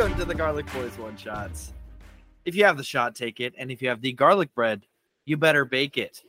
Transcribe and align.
Welcome 0.00 0.18
to 0.18 0.24
the 0.24 0.34
Garlic 0.34 0.72
Boys 0.72 0.96
One 0.96 1.14
Shots. 1.14 1.74
If 2.46 2.54
you 2.54 2.64
have 2.64 2.78
the 2.78 2.82
shot, 2.82 3.14
take 3.14 3.38
it. 3.38 3.52
And 3.58 3.70
if 3.70 3.82
you 3.82 3.90
have 3.90 4.00
the 4.00 4.14
garlic 4.14 4.54
bread, 4.54 4.86
you 5.26 5.36
better 5.36 5.66
bake 5.66 5.98
it. 5.98 6.22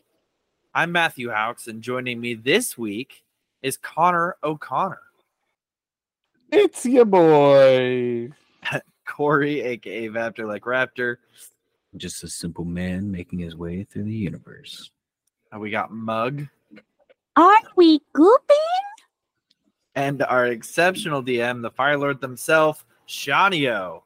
I'm 0.76 0.92
Matthew 0.92 1.32
Haux, 1.32 1.68
and 1.68 1.82
joining 1.82 2.20
me 2.20 2.34
this 2.34 2.78
week 2.78 3.24
is 3.62 3.78
Connor 3.78 4.36
O'Connor. 4.44 5.00
It's 6.52 6.86
your 6.86 7.06
boy. 7.06 8.32
Corey, 9.08 9.62
aka 9.62 10.10
Vaptor 10.10 10.46
like 10.46 10.64
Raptor. 10.64 11.16
Just 11.96 12.26
a 12.26 12.28
simple 12.28 12.66
man 12.66 13.10
making 13.10 13.40
his 13.40 13.56
way 13.56 13.85
through 13.85 14.04
the 14.04 14.12
universe. 14.12 14.91
And 15.54 15.62
we 15.62 15.72
got 15.72 15.94
Mug 15.94 16.46
Aren't 17.38 17.78
we 17.78 18.02
gooping? 18.13 18.58
and 19.96 20.24
our 20.24 20.48
exceptional 20.48 21.24
DM, 21.24 21.62
the 21.62 21.72
Fire 21.72 21.98
Lord 21.98 22.22
himself, 22.22 22.85
Shawnio. 23.12 24.04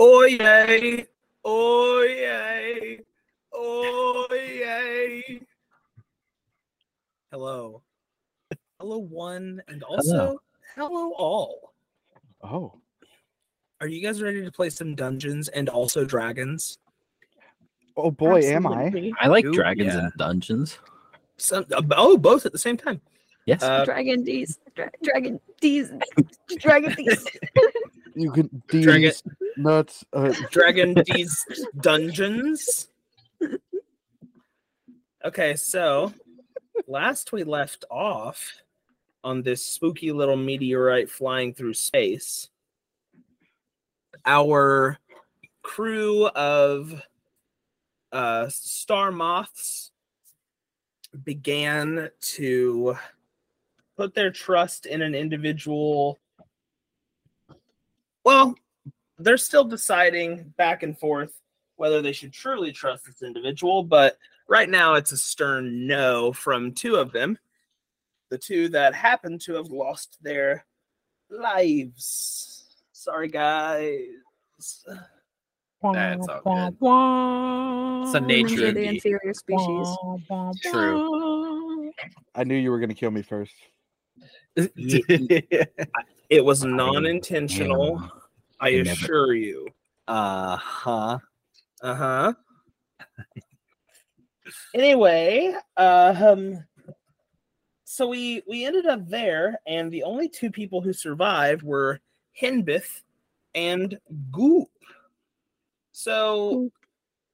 Oye, 0.00 1.06
oye, 1.44 2.98
oye. 3.54 5.40
Hello. 7.30 7.82
Hello, 8.80 8.98
one, 8.98 9.62
and 9.68 9.84
also 9.84 10.40
hello, 10.74 11.12
all. 11.12 11.72
Oh, 12.42 12.74
Are 13.80 13.86
you 13.86 14.02
guys 14.02 14.20
ready 14.20 14.44
to 14.44 14.50
play 14.50 14.70
some 14.70 14.96
Dungeons 14.96 15.48
and 15.48 15.68
also 15.68 16.04
Dragons? 16.04 16.78
oh 17.96 18.10
boy, 18.10 18.40
am 18.42 18.66
I? 18.66 19.12
I 19.20 19.28
like 19.28 19.44
Ooh, 19.44 19.52
dragons 19.52 19.94
yeah. 19.94 20.00
and 20.00 20.12
dungeons. 20.18 20.78
Some, 21.36 21.64
uh, 21.72 21.82
oh, 21.92 22.16
both 22.16 22.44
at 22.44 22.50
the 22.50 22.58
same 22.58 22.76
time. 22.76 23.00
Yes. 23.46 23.62
Uh, 23.62 23.84
Dragon 23.84 24.24
D's. 24.24 24.58
Dra- 24.74 24.90
Dragon 25.02 25.40
D's. 25.60 25.92
Dragon 26.58 26.92
D's. 26.94 27.24
You 28.18 28.32
can 28.32 28.62
these 28.68 28.84
Dragon- 28.84 29.12
nuts. 29.56 30.04
Uh, 30.12 30.34
Dragon 30.50 30.94
D's 30.94 31.44
Dungeons. 31.80 32.88
Okay, 35.24 35.54
so 35.54 36.12
last 36.88 37.30
we 37.32 37.44
left 37.44 37.84
off 37.90 38.42
on 39.22 39.42
this 39.42 39.64
spooky 39.64 40.10
little 40.10 40.36
meteorite 40.36 41.08
flying 41.08 41.54
through 41.54 41.74
space, 41.74 42.48
our 44.26 44.98
crew 45.62 46.26
of 46.28 47.00
uh, 48.10 48.48
star 48.48 49.12
moths 49.12 49.92
began 51.24 52.10
to 52.20 52.96
put 53.96 54.14
their 54.14 54.30
trust 54.30 54.86
in 54.86 55.02
an 55.02 55.14
individual. 55.14 56.18
Well, 58.24 58.54
they're 59.18 59.36
still 59.36 59.64
deciding 59.64 60.54
back 60.56 60.82
and 60.82 60.98
forth 60.98 61.32
whether 61.76 62.02
they 62.02 62.12
should 62.12 62.32
truly 62.32 62.72
trust 62.72 63.06
this 63.06 63.22
individual, 63.22 63.82
but 63.82 64.16
right 64.48 64.68
now 64.68 64.94
it's 64.94 65.12
a 65.12 65.16
stern 65.16 65.86
no 65.86 66.32
from 66.32 66.72
two 66.72 66.96
of 66.96 67.12
them. 67.12 67.38
The 68.30 68.38
two 68.38 68.68
that 68.70 68.94
happen 68.94 69.38
to 69.40 69.54
have 69.54 69.68
lost 69.68 70.18
their 70.22 70.66
lives. 71.30 72.66
Sorry, 72.92 73.28
guys. 73.28 74.04
That's 75.82 76.28
all 76.28 76.40
good. 76.44 76.76
It's 78.02 78.12
the 78.12 78.20
nature 78.20 78.66
of 78.66 78.74
the 78.74 78.80
the 78.80 78.88
inferior 78.88 79.34
species. 79.34 79.96
true. 80.62 81.92
I 82.34 82.44
knew 82.44 82.56
you 82.56 82.70
were 82.70 82.80
gonna 82.80 82.94
kill 82.94 83.10
me 83.10 83.22
first. 83.22 83.54
It 86.30 86.44
was 86.44 86.62
non 86.64 87.06
intentional, 87.06 87.98
Damn. 87.98 88.10
I 88.60 88.68
I 88.68 88.76
never- 88.82 88.90
assure 88.90 89.34
you. 89.34 89.68
uh 90.06 90.56
huh. 90.56 91.18
Uh 91.82 91.94
huh. 91.94 92.32
anyway, 94.74 95.54
uh, 95.76 96.14
um, 96.18 96.64
so 97.84 98.08
we 98.08 98.42
we 98.46 98.64
ended 98.64 98.86
up 98.86 99.08
there, 99.08 99.58
and 99.66 99.90
the 99.90 100.02
only 100.02 100.28
two 100.28 100.50
people 100.50 100.80
who 100.80 100.92
survived 100.92 101.62
were 101.62 102.00
Hinbith 102.40 103.02
and 103.54 103.98
Guup. 104.30 104.68
So 105.92 106.70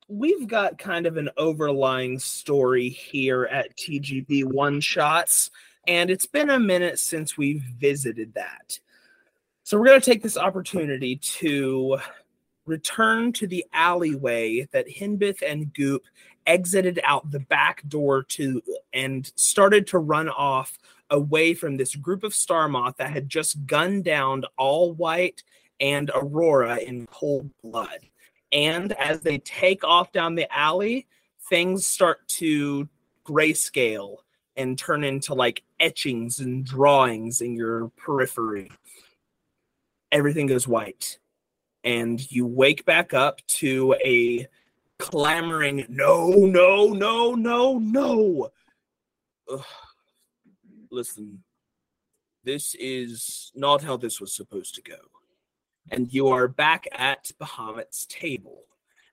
we've 0.09 0.47
got 0.47 0.79
kind 0.79 1.07
of 1.07 1.17
an 1.17 1.31
overlying 1.37 2.19
story 2.19 2.89
here 2.89 3.45
at 3.45 3.77
TGB 3.77 4.45
One 4.45 4.81
Shots, 4.81 5.51
and 5.87 6.11
it's 6.11 6.27
been 6.27 6.51
a 6.51 6.59
minute 6.61 6.99
since 6.99 7.37
we've 7.37 7.63
visited 7.79 8.35
that. 8.35 8.79
So 9.67 9.79
we're 9.79 9.87
going 9.87 10.01
to 10.01 10.05
take 10.05 10.23
this 10.23 10.37
opportunity 10.37 11.17
to 11.17 11.97
return 12.67 13.33
to 13.33 13.47
the 13.47 13.65
alleyway 13.73 14.69
that 14.73 14.87
Hinbith 14.87 15.41
and 15.41 15.73
Guup 15.73 16.03
exited 16.47 17.01
out 17.03 17.31
the 17.31 17.41
back 17.41 17.83
door 17.89 18.25
to 18.25 18.63
and 18.93 19.33
started 19.37 19.87
to 19.87 19.99
run 19.99 20.29
off 20.29 20.79
away 21.09 21.55
from 21.55 21.79
this 21.79 21.95
group 21.97 22.25
of 22.25 22.35
Starmoth 22.35 22.99
that 22.99 23.11
had 23.11 23.31
just 23.31 23.65
gunned 23.65 24.05
down 24.05 24.45
All 24.59 24.93
White 24.93 25.43
and 25.81 26.11
Aurora 26.15 26.77
in 26.77 27.07
cold 27.07 27.49
blood. 27.63 28.01
And 28.53 28.93
as 28.93 29.21
they 29.21 29.39
take 29.39 29.83
off 29.83 30.13
down 30.13 30.35
the 30.35 30.55
alley, 30.55 31.07
things 31.49 31.87
start 31.87 32.29
to 32.29 32.87
grayscale 33.27 34.17
and 34.57 34.79
turn 34.79 35.05
into 35.05 35.33
like 35.33 35.63
etchings 35.81 36.41
and 36.41 36.67
drawings 36.67 37.41
in 37.41 37.57
your 37.57 37.91
periphery. 37.97 38.71
Everything 40.15 40.47
goes 40.47 40.67
white. 40.67 41.19
And 41.83 42.31
you 42.33 42.47
wake 42.47 42.87
back 42.87 43.13
up 43.13 43.47
to 43.59 43.95
a 44.03 44.47
clamoring 44.99 45.85
no 45.91 46.31
no 46.31 46.95
no 46.95 47.35
no 47.35 47.79
no. 47.79 48.51
Ugh. 49.53 49.65
listen 50.91 51.43
this 52.45 52.75
is 52.79 53.51
not 53.55 53.83
how 53.83 53.97
this 53.97 54.21
was 54.21 54.33
supposed 54.33 54.75
to 54.75 54.83
go. 54.83 54.97
And 55.91 56.13
you 56.13 56.29
are 56.29 56.47
back 56.47 56.87
at 56.93 57.31
bahamut's 57.41 58.07
table. 58.07 58.65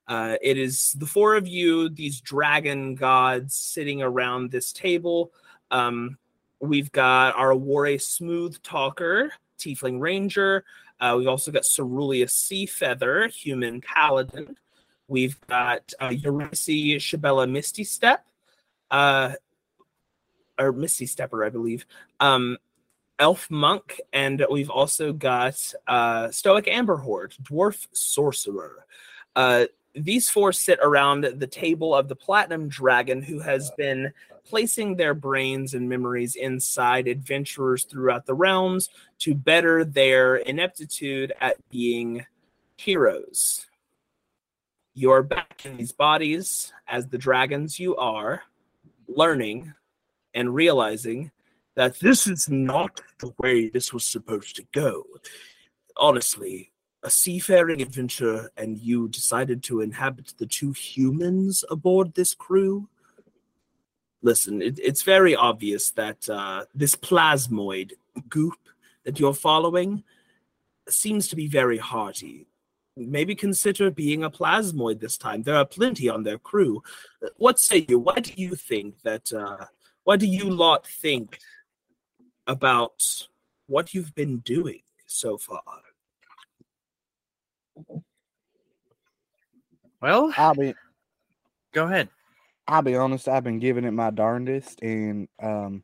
Uh, 0.07 0.35
it 0.41 0.57
is 0.57 0.93
the 0.93 1.05
four 1.05 1.35
of 1.35 1.47
you 1.47 1.89
these 1.89 2.19
dragon 2.19 2.95
gods 2.95 3.55
sitting 3.55 4.01
around 4.01 4.51
this 4.51 4.73
table. 4.73 5.31
Um, 5.71 6.17
we've 6.59 6.91
got 6.91 7.35
our 7.35 7.51
Aware 7.51 7.99
smooth 7.99 8.61
talker 8.61 9.31
tiefling 9.57 9.99
ranger 9.99 10.65
uh, 11.01 11.15
we've 11.17 11.27
also 11.27 11.51
got 11.51 11.63
Cerulean 11.63 12.27
Sea 12.27 12.65
Feather, 12.67 13.27
human 13.27 13.81
paladin. 13.81 14.55
We've 15.07 15.39
got 15.47 15.91
uh, 15.99 16.09
Eurydice 16.09 17.01
Shabella 17.01 17.49
Misty 17.49 17.83
Step, 17.83 18.25
uh, 18.91 19.33
or 20.59 20.71
Misty 20.71 21.07
Stepper, 21.07 21.43
I 21.43 21.49
believe. 21.49 21.85
Um, 22.19 22.57
Elf 23.19 23.49
Monk, 23.51 23.99
and 24.13 24.45
we've 24.49 24.69
also 24.69 25.11
got 25.11 25.73
uh, 25.87 26.29
Stoic 26.31 26.67
Amber 26.67 26.97
Horde, 26.97 27.35
Dwarf 27.41 27.87
Sorcerer. 27.91 28.85
These 29.93 30.29
four 30.29 30.53
sit 30.53 30.79
around 30.81 31.23
the 31.23 31.47
table 31.47 31.93
of 31.93 32.07
the 32.07 32.15
Platinum 32.15 32.69
Dragon, 32.69 33.21
who 33.21 33.39
has 33.39 33.71
been 33.77 34.13
placing 34.45 34.95
their 34.95 35.13
brains 35.13 35.73
and 35.73 35.87
memories 35.89 36.35
inside 36.35 37.07
adventurers 37.07 37.83
throughout 37.83 38.25
the 38.25 38.33
realms 38.33 38.89
to 39.19 39.35
better 39.35 39.83
their 39.83 40.37
ineptitude 40.37 41.33
at 41.41 41.57
being 41.69 42.25
heroes. 42.77 43.67
You 44.93 45.11
are 45.11 45.23
back 45.23 45.61
in 45.65 45.77
these 45.77 45.91
bodies 45.91 46.73
as 46.87 47.07
the 47.07 47.17
dragons 47.17 47.79
you 47.79 47.95
are, 47.97 48.43
learning 49.07 49.73
and 50.33 50.53
realizing 50.53 51.31
that 51.75 51.99
this 51.99 52.27
is 52.27 52.49
not 52.49 53.01
the 53.19 53.33
way 53.39 53.69
this 53.69 53.93
was 53.93 54.05
supposed 54.05 54.55
to 54.57 54.65
go. 54.73 55.03
Honestly, 55.97 56.70
a 57.03 57.09
seafaring 57.09 57.81
adventure 57.81 58.51
and 58.57 58.77
you 58.77 59.07
decided 59.07 59.63
to 59.63 59.81
inhabit 59.81 60.33
the 60.37 60.45
two 60.45 60.71
humans 60.71 61.63
aboard 61.69 62.13
this 62.13 62.33
crew. 62.33 62.87
Listen, 64.21 64.61
it, 64.61 64.79
it's 64.79 65.01
very 65.01 65.35
obvious 65.35 65.91
that 65.91 66.29
uh, 66.29 66.65
this 66.75 66.95
plasmoid 66.95 67.93
Guup 68.29 68.53
that 69.03 69.19
you're 69.19 69.33
following 69.33 70.03
seems 70.87 71.27
to 71.29 71.35
be 71.35 71.47
very 71.47 71.79
hearty. 71.79 72.47
Maybe 72.95 73.33
consider 73.33 73.89
being 73.89 74.23
a 74.23 74.29
plasmoid 74.29 74.99
this 74.99 75.17
time. 75.17 75.43
There 75.43 75.55
are 75.55 75.65
plenty 75.65 76.07
on 76.09 76.23
their 76.23 76.37
crew. 76.37 76.83
What 77.37 77.59
say 77.59 77.85
you? 77.87 77.97
Why 77.99 78.15
do 78.15 78.31
you 78.35 78.55
think 78.55 79.01
that? 79.03 79.31
Uh, 79.31 79.65
why 80.03 80.17
do 80.17 80.27
you 80.27 80.49
lot 80.49 80.85
think 80.85 81.39
about 82.47 83.27
what 83.67 83.93
you've 83.93 84.13
been 84.13 84.39
doing 84.39 84.81
so 85.05 85.37
far? 85.37 85.61
Well, 90.01 90.33
I'll 90.37 90.55
be 90.55 90.73
go 91.73 91.85
ahead. 91.85 92.09
I'll 92.67 92.81
be 92.81 92.95
honest, 92.95 93.27
I've 93.27 93.43
been 93.43 93.59
giving 93.59 93.83
it 93.85 93.91
my 93.91 94.09
darndest 94.11 94.81
and 94.81 95.27
um 95.41 95.83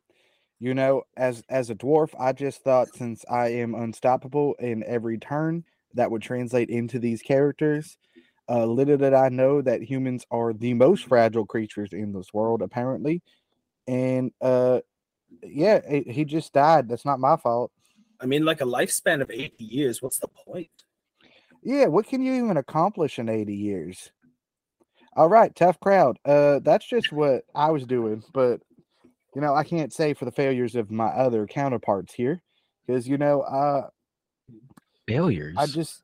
you 0.60 0.74
know, 0.74 1.04
as 1.16 1.44
as 1.50 1.70
a 1.70 1.76
dwarf, 1.76 2.10
I 2.20 2.34
just 2.34 2.64
thought 2.64 2.88
since 2.96 3.24
I 3.30 3.50
am 3.50 3.76
unstoppable 3.76 4.56
in 4.60 4.84
every 4.84 5.18
turn 5.20 5.64
that 5.94 6.10
would 6.10 6.22
translate 6.22 6.70
into 6.70 7.00
these 7.00 7.22
characters. 7.22 7.98
Uh, 8.50 8.66
little 8.66 8.98
did 8.98 9.14
I 9.14 9.30
know 9.30 9.62
that 9.62 9.84
humans 9.84 10.26
are 10.32 10.54
the 10.54 10.74
most 10.74 11.06
fragile 11.06 11.46
creatures 11.46 11.92
in 11.92 12.14
this 12.14 12.34
world, 12.34 12.62
apparently. 12.62 13.22
And 13.88 14.32
uh, 14.42 14.80
yeah, 15.44 15.82
he 15.88 16.12
he 16.12 16.26
just 16.26 16.54
died. 16.54 16.90
That's 16.90 17.06
not 17.06 17.20
my 17.20 17.38
fault. 17.38 17.72
I 18.20 18.26
mean, 18.26 18.44
like 18.44 18.62
a 18.62 18.66
lifespan 18.66 19.22
of 19.22 19.30
80 19.30 19.64
years. 19.64 20.02
What's 20.02 20.18
the 20.18 20.28
point? 20.28 20.70
Yeah, 21.64 21.86
what 21.86 22.08
can 22.08 22.22
you 22.22 22.34
even 22.34 22.58
accomplish 22.58 23.20
in 23.20 23.30
80 23.30 23.56
years? 23.56 24.12
All 25.16 25.28
right, 25.28 25.54
tough 25.56 25.80
crowd. 25.80 26.18
Uh 26.26 26.60
that's 26.60 26.88
just 26.88 27.12
what 27.12 27.44
I 27.56 27.72
was 27.72 27.86
doing, 27.86 28.24
but 28.34 28.62
you 29.36 29.42
know, 29.42 29.56
I 29.56 29.64
can't 29.64 29.94
say 29.94 30.14
for 30.14 30.26
the 30.26 30.32
failures 30.32 30.76
of 30.76 30.92
my 30.92 31.08
other 31.08 31.48
counterparts 31.48 32.14
here 32.14 32.42
because 32.86 33.08
you 33.08 33.18
know, 33.18 33.42
uh 33.42 33.90
Failures. 35.08 35.56
I 35.58 35.66
just 35.68 36.04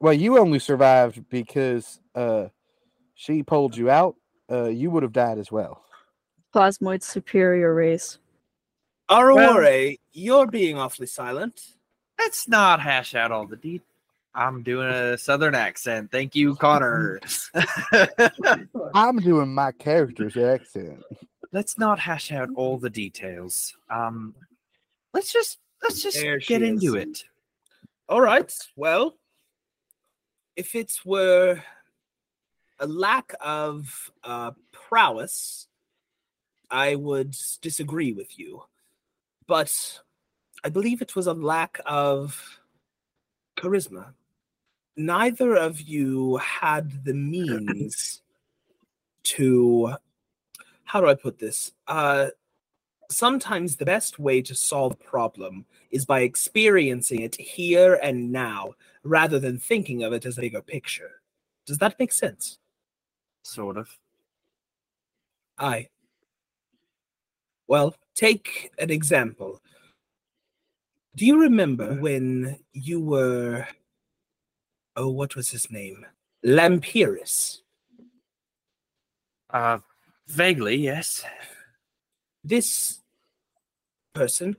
well, 0.00 0.12
you 0.12 0.38
only 0.38 0.58
survived 0.58 1.28
because 1.30 2.00
uh 2.14 2.46
she 3.14 3.42
pulled 3.42 3.76
you 3.76 3.90
out. 3.90 4.16
Uh 4.50 4.68
you 4.68 4.90
would 4.90 5.04
have 5.04 5.12
died 5.12 5.38
as 5.38 5.52
well. 5.52 5.82
Plasmoid 6.54 7.02
superior 7.02 7.74
race. 7.74 8.18
Aurora, 9.08 9.92
you're 10.12 10.46
being 10.48 10.78
awfully 10.78 11.06
silent. 11.06 11.60
Let's 12.18 12.48
not 12.48 12.80
hash 12.80 13.14
out 13.14 13.30
all 13.30 13.46
the 13.46 13.56
details. 13.56 13.86
I'm 14.36 14.62
doing 14.62 14.88
a 14.88 15.16
southern 15.16 15.54
accent. 15.54 16.12
Thank 16.12 16.34
you, 16.36 16.54
Connor. 16.56 17.20
I'm 18.94 19.16
doing 19.16 19.52
my 19.54 19.72
character's 19.72 20.36
accent. 20.36 21.02
let's 21.52 21.78
not 21.78 21.98
hash 21.98 22.30
out 22.32 22.50
all 22.54 22.76
the 22.76 22.90
details. 22.90 23.74
Um, 23.88 24.34
let's 25.14 25.32
just 25.32 25.58
let's 25.82 26.02
just 26.02 26.20
There 26.20 26.38
she 26.38 26.48
get 26.52 26.62
into 26.62 26.96
is. 26.96 27.02
it. 27.06 27.24
All 28.10 28.20
right. 28.20 28.52
Well, 28.76 29.16
if 30.54 30.74
it 30.74 30.92
were 31.04 31.62
a 32.78 32.86
lack 32.86 33.32
of 33.40 34.12
uh, 34.22 34.50
prowess, 34.70 35.66
I 36.70 36.94
would 36.94 37.34
disagree 37.62 38.12
with 38.12 38.38
you. 38.38 38.62
But 39.46 40.00
I 40.62 40.68
believe 40.68 41.00
it 41.00 41.16
was 41.16 41.26
a 41.26 41.32
lack 41.32 41.80
of 41.86 42.60
charisma. 43.56 44.12
Neither 44.96 45.56
of 45.56 45.80
you 45.80 46.38
had 46.38 47.04
the 47.04 47.14
means 47.14 48.22
to, 49.24 49.94
how 50.84 51.00
do 51.00 51.08
I 51.08 51.14
put 51.14 51.38
this? 51.38 51.72
Uh, 51.86 52.28
sometimes 53.10 53.76
the 53.76 53.84
best 53.84 54.18
way 54.18 54.42
to 54.42 54.54
solve 54.54 54.92
a 54.92 54.96
problem 54.96 55.66
is 55.90 56.04
by 56.04 56.20
experiencing 56.20 57.20
it 57.20 57.36
here 57.36 57.98
and 58.02 58.32
now 58.32 58.74
rather 59.02 59.38
than 59.38 59.58
thinking 59.58 60.02
of 60.02 60.12
it 60.12 60.26
as 60.26 60.38
a 60.38 60.40
bigger 60.40 60.62
picture. 60.62 61.20
Does 61.66 61.78
that 61.78 61.98
make 61.98 62.12
sense? 62.12 62.58
Sort 63.42 63.76
of. 63.76 63.88
Aye. 65.58 65.88
Well, 67.68 67.94
take 68.14 68.70
an 68.78 68.90
example. 68.90 69.60
Do 71.16 71.26
you 71.26 71.40
remember 71.40 71.94
when 71.94 72.58
you 72.72 73.00
were. 73.00 73.66
Oh, 74.96 75.10
what 75.10 75.36
was 75.36 75.50
his 75.50 75.70
name? 75.70 76.06
Lampiris. 76.44 77.60
Uh, 79.50 79.78
vaguely, 80.26 80.76
yes. 80.76 81.22
This 82.42 83.00
person 84.14 84.56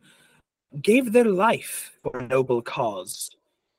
gave 0.81 1.11
their 1.11 1.25
life 1.25 1.97
for 2.03 2.19
a 2.19 2.27
noble 2.27 2.61
cause, 2.61 3.31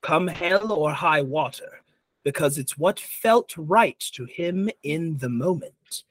come 0.03 0.27
hell 0.27 0.73
or 0.73 0.93
high 0.93 1.23
water, 1.23 1.83
because 2.25 2.59
it's 2.59 2.77
what 2.77 2.99
felt 2.99 3.55
right 3.57 4.01
to 4.13 4.25
him 4.25 4.69
in 4.83 5.19
the 5.19 5.29
moment. 5.29 6.03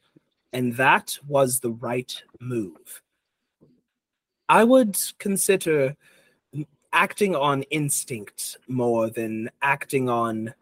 And 0.54 0.76
that 0.78 1.18
was 1.28 1.60
the 1.60 1.72
right 1.72 2.24
move. 2.40 3.02
I 4.48 4.64
would 4.64 4.98
consider 5.20 5.98
acting 6.94 7.36
on 7.36 7.64
instinct 7.64 8.58
more 8.68 9.10
than 9.10 9.50
acting 9.62 10.10
on 10.10 10.54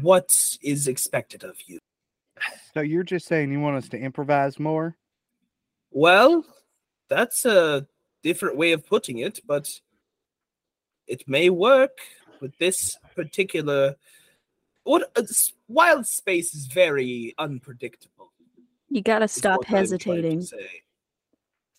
what 0.00 0.56
is 0.62 0.86
expected 0.88 1.44
of 1.44 1.56
you. 1.66 1.78
So 2.74 2.80
you're 2.80 3.02
just 3.02 3.26
saying 3.26 3.52
you 3.52 3.60
want 3.60 3.76
us 3.76 3.88
to 3.90 3.98
improvise 3.98 4.58
more? 4.58 4.96
Well, 5.90 6.44
that's 7.08 7.44
a 7.44 7.86
different 8.22 8.56
way 8.56 8.72
of 8.72 8.86
putting 8.86 9.18
it, 9.18 9.40
but 9.46 9.68
it 11.06 11.28
may 11.28 11.50
work 11.50 11.98
with 12.40 12.56
this 12.58 12.96
particular. 13.16 13.96
What 14.84 15.10
uh, 15.16 15.22
wild 15.68 16.06
space 16.06 16.54
is 16.54 16.66
very 16.66 17.34
unpredictable. 17.38 18.32
You 18.88 19.02
gotta 19.02 19.28
stop 19.28 19.58
what 19.58 19.66
I'm 19.66 19.70
trying 19.70 19.84
to 19.84 19.90
hesitating. 19.92 20.42
say. 20.42 20.82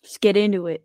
Just 0.02 0.20
get 0.20 0.36
into 0.36 0.66
it. 0.66 0.84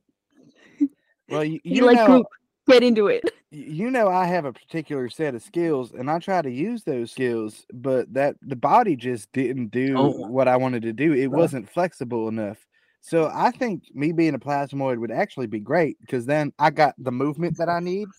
Well, 1.30 1.44
you, 1.44 1.60
You, 1.64 1.76
you 1.78 1.86
like 1.86 1.98
know. 1.98 2.26
Get 2.68 2.84
into 2.84 3.08
it. 3.08 3.24
you 3.52 3.90
know 3.90 4.10
I 4.10 4.26
have 4.26 4.44
a 4.44 4.52
particular 4.52 5.08
set 5.08 5.34
of 5.34 5.42
skills 5.42 5.94
and 5.94 6.12
I 6.12 6.20
try 6.20 6.42
to 6.42 6.52
use 6.52 6.84
those 6.84 7.12
skills, 7.12 7.66
but 7.74 8.14
that 8.14 8.36
the 8.42 8.58
body 8.58 8.98
just 8.98 9.32
didn't 9.32 9.68
do 9.72 9.96
Oh. 9.98 10.28
what 10.28 10.50
I 10.50 10.58
wanted 10.58 10.82
to 10.82 10.92
do. 10.92 11.14
It 11.14 11.28
wasn't 11.28 11.70
flexible 11.70 12.28
enough. 12.28 12.58
So 13.00 13.32
I 13.34 13.52
think 13.52 13.84
me 13.94 14.12
being 14.12 14.34
a 14.34 14.40
plasmoid 14.40 14.98
would 14.98 15.12
actually 15.12 15.48
be 15.48 15.62
great 15.62 15.98
because 16.02 16.26
then 16.26 16.52
I 16.60 16.72
got 16.72 16.94
the 16.98 17.12
movement 17.12 17.58
that 17.58 17.70
I 17.70 17.80
need. 17.80 18.10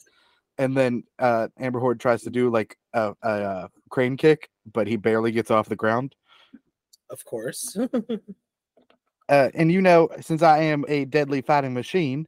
And 0.57 0.75
then 0.75 1.05
uh 1.19 1.49
Amber 1.59 1.79
Horde 1.79 2.01
tries 2.01 2.23
to 2.23 2.31
do 2.31 2.51
like 2.51 2.79
a, 2.95 3.13
a, 3.23 3.29
uh 3.29 3.69
crane 3.91 4.17
kick, 4.17 4.49
but 4.73 4.87
he 4.87 4.97
barely 4.97 5.31
gets 5.31 5.51
off 5.51 5.69
the 5.69 5.77
ground. 5.77 6.15
Of 7.11 7.23
course. 7.27 7.77
Uh, 9.29 9.51
and 9.53 9.71
you 9.71 9.83
know, 9.83 10.09
since 10.23 10.41
I 10.41 10.57
am 10.61 10.87
a 10.89 11.05
deadly 11.05 11.43
fighting 11.43 11.75
machine, 11.75 12.27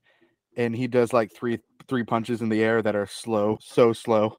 and 0.57 0.75
he 0.75 0.87
does 0.87 1.12
like 1.12 1.33
three 1.33 1.61
three 1.88 2.04
punches 2.04 2.40
in 2.40 2.49
the 2.49 2.62
air 2.62 2.83
that 2.83 2.97
are 2.97 3.07
slow, 3.07 3.59
so 3.61 3.92
slow. 3.92 4.37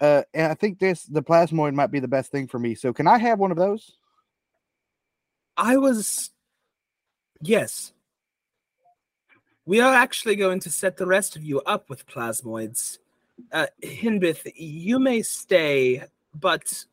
Uh, 0.00 0.22
and 0.34 0.52
I 0.52 0.54
think 0.54 0.78
this 0.78 1.04
the 1.04 1.22
plasmoid 1.22 1.74
might 1.74 1.90
be 1.90 2.00
the 2.00 2.08
best 2.08 2.30
thing 2.30 2.46
for 2.46 2.58
me. 2.58 2.74
So 2.74 2.92
can 2.92 3.06
I 3.06 3.18
have 3.18 3.38
one 3.38 3.50
of 3.50 3.56
those? 3.56 3.96
I 5.56 5.76
was. 5.76 6.30
Yes. 7.40 7.92
We 9.64 9.80
are 9.80 9.92
actually 9.92 10.36
going 10.36 10.60
to 10.60 10.70
set 10.70 10.96
the 10.96 11.06
rest 11.06 11.36
of 11.36 11.44
you 11.44 11.60
up 11.62 11.90
with 11.90 12.06
plasmoids. 12.06 12.98
Uh, 13.52 13.66
Hinbith, 13.84 14.50
you 14.56 14.98
may 14.98 15.20
stay, 15.20 16.04
but 16.34 16.84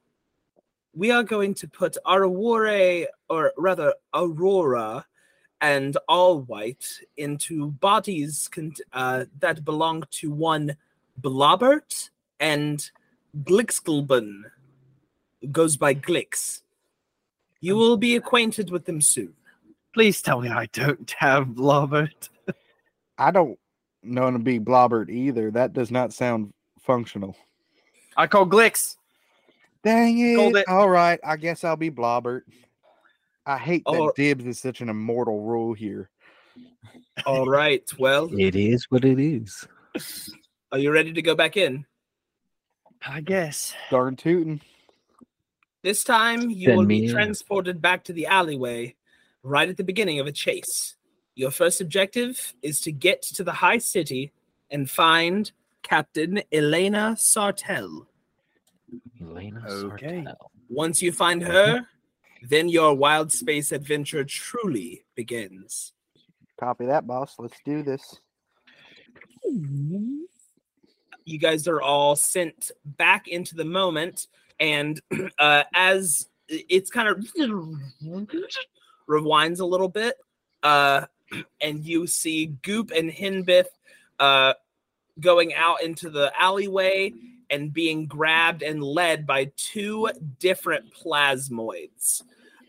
we 0.93 1.09
are 1.09 1.23
going 1.23 1.53
to 1.55 1.67
put 1.67 1.97
Aurora, 2.05 3.07
or 3.29 3.53
rather 3.57 3.93
Aurora, 4.13 5.05
and 5.61 5.97
All 6.07 6.41
White 6.41 6.85
into 7.17 7.71
bodies 7.71 8.49
con- 8.51 8.73
uh, 8.93 9.25
that 9.39 9.63
belong 9.65 10.03
to 10.11 10.31
one 10.31 10.75
Blobbert 11.21 12.09
and 12.39 12.89
Glixglbon, 13.43 14.43
goes 15.51 15.77
by 15.77 15.93
Glix. 15.93 16.61
You 17.61 17.75
will 17.75 17.97
be 17.97 18.15
acquainted 18.15 18.69
with 18.69 18.85
them 18.85 19.01
soon. 19.01 19.33
Please 19.93 20.21
tell 20.21 20.41
me 20.41 20.49
I 20.49 20.67
don't 20.73 21.09
have 21.17 21.47
Blobbert. 21.47 22.29
I 23.17 23.31
don't 23.31 23.57
know 24.03 24.29
to 24.29 24.39
be 24.39 24.59
blobbert 24.59 25.09
either. 25.09 25.51
That 25.51 25.73
does 25.73 25.91
not 25.91 26.13
sound 26.13 26.53
functional. 26.79 27.35
I 28.17 28.27
call 28.27 28.45
Glix. 28.45 28.97
Dang 29.83 30.17
it! 30.17 30.55
It. 30.55 30.67
All 30.67 30.89
right, 30.89 31.19
I 31.23 31.37
guess 31.37 31.63
I'll 31.63 31.75
be 31.75 31.91
blobbert. 31.91 32.41
I 33.45 33.57
hate 33.57 33.83
that 33.85 33.91
Oh. 33.95 34.11
dibs 34.15 34.45
is 34.45 34.59
such 34.59 34.81
an 34.81 34.89
immortal 34.89 35.41
rule 35.41 35.73
here. 35.73 36.09
All 37.25 37.45
right. 37.47 37.83
Well, 37.99 38.29
It 38.37 38.55
is 38.55 38.85
what 38.89 39.05
it 39.05 39.19
is. 39.19 39.67
are 40.71 40.79
you 40.79 40.91
ready 40.91 41.13
to 41.13 41.21
go 41.21 41.35
back 41.35 41.57
in? 41.57 41.85
I 43.07 43.21
guess. 43.21 43.73
Darn 43.91 44.15
tootin'. 44.15 44.61
This 45.83 46.03
time, 46.03 46.49
you 46.49 46.69
Send 46.69 46.77
will 46.79 46.85
be 46.87 47.05
in. 47.05 47.11
transported 47.11 47.81
back 47.81 48.03
to 48.05 48.13
the 48.13 48.25
alleyway 48.25 48.95
right 49.43 49.69
at 49.69 49.77
the 49.77 49.83
beginning 49.83 50.19
of 50.19 50.25
a 50.25 50.31
chase. 50.31 50.95
Your 51.35 51.51
first 51.51 51.79
objective 51.81 52.55
is 52.63 52.81
to 52.81 52.91
get 52.91 53.21
to 53.21 53.43
the 53.43 53.51
high 53.51 53.77
city 53.77 54.31
and 54.71 54.89
find 54.89 55.51
Captain 55.83 56.41
Elena 56.51 57.15
Sartell. 57.19 58.07
Elena 59.21 59.63
Okay. 59.67 60.23
Sartell. 60.23 60.35
Once 60.69 61.01
you 61.03 61.11
find 61.11 61.43
her, 61.43 61.87
then 62.41 62.69
your 62.69 62.93
wild 62.93 63.31
space 63.31 63.71
adventure 63.71 64.23
truly 64.23 65.05
begins. 65.15 65.93
Copy 66.59 66.85
that, 66.85 67.05
boss. 67.07 67.35
Let's 67.37 67.59
do 67.65 67.83
this. 67.83 68.19
you 71.25 71.39
guys 71.39 71.67
are 71.67 71.81
all 71.81 72.15
sent 72.15 72.71
back 72.85 73.27
into 73.27 73.55
the 73.55 73.65
moment 73.65 74.27
and 74.59 75.01
uh, 75.39 75.63
as 75.73 76.29
it's 76.47 76.89
kind 76.89 77.09
of 77.09 77.17
rewinds 79.09 79.59
a 79.59 79.65
little 79.65 79.89
bit 79.89 80.15
uh, 80.63 81.05
and 81.61 81.83
you 81.83 82.07
see 82.07 82.47
Guup 82.61 82.91
and 82.91 83.11
hinbith 83.11 83.65
uh, 84.19 84.53
going 85.19 85.53
out 85.53 85.83
into 85.83 86.09
the 86.09 86.31
alleyway 86.39 87.11
and 87.49 87.73
being 87.73 88.05
grabbed 88.05 88.63
and 88.63 88.83
led 88.83 89.25
by 89.25 89.51
two 89.55 90.09
different 90.39 90.93
plasmoids. 90.93 92.21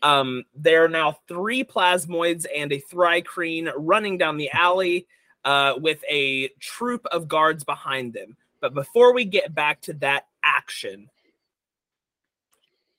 Um, 0.03 0.45
there 0.55 0.85
are 0.85 0.89
now 0.89 1.19
three 1.27 1.65
plasmoids 1.65 2.47
and 2.55 2.73
a 2.73 2.81
Thri-kreen 2.81 3.73
running 3.77 4.19
down 4.19 4.37
the 4.37 4.51
alley 4.51 5.07
uh, 5.45 5.75
with 5.79 6.03
a 6.09 6.49
troop 6.61 7.07
of 7.11 7.29
guards 7.29 7.65
behind 7.65 8.13
them. 8.13 8.37
But 8.61 8.75
before 8.75 9.15
we 9.15 9.25
get 9.25 9.55
back 9.55 9.81
to 9.83 9.95
that 9.95 10.27
action, 10.43 11.09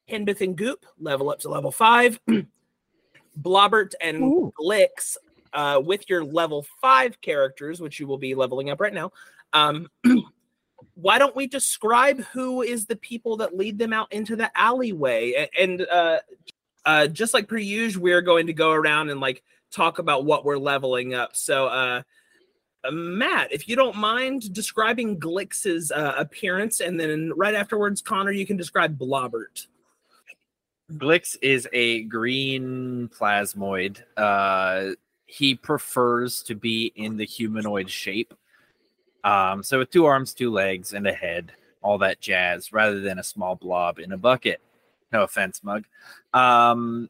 Hinbith 0.10 0.42
and 0.42 0.58
Guup 0.58 0.86
level 1.00 1.30
up 1.30 1.40
to 1.40 1.50
level 1.50 1.72
five. 1.72 2.20
Blobbert 3.42 3.94
and 4.02 4.24
Ooh. 4.24 4.54
Glix 4.60 5.18
uh, 5.54 5.82
with 5.84 6.10
your 6.10 6.24
level 6.24 6.66
five 6.82 7.20
characters, 7.22 7.82
which 7.82 8.00
you 8.00 8.08
will 8.08 8.18
be 8.18 8.36
leveling 8.36 8.70
up 8.70 8.80
right 8.80 8.94
now. 8.94 9.12
Um, 9.54 9.90
why 11.00 11.20
don't 11.20 11.36
we 11.36 11.46
describe 11.46 12.20
who 12.34 12.64
is 12.64 12.88
the 12.88 12.96
people 12.96 13.38
that 13.38 13.56
lead 13.56 13.78
them 13.78 13.94
out 13.94 14.12
into 14.12 14.36
the 14.36 14.50
alleyway? 14.58 15.48
And 15.58 15.82
uh, 15.82 16.20
uh, 16.86 17.08
just 17.08 17.36
like 17.36 17.48
per 17.48 17.58
usual, 17.58 18.02
we're 18.02 18.24
going 18.24 18.48
to 18.48 18.54
go 18.54 18.72
around 18.72 19.12
and 19.12 19.20
like 19.20 19.44
talk 19.72 20.00
about 20.00 20.26
what 20.26 20.44
we're 20.44 20.58
leveling 20.58 21.14
up. 21.14 21.36
So, 21.36 21.68
uh, 21.68 22.02
Matt, 22.92 23.54
if 23.54 23.68
you 23.68 23.76
don't 23.76 23.96
mind 23.96 24.52
describing 24.54 25.20
Glix's 25.20 25.92
uh, 25.92 26.16
appearance, 26.18 26.80
and 26.80 27.00
then 27.00 27.32
right 27.36 27.54
afterwards, 27.54 28.02
Connor, 28.02 28.32
you 28.32 28.48
can 28.48 28.58
describe 28.58 28.98
Blobbert. 28.98 29.68
Glix 30.94 31.38
is 31.44 31.68
a 31.74 32.04
green 32.04 33.10
plasmoid. 33.10 34.02
Uh, 34.16 34.96
he 35.26 35.54
prefers 35.54 36.42
to 36.44 36.56
be 36.56 36.92
in 36.96 37.18
the 37.18 37.26
humanoid 37.26 37.90
shape. 37.90 38.34
Um, 39.24 39.64
so 39.64 39.80
with 39.80 39.92
two 39.92 40.06
arms, 40.06 40.34
two 40.34 40.52
legs, 40.52 40.94
and 40.94 41.08
a 41.08 41.14
head, 41.14 41.52
all 41.82 41.98
that 42.00 42.20
jazz, 42.20 42.72
rather 42.74 43.00
than 43.00 43.20
a 43.20 43.24
small 43.24 43.56
blob 43.56 44.00
in 44.00 44.12
a 44.12 44.18
bucket. 44.18 44.62
No 45.12 45.24
offense, 45.24 45.64
Mug. 45.64 45.86
Um, 46.34 47.10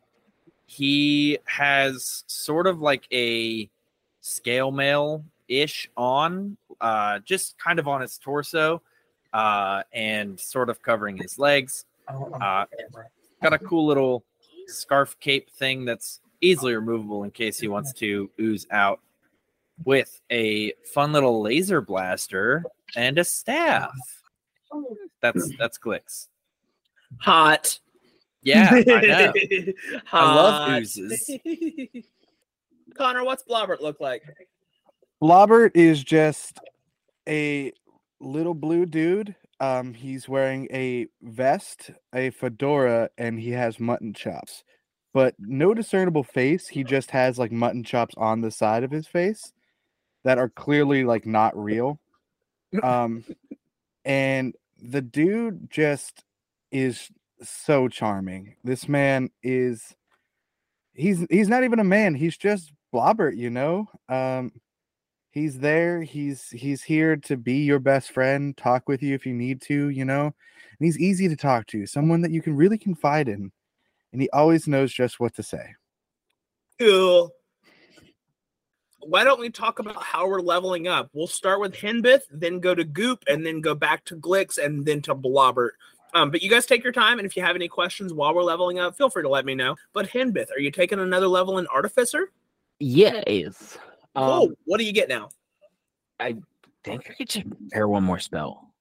he 0.66 1.40
has 1.46 2.24
sort 2.28 2.68
of 2.68 2.80
like 2.80 3.08
a 3.12 3.70
scale 4.22 4.72
mail 4.72 5.24
ish 5.48 5.90
on, 5.96 6.58
uh, 6.82 7.20
just 7.20 7.58
kind 7.58 7.80
of 7.80 7.88
on 7.88 8.02
his 8.02 8.18
torso, 8.18 8.82
uh, 9.34 9.84
and 9.94 10.40
sort 10.40 10.70
of 10.70 10.82
covering 10.82 11.18
his 11.18 11.40
legs. 11.40 11.86
Uh, 12.08 12.66
got 13.42 13.54
a 13.54 13.60
cool 13.60 13.86
little 13.86 14.24
scarf 14.68 15.18
cape 15.20 15.50
thing 15.50 15.86
that's 15.86 16.22
easily 16.42 16.76
removable 16.76 17.24
in 17.24 17.32
case 17.32 17.60
he 17.60 17.68
wants 17.68 17.94
to 17.94 18.30
ooze 18.40 18.68
out 18.72 19.00
with 19.86 20.20
a 20.32 20.74
fun 20.94 21.12
little 21.12 21.42
laser 21.42 21.82
blaster 21.82 22.64
and 22.96 23.18
a 23.18 23.24
staff. 23.24 23.92
That's 25.22 25.50
that's 25.58 25.78
Glix. 25.78 26.28
Hot. 27.22 27.80
Yeah, 28.42 28.70
I 28.72 28.82
know. 28.86 29.34
I 30.12 30.36
love 30.36 30.82
oozes. 30.82 31.30
Connor, 32.98 33.24
what's 33.24 33.44
Blobbert 33.44 33.82
look 33.82 34.00
like? 34.00 34.24
Blobbert 35.22 35.72
is 35.76 36.04
just 36.04 36.60
a 37.28 37.72
little 38.20 38.54
blue 38.54 38.86
dude. 38.86 39.36
Um, 39.60 39.94
he's 39.94 40.30
wearing 40.30 40.68
a 40.72 41.08
vest, 41.22 41.92
a 42.14 42.30
fedora, 42.30 43.10
and 43.18 43.40
he 43.40 43.52
has 43.52 43.80
mutton 43.80 44.14
chops. 44.14 44.64
But 45.14 45.36
no 45.40 45.74
discernible 45.74 46.24
face. 46.24 46.68
He 46.68 46.84
just 46.84 47.10
has 47.12 47.40
like 47.40 47.52
mutton 47.52 47.84
chops 47.84 48.14
on 48.18 48.42
the 48.42 48.52
side 48.52 48.84
of 48.84 48.92
his 48.92 49.08
face 49.08 49.54
that 50.28 50.38
are 50.38 50.50
clearly 50.50 51.06
like 51.06 51.26
not 51.26 51.58
real. 51.58 52.00
Um, 52.84 53.24
and 54.04 54.54
the 54.78 55.02
dude 55.02 55.72
just 55.72 56.26
is 56.70 57.10
so 57.42 57.88
charming. 57.88 58.58
This 58.62 58.90
man 58.90 59.30
is 59.42 59.96
he's 60.94 61.26
he's 61.30 61.48
not 61.48 61.64
even 61.64 61.80
a 61.80 61.86
man. 61.86 62.14
He's 62.14 62.36
just 62.36 62.74
Blobbert, 62.94 63.38
you 63.38 63.50
know. 63.50 63.88
Um, 64.10 64.52
he's 65.32 65.60
there. 65.60 66.04
He's 66.04 66.50
he's 66.50 66.84
here 66.84 67.16
to 67.16 67.38
be 67.38 67.60
your 67.60 67.80
best 67.80 68.12
friend, 68.12 68.56
talk 68.58 68.90
with 68.90 69.02
you 69.02 69.16
if 69.16 69.26
you 69.26 69.34
need 69.34 69.62
to, 69.62 69.88
you 69.88 70.04
know. 70.04 70.26
And 70.26 70.86
he's 70.86 71.00
easy 71.00 71.30
to 71.30 71.38
talk 71.38 71.68
to, 71.68 71.86
someone 71.86 72.22
that 72.24 72.32
you 72.32 72.42
can 72.42 72.58
really 72.58 72.78
confide 72.78 73.30
in, 73.30 73.50
and 74.12 74.22
he 74.22 74.30
always 74.32 74.68
knows 74.68 74.94
just 74.94 75.22
what 75.22 75.34
to 75.36 75.44
say. 75.44 75.76
Cool. 76.78 77.32
Why 79.08 79.24
don't 79.24 79.40
we 79.40 79.50
talk 79.50 79.80
about 79.80 80.04
how 80.04 80.28
we're 80.28 80.42
leveling 80.42 80.90
up? 80.90 81.10
We'll 81.14 81.28
start 81.28 81.62
with 81.62 81.74
Hinbith, 81.74 82.24
then 82.30 82.60
go 82.60 82.76
to 82.76 82.84
Guup, 82.84 83.24
and 83.28 83.46
then 83.46 83.62
go 83.62 83.74
back 83.74 84.04
to 84.06 84.18
Glix, 84.18 84.58
and 84.58 84.86
then 84.86 85.02
to 85.04 85.16
Blobbert. 85.16 85.72
Um, 86.14 86.30
but 86.30 86.42
you 86.42 86.50
guys 86.50 86.66
take 86.66 86.84
your 86.84 86.92
time, 86.92 87.18
and 87.18 87.26
if 87.26 87.38
you 87.38 87.42
have 87.44 87.56
any 87.56 87.70
questions 87.70 88.14
while 88.14 88.36
we're 88.36 88.44
leveling 88.44 88.80
up, 88.80 88.98
feel 88.98 89.10
free 89.10 89.24
to 89.24 89.30
let 89.30 89.46
me 89.46 89.56
know. 89.56 89.78
But 89.94 90.10
Hinbith, 90.10 90.52
are 90.52 90.60
you 90.60 90.72
taking 90.72 91.00
another 91.00 91.30
level 91.30 91.58
in 91.58 91.68
Artificer? 91.68 92.32
Yes. 92.80 93.78
oh, 94.14 94.48
Um, 94.48 94.56
what 94.66 94.78
do 94.78 94.84
you 94.84 94.92
get 94.92 95.08
now? 95.08 95.30
I 96.20 96.36
think 96.84 97.10
I 97.10 97.14
could 97.14 97.30
just 97.30 97.50
prepare 97.50 97.88
one 97.88 98.04
more 98.04 98.20
spell. 98.20 98.74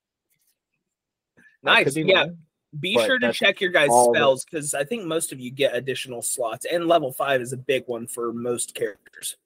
Nice. 1.62 1.94
be 1.94 2.02
Yeah. 2.02 2.22
wrong, 2.22 2.38
Be 2.80 2.94
sure 2.94 3.20
to 3.20 3.32
check 3.32 3.60
your 3.60 3.70
guys' 3.70 3.90
spells 4.10 4.44
because 4.44 4.74
I 4.74 4.82
think 4.82 5.04
most 5.04 5.32
of 5.32 5.38
you 5.38 5.52
get 5.52 5.76
additional 5.76 6.20
slots, 6.20 6.66
and 6.70 6.88
level 6.88 7.12
five 7.12 7.40
is 7.40 7.52
a 7.52 7.56
big 7.56 7.84
one 7.86 8.08
for 8.08 8.32
most 8.32 8.74
characters, 8.74 9.36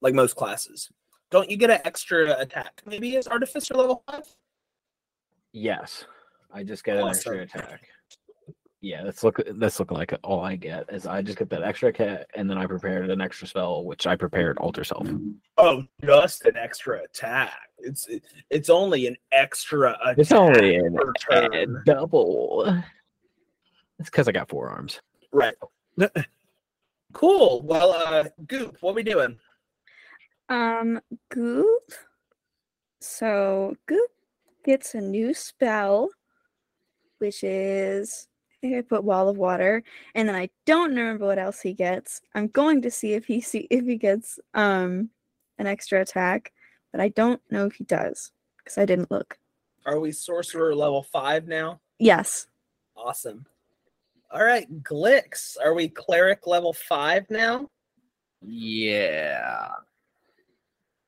like 0.00 0.14
most 0.14 0.36
classes. 0.36 0.90
Don't 1.30 1.50
you 1.50 1.56
get 1.56 1.70
an 1.70 1.80
extra 1.84 2.38
attack? 2.40 2.82
Maybe 2.86 3.14
it's 3.16 3.28
Artificer 3.28 3.74
level 3.74 4.02
five. 4.10 4.24
Yes. 5.52 6.04
I 6.52 6.62
just 6.64 6.84
get 6.84 6.96
an 6.96 7.06
extra 7.08 7.40
attack. 7.42 7.86
Yeah, 8.82 9.04
that's 9.04 9.22
look 9.22 9.38
that's 9.56 9.78
look 9.78 9.92
like 9.92 10.14
all 10.24 10.40
I 10.40 10.56
get 10.56 10.86
is 10.90 11.06
I 11.06 11.20
just 11.20 11.36
get 11.38 11.50
that 11.50 11.62
extra 11.62 11.90
attack 11.90 12.26
and 12.34 12.48
then 12.48 12.56
I 12.56 12.64
prepared 12.66 13.10
an 13.10 13.20
extra 13.20 13.46
spell, 13.46 13.84
which 13.84 14.06
I 14.06 14.16
prepared 14.16 14.56
alter 14.58 14.84
self. 14.84 15.06
Oh, 15.58 15.84
just 16.02 16.46
an 16.46 16.56
extra 16.56 17.02
attack. 17.04 17.52
It's 17.78 18.08
it- 18.08 18.24
it's 18.48 18.70
only 18.70 19.06
an 19.06 19.16
extra 19.32 19.92
attack 20.02 20.18
It's 20.18 20.32
only 20.32 20.76
an 20.76 20.96
a 21.32 21.66
double. 21.84 22.82
It's 23.98 24.08
because 24.08 24.28
I 24.28 24.32
got 24.32 24.48
four 24.48 24.70
arms. 24.70 25.00
Right. 25.30 25.54
cool. 27.12 27.60
Well, 27.62 27.92
uh, 27.92 28.24
Guup, 28.46 28.76
what 28.80 28.94
we 28.94 29.02
doing? 29.02 29.38
Um, 30.50 31.00
Guup. 31.32 31.64
So 33.00 33.76
Guup 33.86 34.10
gets 34.64 34.94
a 34.94 35.00
new 35.00 35.32
spell, 35.32 36.10
which 37.18 37.44
is 37.44 38.28
I 38.50 38.54
think 38.60 38.76
I 38.76 38.82
put 38.82 39.04
Wall 39.04 39.28
of 39.28 39.38
Water, 39.38 39.82
and 40.14 40.28
then 40.28 40.36
I 40.36 40.50
don't 40.66 40.90
remember 40.90 41.24
what 41.24 41.38
else 41.38 41.60
he 41.60 41.72
gets. 41.72 42.20
I'm 42.34 42.48
going 42.48 42.82
to 42.82 42.90
see 42.90 43.14
if 43.14 43.24
he 43.26 43.40
see 43.52 43.68
if 43.70 43.86
he 43.86 43.96
gets 43.96 44.38
um 44.52 45.10
an 45.58 45.66
extra 45.66 46.00
attack, 46.00 46.52
but 46.90 47.00
I 47.00 47.08
don't 47.08 47.40
know 47.50 47.66
if 47.66 47.74
he 47.74 47.84
does 47.84 48.32
because 48.58 48.76
I 48.76 48.84
didn't 48.84 49.10
look. 49.10 49.38
Are 49.86 50.00
we 50.00 50.12
sorcerer 50.12 50.74
level 50.74 51.04
five 51.04 51.46
now? 51.46 51.80
Yes. 51.98 52.48
Awesome. 52.96 53.46
All 54.32 54.44
right, 54.44 54.66
Glix. 54.82 55.56
Are 55.62 55.74
we 55.74 55.88
cleric 55.88 56.46
level 56.46 56.72
five 56.72 57.30
now? 57.30 57.70
Yeah. 58.42 59.68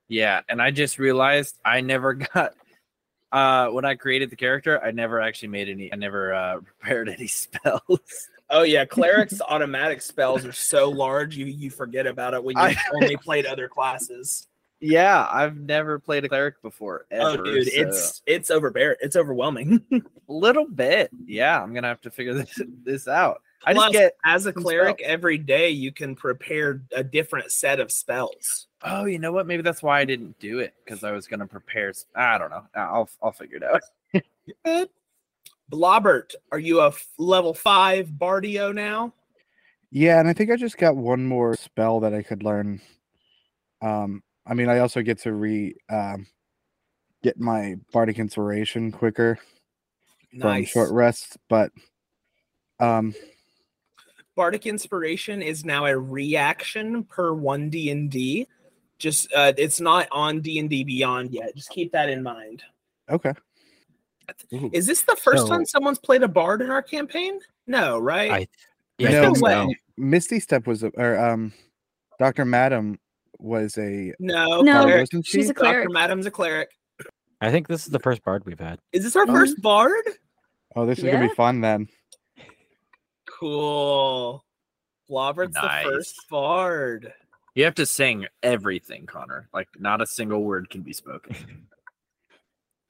Yeah, 0.09 0.41
and 0.49 0.61
I 0.61 0.71
just 0.71 0.99
realized 0.99 1.59
I 1.65 1.81
never 1.81 2.15
got 2.35 2.55
uh 3.33 3.69
when 3.69 3.85
I 3.85 3.95
created 3.95 4.31
the 4.31 4.37
character, 4.37 4.83
I 4.85 4.91
never 4.91 5.21
actually 5.21 5.49
made 5.49 5.69
any 5.69 5.93
I 5.93 5.97
never 5.97 6.35
uh 6.35 6.61
prepared 6.79 7.09
any 7.09 7.27
spells. 7.27 7.81
Oh 8.55 8.65
yeah, 8.65 8.85
cleric's 8.85 9.41
automatic 9.41 10.03
spells 10.03 10.45
are 10.45 10.53
so 10.53 10.91
large 10.91 11.35
you 11.35 11.47
you 11.47 11.71
forget 11.71 12.07
about 12.07 12.35
it 12.35 12.45
when 12.45 12.55
you 12.55 12.63
I- 12.63 12.77
only 12.95 13.17
played 13.17 13.47
other 13.47 13.67
classes. 13.67 14.47
yeah, 14.79 15.27
I've 15.31 15.57
never 15.57 15.99
played 15.99 16.27
a 16.27 16.29
cleric 16.29 16.61
before. 16.61 17.07
Oh 17.13 17.43
dude, 17.43 17.67
so- 17.69 17.73
it's 17.81 18.23
it's 18.27 18.51
overbear 18.51 18.99
it's 19.01 19.17
overwhelming. 19.17 19.81
a 19.93 20.01
little 20.31 20.67
bit. 20.69 21.09
Yeah, 21.25 21.63
I'm 21.63 21.73
gonna 21.73 21.87
have 21.89 22.03
to 22.03 22.11
figure 22.11 22.35
this 22.35 22.61
this 22.85 23.09
out. 23.09 23.41
I 23.65 23.75
Plus, 23.75 23.85
just 23.87 23.93
get 23.93 24.17
as 24.25 24.47
a 24.47 24.53
cleric 24.53 24.99
spells. 24.99 25.11
every 25.11 25.39
day 25.39 25.71
you 25.71 25.93
can 25.93 26.15
prepare 26.17 26.83
a 26.95 27.05
different 27.05 27.53
set 27.53 27.81
of 27.81 27.93
spells. 27.93 28.67
oh, 28.83 29.05
you 29.05 29.19
know 29.19 29.33
what? 29.33 29.47
Maybe 29.47 29.63
that's 29.63 29.83
why 29.83 30.01
I 30.01 30.05
didn't 30.05 30.39
do 30.39 30.59
it 30.59 30.75
because 30.85 31.05
I 31.05 31.13
was 31.13 31.27
gonna 31.27 31.47
prepare. 31.47 31.93
I 32.15 32.39
don't 32.39 32.51
know. 32.51 32.65
I'll 32.75 33.09
I'll 33.23 33.33
figure 33.33 33.59
it 33.59 33.65
out. 34.65 34.89
Blobbert, 35.71 36.35
are 36.51 36.59
you 36.59 36.81
a 36.81 36.89
f- 36.89 37.07
level 37.19 37.55
five 37.55 38.09
Bardio 38.09 38.75
now? 38.75 39.15
Yeah, 39.91 40.19
and 40.19 40.29
I 40.29 40.33
think 40.33 40.51
I 40.51 40.57
just 40.57 40.79
got 40.79 40.97
one 40.97 41.27
more 41.27 41.57
spell 41.57 42.01
that 42.01 42.15
I 42.15 42.23
could 42.23 42.43
learn. 42.43 42.81
Um, 43.81 44.23
I 44.47 44.55
mean, 44.55 44.69
I 44.69 44.81
also 44.81 45.03
get 45.03 45.19
to 45.21 45.33
re 45.33 45.75
um, 45.89 46.27
get 47.23 47.39
my 47.39 47.77
bardic 47.93 48.19
inspiration 48.19 48.91
quicker 48.91 49.39
from 50.41 50.65
short 50.65 50.91
rests, 50.93 51.37
but 51.49 51.71
um, 52.81 53.15
Bardic 54.35 54.67
Inspiration 54.67 55.43
is 55.43 55.65
now 55.65 55.87
a 55.87 55.97
reaction 55.99 57.05
per 57.05 57.33
one 57.33 57.69
D 57.71 57.91
and 57.91 58.11
D. 58.11 58.47
Just 58.99 59.33
uh, 59.35 59.53
it's 59.57 59.81
not 59.81 60.09
on 60.13 60.41
D 60.41 60.59
and 60.59 60.71
D 60.71 60.85
Beyond 60.85 61.33
yet. 61.33 61.55
Just 61.57 61.71
keep 61.71 61.93
that 61.93 62.09
in 62.09 62.23
mind. 62.23 62.63
okay. 63.11 63.33
Ooh. 64.55 64.71
Is 64.73 64.87
this 64.87 65.03
the 65.03 65.17
first 65.17 65.43
So- 65.43 65.49
time 65.49 65.67
someone's 65.67 65.99
played 65.99 66.23
a 66.23 66.29
bard 66.29 66.63
in 66.63 66.71
our 66.71 66.81
campaign? 66.83 67.39
No, 67.67 67.99
right? 67.99 68.31
I 68.31 68.49
yeah, 68.99 69.11
No, 69.11 69.21
I 69.21 69.25
think 69.27 69.41
way. 69.43 69.51
so. 69.53 69.75
Misty 69.99 70.41
Step 70.41 70.67
was 70.67 70.83
a, 70.85 70.89
or 70.97 71.19
um, 71.19 71.53
Doctor 72.19 72.45
Madam 72.45 72.99
was 73.39 73.77
a 73.79 74.15
no, 74.21 74.63
No, 74.63 74.83
cleric. 74.85 75.01
wasn't 75.03 75.27
she? 75.27 75.39
she's 75.39 75.51
a 75.51 75.53
Dr. 75.53 75.61
cleric. 75.65 75.91
Madam's 75.91 76.27
a 76.27 76.31
cleric. 76.31 76.71
I 77.41 77.51
think 77.51 77.67
this 77.67 77.85
is 77.85 77.91
the 77.93 77.99
first 77.99 78.23
bard 78.25 78.45
we've 78.47 78.59
had. 78.61 78.79
Is 78.93 79.03
this 79.03 79.17
our 79.17 79.25
Oh. 79.29 79.33
first 79.33 79.61
bard? 79.61 80.05
Oh, 80.77 80.87
this 80.87 80.99
is 81.01 81.05
gonna 81.05 81.29
be 81.29 81.35
fun 81.35 81.61
then. 81.61 81.89
Cool. 83.43 84.45
Blobbert's 85.09 85.55
Nice. 85.55 85.85
the 85.85 85.91
first 85.91 86.29
bard. 86.31 87.13
You 87.57 87.65
have 87.65 87.75
to 87.75 87.87
sing 87.87 88.27
everything, 88.43 89.05
Connor. 89.07 89.49
Like 89.53 89.69
not 89.81 90.01
a 90.01 90.07
single 90.07 90.45
word 90.45 90.71
can 90.71 90.83
be 90.83 90.93
spoken. 90.93 91.37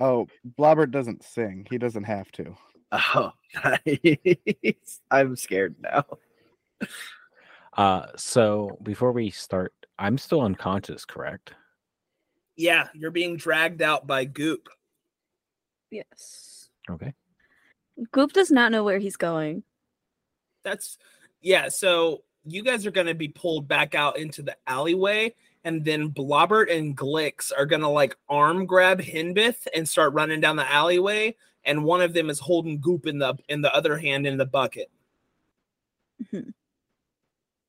Oh, 0.01 0.27
Blobbert 0.59 0.91
doesn't 0.91 1.23
sing. 1.23 1.65
He 1.71 1.79
doesn't 1.79 2.03
have 2.03 2.29
to. 2.33 2.57
Oh, 2.91 3.31
nice. 3.65 5.01
I'm 5.13 5.37
scared 5.37 5.77
now. 5.81 6.05
Uh, 7.77 8.07
so 8.17 8.77
before 8.83 9.13
we 9.13 9.31
start, 9.31 9.73
I'm 10.01 10.19
still 10.19 10.41
unconscious, 10.41 11.05
correct? 11.05 11.55
Yeah, 12.57 12.89
you're 12.95 13.13
being 13.13 13.37
dragged 13.37 13.81
out 13.81 14.09
by 14.09 14.25
Guup. 14.25 14.67
Yes. 15.93 16.69
Okay. 16.91 17.15
Guup 18.11 18.33
does 18.33 18.51
not 18.51 18.73
know 18.73 18.83
where 18.83 18.99
he's 18.99 19.17
going. 19.17 19.63
That's 20.65 20.99
yeah. 21.41 21.69
So 21.69 22.23
you 22.45 22.63
guys 22.63 22.87
are 22.87 22.91
going 22.91 23.07
to 23.07 23.15
be 23.15 23.29
pulled 23.29 23.69
back 23.69 23.95
out 23.95 24.19
into 24.19 24.43
the 24.43 24.57
alleyway, 24.67 25.35
and 25.65 25.85
then 25.85 26.11
Blobbert 26.11 26.75
and 26.77 26.97
Glix 26.97 27.53
are 27.57 27.67
going 27.67 27.83
to 27.83 27.89
like 27.89 28.17
arm 28.29 28.67
grab 28.67 29.01
Hinbith 29.01 29.67
and 29.75 29.89
start 29.89 30.13
running 30.13 30.41
down 30.41 30.57
the 30.57 30.71
alleyway. 30.71 31.37
And 31.65 31.85
one 31.85 32.01
of 32.01 32.13
them 32.13 32.29
is 32.29 32.41
holding 32.41 32.81
Guup 32.81 33.07
in 33.07 33.19
the 33.19 33.35
in 33.49 33.61
the 33.61 33.73
other 33.75 33.97
hand 33.97 34.27
in 34.27 34.37
the 34.37 34.47
bucket. 34.47 34.91
Mhm. 36.33 36.53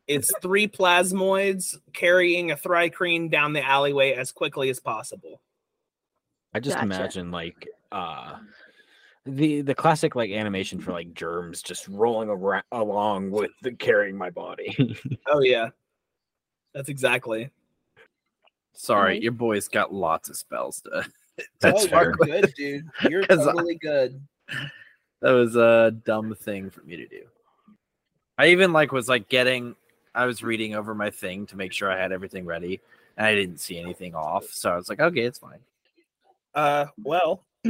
It's 0.07 0.31
three 0.41 0.67
plasmoids 0.67 1.77
carrying 1.93 2.51
a 2.51 2.57
Thri-kreen 2.57 3.31
down 3.31 3.53
the 3.53 3.65
alleyway 3.65 4.12
as 4.13 4.31
quickly 4.31 4.69
as 4.69 4.79
possible. 4.79 5.39
I 6.53 6.59
just 6.59 6.75
Gotcha. 6.75 6.85
imagine 6.85 7.31
like 7.31 7.67
uh 7.91 8.38
the 9.25 9.62
the 9.62 9.74
classic 9.75 10.15
like 10.15 10.32
animation 10.32 10.80
for 10.82 10.92
like 10.92 11.13
germs 11.13 11.62
just 11.62 11.88
rolling 11.88 12.30
around 12.30 12.63
along 12.71 13.32
with 13.32 13.52
the 13.62 13.71
carrying 13.74 14.17
my 14.17 14.30
body. 14.30 14.97
Oh 15.28 15.39
yeah, 15.41 15.69
that's 16.74 16.89
exactly. 16.89 17.50
Sorry, 18.74 19.13
Right. 19.13 19.21
your 19.24 19.32
boy's 19.32 19.67
got 19.67 19.93
lots 19.93 20.30
of 20.30 20.36
spells 20.38 20.82
to. 20.82 21.06
That's 21.62 21.86
oh, 21.86 21.88
fair. 21.88 22.04
you're 22.04 22.41
good, 22.41 22.54
dude. 22.56 22.86
You're 23.10 23.24
'Cause 23.28 23.47
I- 23.47 23.52
totally 23.54 23.76
good. 23.76 24.21
That 25.21 25.32
was 25.32 25.56
a 25.56 25.91
dumb 26.06 26.36
thing 26.36 26.69
for 26.69 26.82
me 26.84 26.97
to 26.97 27.08
do. 27.08 27.21
I 28.38 28.47
even 28.47 28.74
like 28.74 28.91
was 28.91 29.08
like 29.08 29.30
getting. 29.30 29.76
I 30.13 30.26
was 30.26 30.43
reading 30.43 30.76
over 30.76 30.93
my 30.93 31.10
thing 31.10 31.45
to 31.47 31.56
make 31.56 31.71
sure 31.71 31.89
I 31.91 32.00
had 32.00 32.12
everything 32.12 32.45
ready, 32.45 32.82
and 33.17 33.26
I 33.26 33.34
didn't 33.34 33.60
see 33.60 33.80
anything 33.80 34.13
off. 34.15 34.45
So 34.52 34.69
I 34.71 34.76
was 34.76 34.89
like, 34.89 35.00
okay, 35.00 35.21
it's 35.21 35.39
fine. 35.39 35.60
Uh, 36.54 36.86
well, 37.02 37.43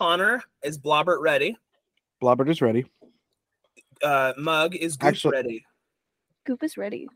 Connor 0.00 0.42
is 0.62 0.78
Blobbert 0.78 1.20
ready. 1.20 1.56
Blobbert 2.22 2.48
is 2.48 2.62
ready. 2.62 2.86
Uh, 4.02 4.32
Mug 4.36 4.74
is 4.74 4.96
Guup 4.96 5.08
Actually- 5.08 5.32
ready. 5.32 5.66
Guup 6.46 6.62
is 6.62 6.76
ready. 6.76 7.08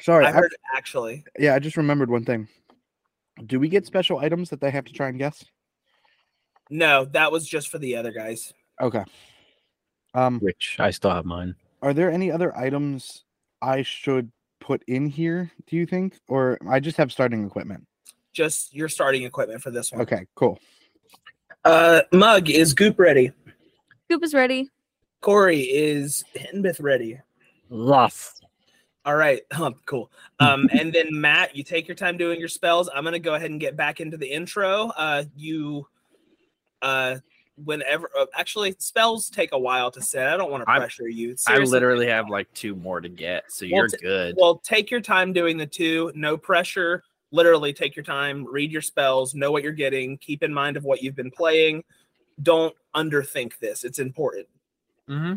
Sorry, 0.00 0.24
I 0.26 0.28
I- 0.28 0.32
heard 0.32 0.54
actually. 0.76 1.24
yeah, 1.38 1.54
I 1.54 1.58
just 1.58 1.76
remembered 1.76 2.10
one 2.10 2.24
thing. 2.24 2.48
Do 3.46 3.58
we 3.60 3.68
get 3.68 3.86
special 3.86 4.18
items 4.18 4.50
that 4.50 4.60
they 4.60 4.70
have 4.70 4.84
to 4.86 4.92
try 4.92 5.08
and 5.08 5.18
guess? 5.18 5.44
No, 6.70 7.04
that 7.06 7.32
was 7.32 7.48
just 7.48 7.68
for 7.68 7.78
the 7.78 7.96
other 7.96 8.12
guys. 8.12 8.52
Okay. 8.80 9.04
Um, 10.14 10.38
Which 10.40 10.76
I 10.78 10.90
still 10.90 11.10
have 11.12 11.24
mine. 11.24 11.54
are 11.82 11.94
there 11.94 12.10
any 12.10 12.30
other 12.30 12.56
items 12.56 13.24
I 13.62 13.82
should 13.82 14.30
put 14.60 14.82
in 14.86 15.06
here? 15.06 15.50
Do 15.66 15.76
you 15.76 15.86
think, 15.86 16.18
or 16.28 16.58
I 16.68 16.80
just 16.80 16.96
have 16.96 17.10
starting 17.12 17.44
equipment? 17.46 17.86
Just 18.32 18.74
your 18.74 18.88
starting 18.88 19.22
equipment 19.22 19.62
for 19.62 19.70
this 19.70 19.90
one. 19.92 20.02
Okay, 20.02 20.26
cool. 20.34 20.58
Uh, 21.64 22.02
Mug 22.12 22.50
is 22.50 22.74
Guup 22.74 22.98
ready. 22.98 23.32
Guup 24.10 24.22
is 24.22 24.34
ready. 24.34 24.70
Corey 25.20 25.60
is 25.60 26.24
Hinbith 26.36 26.80
ready. 26.80 27.18
Lost. 27.68 28.44
All 29.04 29.16
right, 29.16 29.42
huh, 29.52 29.72
cool. 29.86 30.10
Um, 30.40 30.68
and 30.78 30.92
then 30.92 31.06
Matt, 31.10 31.56
you 31.56 31.62
take 31.64 31.88
your 31.88 31.94
time 31.94 32.16
doing 32.16 32.38
your 32.38 32.48
spells. 32.48 32.88
I'm 32.94 33.04
gonna 33.04 33.18
go 33.18 33.34
ahead 33.34 33.50
and 33.50 33.60
get 33.60 33.76
back 33.76 34.00
into 34.00 34.16
the 34.16 34.26
intro. 34.30 34.88
Uh, 34.96 35.24
you, 35.36 35.86
uh, 36.82 37.16
whenever 37.64 38.08
uh, 38.18 38.26
actually 38.34 38.74
spells 38.78 39.28
take 39.28 39.52
a 39.52 39.58
while 39.58 39.90
to 39.90 40.00
set. 40.00 40.28
I 40.32 40.36
don't 40.36 40.50
want 40.50 40.64
to 40.64 40.70
I'm- 40.70 40.80
pressure 40.80 41.08
you. 41.08 41.34
I 41.48 41.58
literally 41.58 42.06
have 42.06 42.28
like 42.28 42.52
two 42.54 42.76
more 42.76 43.00
to 43.00 43.08
get, 43.08 43.50
so 43.50 43.64
Well, 43.66 43.70
you're 43.76 43.88
t- 43.88 43.96
good. 44.00 44.36
Well, 44.38 44.58
take 44.58 44.90
your 44.90 45.00
time 45.00 45.32
doing 45.32 45.56
the 45.56 45.66
two. 45.66 46.12
No 46.14 46.36
pressure. 46.36 47.02
Literally, 47.30 47.72
take 47.72 47.94
your 47.96 48.04
time. 48.04 48.46
Read 48.50 48.72
your 48.72 48.82
spells. 48.82 49.34
Know 49.34 49.52
what 49.52 49.62
you're 49.62 49.72
getting. 49.72 50.18
Keep 50.18 50.42
in 50.42 50.52
mind 50.52 50.76
of 50.76 50.84
what 50.84 51.02
you've 51.02 51.16
been 51.16 51.30
playing. 51.30 51.84
Don't 52.42 52.74
underthink 52.94 53.58
this. 53.58 53.84
It's 53.84 53.98
important. 53.98 54.46
hmm 55.06 55.34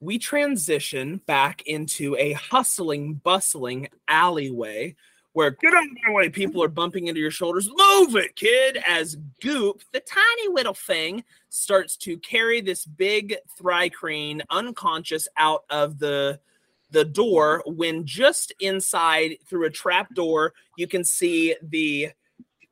we 0.00 0.18
transition 0.18 1.20
back 1.26 1.62
into 1.62 2.16
a 2.16 2.32
hustling, 2.34 3.14
bustling 3.14 3.88
alleyway 4.06 4.94
where 5.32 5.50
get 5.52 5.74
out 5.74 5.84
of 5.84 5.90
my 6.06 6.12
way, 6.12 6.28
people 6.28 6.62
are 6.62 6.68
bumping 6.68 7.06
into 7.06 7.20
your 7.20 7.30
shoulders. 7.30 7.68
Move 7.68 8.16
it, 8.16 8.34
kid! 8.34 8.78
As 8.86 9.16
Guup, 9.40 9.80
the 9.92 10.00
tiny 10.00 10.48
little 10.52 10.74
thing, 10.74 11.22
starts 11.48 11.96
to 11.98 12.18
carry 12.18 12.60
this 12.60 12.84
big 12.84 13.36
Thri-kreen 13.56 14.40
unconscious 14.50 15.28
out 15.36 15.64
of 15.70 15.98
the 15.98 16.40
the 16.90 17.04
door 17.04 17.62
when 17.66 18.06
just 18.06 18.52
inside 18.60 19.36
through 19.46 19.66
a 19.66 19.70
trap 19.70 20.14
door 20.14 20.52
you 20.76 20.86
can 20.86 21.04
see 21.04 21.54
the 21.62 22.08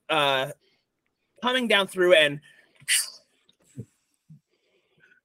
uh 0.09 0.51
coming 1.43 1.69
down 1.69 1.87
through 1.87 2.15
and 2.15 2.41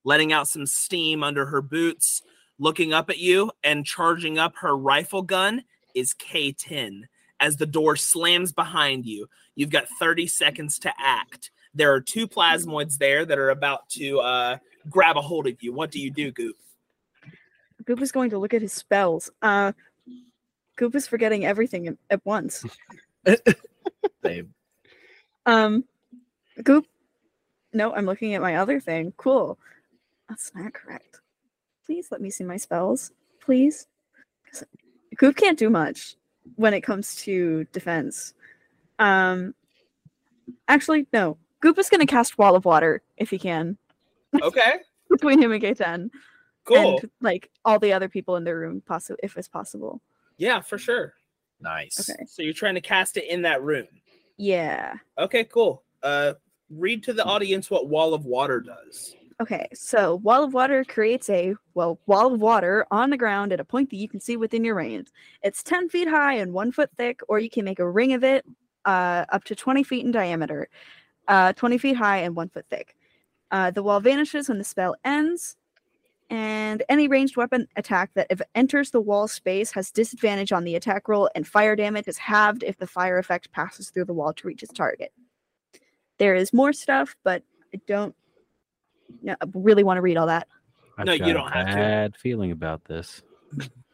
letting 0.04 0.34
out 0.34 0.48
some 0.48 0.66
steam 0.66 1.24
under 1.24 1.46
her 1.46 1.62
boots, 1.62 2.22
looking 2.60 2.94
up 2.94 3.10
at 3.10 3.20
you 3.20 3.52
and 3.64 3.86
charging 3.86 4.38
up 4.38 4.56
her 4.58 4.76
rifle 4.76 5.22
gun 5.22 5.64
is 5.96 6.14
K10. 6.14 7.04
As 7.40 7.58
the 7.58 7.66
door 7.66 7.96
slams 7.96 8.52
behind 8.52 9.06
you, 9.06 9.28
you've 9.56 9.72
got 9.72 9.88
30 10.00 10.28
seconds 10.28 10.78
to 10.80 10.94
act. 11.00 11.50
There 11.74 11.92
are 11.92 12.02
two 12.02 12.28
plasmoids 12.28 12.98
there 12.98 13.26
that 13.26 13.40
are 13.40 13.50
about 13.50 13.90
to 13.92 14.20
uh, 14.20 14.58
grab 14.90 15.18
a 15.18 15.22
hold 15.22 15.48
of 15.48 15.62
you. 15.64 15.74
What 15.74 15.90
do 15.90 16.00
you 16.00 16.12
do, 16.12 16.32
Guup? 16.32 16.54
Guup 17.84 18.02
is 18.02 18.12
going 18.12 18.30
to 18.32 18.38
look 18.40 18.54
at 18.54 18.62
his 18.62 18.74
spells. 18.74 19.30
Uh, 19.42 19.72
Guup 20.78 20.96
is 20.96 21.08
forgetting 21.08 21.46
everything 21.46 21.88
at, 21.88 21.98
at 22.10 22.26
once. 22.26 22.66
They 24.24 24.44
Um, 25.46 25.84
Guup. 26.60 26.86
No, 27.74 27.94
I'm 27.94 28.06
looking 28.06 28.34
at 28.36 28.42
my 28.42 28.56
other 28.58 28.80
thing. 28.80 29.14
Cool. 29.18 29.58
That's 30.28 30.52
not 30.56 30.74
correct. 30.74 31.22
Please 31.86 32.08
let 32.12 32.22
me 32.22 32.30
see 32.30 32.44
my 32.44 32.58
spells, 32.58 33.12
Please. 33.40 33.88
Guup 35.18 35.36
can't 35.36 35.58
do 35.58 35.70
much 35.70 36.16
when 36.56 36.74
it 36.74 36.82
comes 36.82 37.16
to 37.18 37.66
defense. 37.74 38.34
Um, 39.00 39.54
actually, 40.68 41.08
no. 41.12 41.38
Guup 41.62 41.78
is 41.78 41.90
going 41.90 42.00
to 42.02 42.08
cast 42.08 42.38
Wall 42.38 42.56
of 42.56 42.66
Water 42.66 43.02
if 43.18 43.30
he 43.30 43.38
can 43.40 43.78
Okay, 44.42 44.74
between 45.10 45.42
him 45.42 45.52
and 45.52 45.62
K10, 45.62 46.10
cool. 46.64 47.00
and 47.00 47.10
like 47.22 47.50
all 47.66 47.80
the 47.80 47.94
other 47.94 48.10
people 48.10 48.36
in 48.36 48.44
the 48.44 48.56
room, 48.56 48.82
possible 48.82 49.20
if 49.24 49.38
it's 49.38 49.48
possible. 49.48 50.02
yeah, 50.38 50.62
for 50.62 50.78
sure. 50.78 51.14
nice. 51.60 52.10
Okay. 52.10 52.26
So 52.28 52.42
you're 52.42 52.54
trying 52.54 52.76
to 52.76 52.82
cast 52.82 53.18
it 53.18 53.26
in 53.30 53.44
that 53.44 53.62
room. 53.64 53.88
Yeah. 54.38 54.96
Okay, 55.18 55.44
cool. 55.44 55.84
Uh, 56.02 56.34
read 56.70 57.04
to 57.04 57.14
the 57.14 57.24
audience 57.24 57.70
what 57.70 57.88
Wall 57.90 58.14
of 58.14 58.26
Water 58.26 58.60
does. 58.60 59.16
Okay, 59.42 59.68
so 59.74 60.18
wall 60.18 60.44
of 60.44 60.54
water 60.54 60.84
creates 60.84 61.28
a 61.28 61.56
well 61.74 62.00
wall 62.06 62.32
of 62.32 62.40
water 62.42 62.86
on 62.92 63.10
the 63.10 63.18
ground 63.18 63.52
at 63.52 63.60
a 63.60 63.66
point 63.66 63.90
that 63.90 63.96
you 63.96 64.08
can 64.08 64.20
see 64.20 64.38
within 64.38 64.64
your 64.64 64.76
range. 64.76 65.08
It's 65.42 65.64
ten 65.64 65.90
feet 65.90 66.08
high 66.08 66.36
and 66.36 66.54
one 66.54 66.72
foot 66.72 66.92
thick, 66.96 67.22
or 67.28 67.40
you 67.40 67.50
can 67.50 67.66
make 67.66 67.80
a 67.80 67.90
ring 67.90 68.14
of 68.14 68.24
it 68.24 68.46
uh, 68.86 69.26
up 69.30 69.44
to 69.46 69.56
twenty 69.56 69.82
feet 69.82 70.06
in 70.06 70.12
diameter, 70.12 70.70
uh, 71.28 71.54
twenty 71.54 71.80
feet 71.80 71.96
high 71.96 72.20
and 72.20 72.36
one 72.36 72.50
foot 72.50 72.68
thick. 72.70 72.96
Uh, 73.50 73.72
the 73.72 73.82
wall 73.82 74.00
vanishes 74.00 74.48
when 74.48 74.60
the 74.60 74.64
spell 74.64 74.96
ends, 75.04 75.58
and 76.32 76.82
any 76.88 77.10
ranged 77.10 77.36
weapon 77.36 77.68
attack 77.76 78.12
that 78.16 78.28
if 78.30 78.42
enters 78.56 78.90
the 78.90 79.02
wall 79.02 79.28
space 79.28 79.70
has 79.72 79.92
disadvantage 79.92 80.54
on 80.54 80.64
the 80.64 80.76
attack 80.76 81.10
roll, 81.10 81.30
and 81.36 81.46
fire 81.46 81.76
damage 81.76 82.08
is 82.08 82.18
halved 82.18 82.64
if 82.64 82.78
the 82.78 82.88
fire 82.88 83.18
effect 83.18 83.52
passes 83.52 83.90
through 83.90 84.06
the 84.06 84.14
wall 84.14 84.32
to 84.34 84.48
reach 84.48 84.64
its 84.64 84.72
target. 84.72 85.12
There 86.20 86.34
is 86.34 86.54
more 86.54 86.72
stuff, 86.72 87.18
but 87.24 87.44
I 87.76 87.82
don't 87.86 88.16
no, 89.22 89.34
I 89.42 89.46
really 89.54 89.84
want 89.84 89.98
to 89.98 90.02
read 90.02 90.16
all 90.16 90.28
that. 90.28 90.48
I've 90.98 91.06
No, 91.06 91.14
you 91.14 91.20
got 91.20 91.30
a 91.30 91.34
don't 91.34 91.52
have 91.52 91.68
to. 91.68 91.76
Bad 91.76 92.16
feeling 92.16 92.52
about 92.52 92.86
this. 92.86 93.22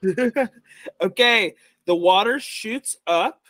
okay, 1.02 1.56
the 1.86 1.96
water 1.96 2.40
shoots 2.40 2.98
up. 3.08 3.42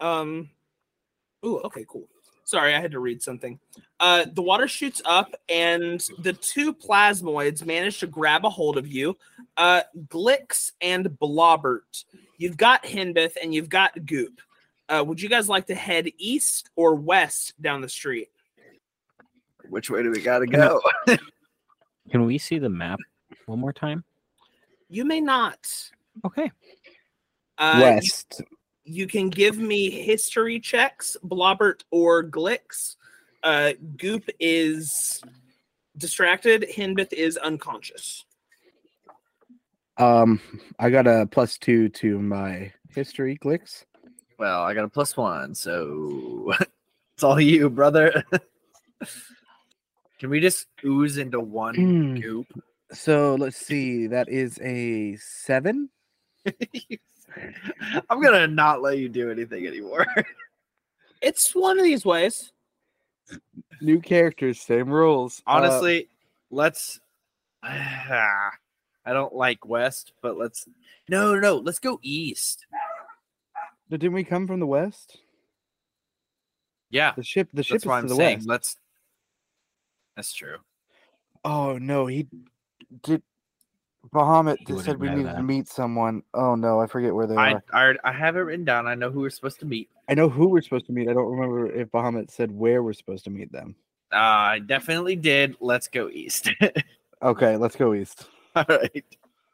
Um, 0.00 0.50
Ooh, 1.46 1.60
okay, 1.60 1.84
cool. 1.88 2.08
Sorry, 2.48 2.74
I 2.74 2.80
had 2.80 2.92
to 2.92 2.98
read 2.98 3.22
something. 3.22 3.60
Uh, 4.00 4.24
the 4.32 4.40
water 4.40 4.66
shoots 4.66 5.02
up, 5.04 5.34
and 5.50 6.02
the 6.20 6.32
two 6.32 6.72
plasmoids 6.72 7.62
manage 7.62 8.00
to 8.00 8.06
grab 8.06 8.46
a 8.46 8.48
hold 8.48 8.78
of 8.78 8.86
you. 8.86 9.18
Uh, 9.58 9.82
Glix 10.06 10.72
and 10.80 11.10
Blobbert. 11.10 12.04
You've 12.38 12.56
got 12.56 12.84
Hinbith 12.84 13.32
and 13.42 13.54
you've 13.54 13.68
got 13.68 13.94
Guup. 14.06 14.38
Uh, 14.88 15.04
would 15.06 15.20
you 15.20 15.28
guys 15.28 15.50
like 15.50 15.66
to 15.66 15.74
head 15.74 16.08
east 16.16 16.70
or 16.74 16.94
west 16.94 17.52
down 17.60 17.82
the 17.82 17.88
street? 17.90 18.28
Which 19.68 19.90
way 19.90 20.02
do 20.02 20.10
we 20.10 20.22
gotta 20.22 20.46
go? 20.46 20.80
Can 22.10 22.24
we 22.24 22.38
see 22.38 22.58
the 22.58 22.70
map 22.70 22.98
one 23.44 23.58
more 23.58 23.74
time? 23.74 24.04
You 24.88 25.04
may 25.04 25.20
not. 25.20 25.70
Okay. 26.24 26.50
Uh, 27.58 27.80
West. 27.82 28.36
you 28.40 28.57
can 29.06 29.28
give 29.30 29.58
me 29.58 29.90
history 29.90 30.58
checks, 30.60 31.16
Blobbert 31.24 31.82
or 31.90 32.24
Glix. 32.24 32.96
Uh, 33.42 33.72
Guup 33.96 34.28
is 34.40 35.22
distracted. 35.96 36.66
Hinbith 36.74 37.12
is 37.12 37.36
unconscious. 37.36 38.24
Um, 39.96 40.40
I 40.78 40.90
got 40.90 41.06
a 41.06 41.26
plus 41.30 41.58
two 41.58 41.88
to 41.90 42.18
my 42.20 42.72
history 42.90 43.36
clicks. 43.36 43.84
well, 44.38 44.62
I 44.62 44.74
got 44.74 44.84
a 44.84 44.88
plus 44.88 45.16
one, 45.16 45.54
so 45.54 46.52
it's 47.14 47.24
all 47.24 47.40
you, 47.40 47.68
brother. 47.68 48.22
Can 50.20 50.30
we 50.30 50.40
just 50.40 50.66
ooze 50.84 51.18
into 51.18 51.40
one 51.40 51.74
Hmm. 51.74 52.14
goop? 52.20 52.46
So 52.92 53.34
let's 53.34 53.56
see. 53.56 54.06
That 54.08 54.28
is 54.28 54.58
a 54.62 55.16
seven. 55.16 55.90
I'm 58.10 58.20
gonna 58.22 58.46
not 58.46 58.82
let 58.82 58.98
you 58.98 59.08
do 59.08 59.30
anything 59.30 59.66
anymore. 59.66 60.06
It's 61.20 61.52
one 61.52 61.80
of 61.80 61.84
these 61.84 62.04
ways. 62.04 62.52
New 63.80 63.98
characters, 64.00 64.60
same 64.60 64.88
rules. 64.88 65.42
Uh, 65.48 65.50
Honestly, 65.50 66.08
let's. 66.52 67.00
I 67.64 68.50
don't 69.04 69.34
like 69.34 69.66
west, 69.66 70.12
but 70.22 70.38
let's. 70.38 70.68
No, 71.08 71.34
no, 71.34 71.40
no. 71.40 71.56
Let's 71.56 71.80
go 71.80 71.98
east. 72.02 72.66
but 73.90 73.98
didn't 73.98 74.14
we 74.14 74.22
come 74.22 74.46
from 74.46 74.60
the 74.60 74.66
west? 74.66 75.18
Yeah, 76.90 77.14
The 77.16 77.24
ship. 77.24 77.48
The 77.52 77.64
ship 77.64 77.74
that's 77.74 77.82
is 77.82 77.88
what 77.88 77.94
I'm 77.94 78.06
the 78.06 78.14
saying. 78.14 78.36
west. 78.38 78.48
Let's. 78.48 78.76
That's 80.14 80.32
true. 80.32 80.58
Oh 81.44 81.78
no, 81.78 82.06
he 82.06 82.28
did. 83.02 83.22
Bahamut 84.14 84.56
just 84.66 84.84
said 84.84 84.98
we 84.98 85.08
know 85.08 85.16
needed 85.16 85.34
to 85.34 85.42
meet 85.42 85.68
someone. 85.68 86.22
Oh 86.32 86.54
no, 86.54 86.80
I 86.80 86.86
forget 86.86 87.14
where 87.14 87.26
they 87.26 87.36
I, 87.36 87.52
are. 87.72 87.96
I 88.04 88.08
I 88.08 88.12
have 88.12 88.36
it 88.36 88.40
written 88.40 88.64
down. 88.64 88.86
I 88.86 88.94
know 88.94 89.10
who 89.10 89.20
we're 89.20 89.30
supposed 89.30 89.60
to 89.60 89.66
meet. 89.66 89.90
I 90.08 90.14
know 90.14 90.28
who 90.28 90.48
we're 90.48 90.62
supposed 90.62 90.86
to 90.86 90.92
meet. 90.92 91.08
I 91.08 91.12
don't 91.12 91.30
remember 91.30 91.70
if 91.70 91.88
Bahamut 91.90 92.30
said 92.30 92.50
where 92.50 92.82
we're 92.82 92.94
supposed 92.94 93.24
to 93.24 93.30
meet 93.30 93.52
them. 93.52 93.74
Uh, 94.12 94.16
I 94.16 94.58
definitely 94.60 95.16
did. 95.16 95.56
Let's 95.60 95.88
go 95.88 96.08
east. 96.08 96.50
Okay, 97.22 97.56
let's 97.56 97.76
go 97.76 97.94
east. 97.94 98.28
All 98.54 98.64
right. 98.68 99.04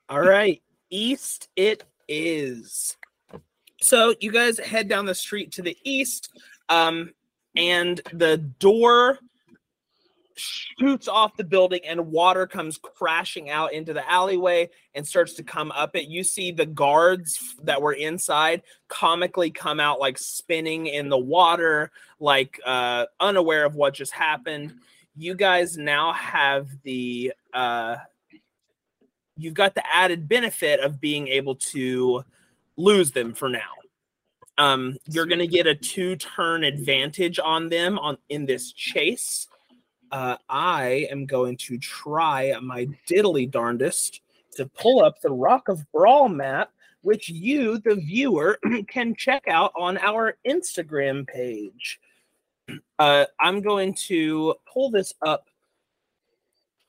All 0.08 0.20
right, 0.20 0.60
east 0.90 1.48
it 1.56 1.84
is. 2.08 2.96
So 3.80 4.14
you 4.20 4.30
guys 4.30 4.58
head 4.58 4.88
down 4.88 5.06
the 5.06 5.14
street 5.14 5.52
to 5.52 5.62
the 5.62 5.76
east, 5.82 6.30
um, 6.68 7.12
and 7.56 8.00
the 8.12 8.36
door 8.36 9.18
shoots 10.36 11.08
off 11.08 11.36
the 11.36 11.44
building, 11.44 11.80
and 11.86 12.08
water 12.08 12.46
comes 12.46 12.78
crashing 12.78 13.50
out 13.50 13.72
into 13.72 13.92
the 13.92 14.10
alleyway 14.10 14.68
and 14.94 15.06
starts 15.06 15.34
to 15.34 15.42
come 15.42 15.70
up 15.72 15.96
it. 15.96 16.08
You 16.08 16.24
see 16.24 16.52
the 16.52 16.66
guards 16.66 17.56
that 17.62 17.80
were 17.80 17.92
inside 17.92 18.62
comically 18.88 19.50
come 19.50 19.80
out 19.80 20.00
like 20.00 20.18
spinning 20.18 20.86
in 20.86 21.08
the 21.08 21.18
water, 21.18 21.90
like 22.20 22.60
uh, 22.64 23.06
unaware 23.20 23.64
of 23.64 23.74
what 23.74 23.94
just 23.94 24.12
happened. 24.12 24.74
You 25.16 25.34
guys 25.34 25.76
now 25.76 26.12
have 26.12 26.68
the 26.82 27.32
uh, 27.52 27.96
you've 29.36 29.54
got 29.54 29.74
the 29.74 29.82
added 29.94 30.28
benefit 30.28 30.80
of 30.80 31.00
being 31.00 31.28
able 31.28 31.56
to 31.56 32.24
lose 32.76 33.12
them 33.12 33.34
for 33.34 33.48
now. 33.48 33.60
Um, 34.56 34.96
you're 35.08 35.26
going 35.26 35.40
to 35.40 35.46
get 35.46 35.66
a 35.66 35.74
two 35.74 36.16
turn 36.16 36.62
advantage 36.62 37.38
on 37.38 37.68
them 37.68 37.98
on 37.98 38.18
in 38.28 38.46
this 38.46 38.72
chase. 38.72 39.48
Uh, 40.14 40.36
I 40.48 41.08
am 41.10 41.26
going 41.26 41.56
to 41.56 41.76
try 41.76 42.56
my 42.62 42.86
diddly 43.04 43.50
darndest 43.50 44.20
to 44.52 44.64
pull 44.66 45.04
up 45.04 45.20
the 45.20 45.32
Rock 45.32 45.66
of 45.66 45.84
Bral 45.92 46.32
map, 46.32 46.70
which 47.02 47.28
you, 47.28 47.78
the 47.78 47.96
viewer, 47.96 48.60
can 48.88 49.16
check 49.16 49.48
out 49.48 49.72
on 49.76 49.98
our 49.98 50.36
Instagram 50.46 51.26
page. 51.26 52.00
Uh, 52.98 53.26
I'm 53.40 53.60
going 53.60 53.92
to 54.06 54.54
pull 54.72 54.88
this 54.88 55.12
up 55.20 55.48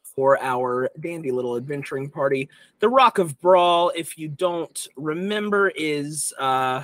for 0.04 0.40
our 0.40 0.90
dandy 1.02 1.32
little 1.32 1.58
adventuring 1.58 2.10
party. 2.12 2.48
The 2.80 2.88
Rock 2.88 3.18
of 3.18 3.38
Bral, 3.42 3.92
if 3.96 4.18
you 4.18 4.28
don't 4.30 4.88
remember, 4.96 5.70
is 5.70 6.32
uh 6.38 6.84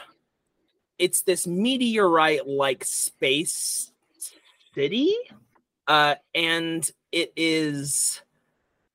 it's 0.97 1.21
this 1.21 1.45
meteorite 1.45 2.47
like 2.47 2.83
space 2.83 3.91
city. 4.75 5.15
Uh 5.91 6.15
and 6.33 6.89
it 7.11 7.33
is 7.35 8.21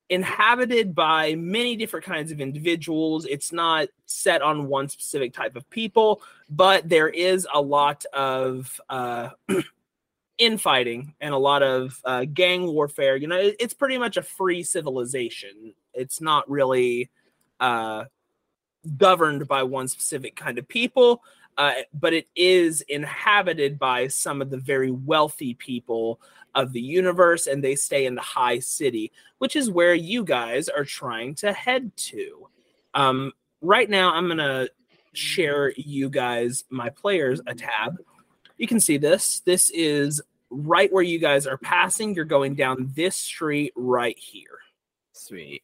inhabited 0.09 0.95
by 0.95 1.35
many 1.35 1.77
different 1.77 2.07
kinds 2.07 2.31
of 2.33 2.41
individuals. 2.41 3.27
It's 3.27 3.53
not 3.53 3.89
set 4.07 4.41
on 4.41 4.67
one 4.69 4.89
specific 4.89 5.35
type 5.35 5.57
of 5.57 5.69
people, 5.69 6.23
but 6.49 6.89
there 6.89 7.09
is 7.11 7.47
a 7.53 7.61
lot 7.61 8.05
of 8.15 8.81
uh 8.89 9.31
infighting 10.39 11.15
and 11.21 11.33
a 11.35 11.39
lot 11.39 11.63
of 11.63 12.01
uh, 12.05 12.25
gang 12.33 12.67
warfare. 12.67 13.17
You 13.17 13.27
know, 13.29 13.39
it- 13.39 13.57
it's 13.59 13.75
pretty 13.75 13.99
much 13.99 14.17
a 14.17 14.23
free 14.23 14.63
civilization. 14.63 15.75
It's 15.95 16.21
not 16.21 16.49
really 16.51 17.11
uh, 17.61 18.05
governed 18.97 19.49
by 19.49 19.63
one 19.63 19.89
specific 19.89 20.37
kind 20.37 20.59
of 20.59 20.69
people, 20.69 21.23
uh, 21.59 21.73
but 21.95 22.13
it 22.13 22.29
is 22.37 22.83
inhabited 22.83 23.79
by 23.79 24.09
some 24.09 24.43
of 24.43 24.51
the 24.51 24.59
very 24.59 24.91
wealthy 24.91 25.55
people 25.55 26.21
of 26.55 26.73
the 26.73 26.81
universe, 26.81 27.47
and 27.47 27.63
they 27.63 27.75
stay 27.75 28.07
in 28.07 28.15
the 28.15 28.23
high 28.23 28.59
city, 28.59 29.13
which 29.39 29.57
is 29.57 29.71
where 29.71 29.95
you 29.95 30.25
guys 30.25 30.69
are 30.69 30.85
trying 30.85 31.35
to 31.35 31.53
head 31.53 31.95
to. 31.97 32.49
Um, 32.95 33.33
right 33.61 33.89
now, 33.89 34.13
I'm 34.13 34.29
gonna 34.29 34.69
share 35.13 35.73
you 35.77 36.11
guys 36.11 36.65
my 36.71 36.91
players 36.91 37.41
a 37.47 37.55
tab 37.55 37.99
you 38.57 38.67
can 38.67 38.81
see 38.81 38.97
this. 38.97 39.41
This 39.41 39.71
is 39.71 40.23
right 40.51 40.93
where 40.93 41.03
you 41.03 41.19
guys 41.19 41.47
are 41.47 41.59
passing. 41.59 42.15
You're 42.15 42.25
going 42.25 42.55
down 42.55 42.91
this 42.95 43.17
street 43.17 43.73
right 43.77 44.19
here. 44.19 44.59
Sweet. 45.13 45.63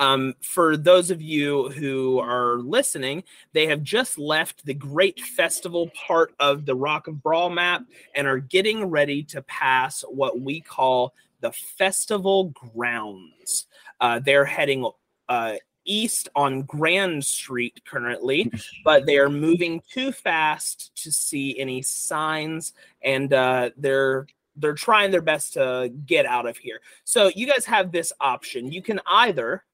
Um, 0.00 0.34
for 0.40 0.78
those 0.78 1.10
of 1.10 1.20
you 1.20 1.68
who 1.68 2.18
are 2.18 2.56
listening, 2.56 3.22
they 3.52 3.66
have 3.66 3.82
just 3.82 4.18
left 4.18 4.64
the 4.64 4.72
Great 4.72 5.20
Festival 5.20 5.90
part 6.06 6.34
of 6.40 6.64
the 6.64 6.74
Rock 6.74 7.06
of 7.06 7.16
Bral 7.16 7.52
map 7.52 7.82
and 8.14 8.26
are 8.26 8.38
getting 8.38 8.86
ready 8.86 9.22
to 9.24 9.42
pass 9.42 10.02
what 10.08 10.40
we 10.40 10.58
call 10.58 11.12
the 11.42 11.52
Festival 11.52 12.44
Grounds. 12.74 13.66
Uh, 14.00 14.18
they're 14.18 14.46
heading 14.46 14.90
uh, 15.28 15.56
east 15.84 16.30
on 16.34 16.62
Grand 16.62 17.22
Street 17.22 17.82
currently, 17.84 18.50
but 18.84 19.04
they 19.04 19.18
are 19.18 19.28
moving 19.28 19.82
too 19.92 20.12
fast 20.12 20.92
to 21.02 21.12
see 21.12 21.58
any 21.58 21.82
signs, 21.82 22.72
and 23.02 23.34
uh, 23.34 23.68
they're 23.76 24.26
they're 24.56 24.74
trying 24.74 25.10
their 25.10 25.22
best 25.22 25.54
to 25.54 25.92
get 26.06 26.26
out 26.26 26.46
of 26.46 26.56
here. 26.56 26.80
So 27.04 27.30
you 27.34 27.46
guys 27.46 27.64
have 27.66 27.92
this 27.92 28.12
option. 28.20 28.72
You 28.72 28.82
can 28.82 29.00
either 29.06 29.64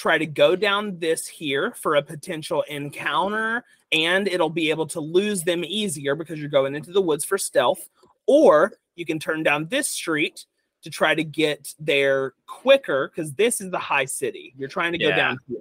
try 0.00 0.16
to 0.16 0.24
go 0.24 0.56
down 0.56 0.98
this 0.98 1.26
here 1.26 1.72
for 1.72 1.96
a 1.96 2.02
potential 2.02 2.62
encounter 2.68 3.62
and 3.92 4.26
it'll 4.28 4.48
be 4.48 4.70
able 4.70 4.86
to 4.86 4.98
lose 4.98 5.42
them 5.42 5.62
easier 5.62 6.14
because 6.14 6.40
you're 6.40 6.48
going 6.48 6.74
into 6.74 6.90
the 6.90 7.02
woods 7.02 7.22
for 7.22 7.36
stealth. 7.36 7.86
Or 8.26 8.72
you 8.94 9.04
can 9.04 9.18
turn 9.18 9.42
down 9.42 9.66
this 9.66 9.90
street 9.90 10.46
to 10.84 10.90
try 10.90 11.14
to 11.14 11.22
get 11.22 11.74
there 11.78 12.32
quicker 12.46 13.12
because 13.14 13.34
this 13.34 13.60
is 13.60 13.70
the 13.70 13.78
high 13.78 14.06
city. 14.06 14.54
You're 14.56 14.70
trying 14.70 14.92
to 14.92 14.98
go 14.98 15.08
Yeah. 15.08 15.16
down 15.16 15.38
here. 15.46 15.58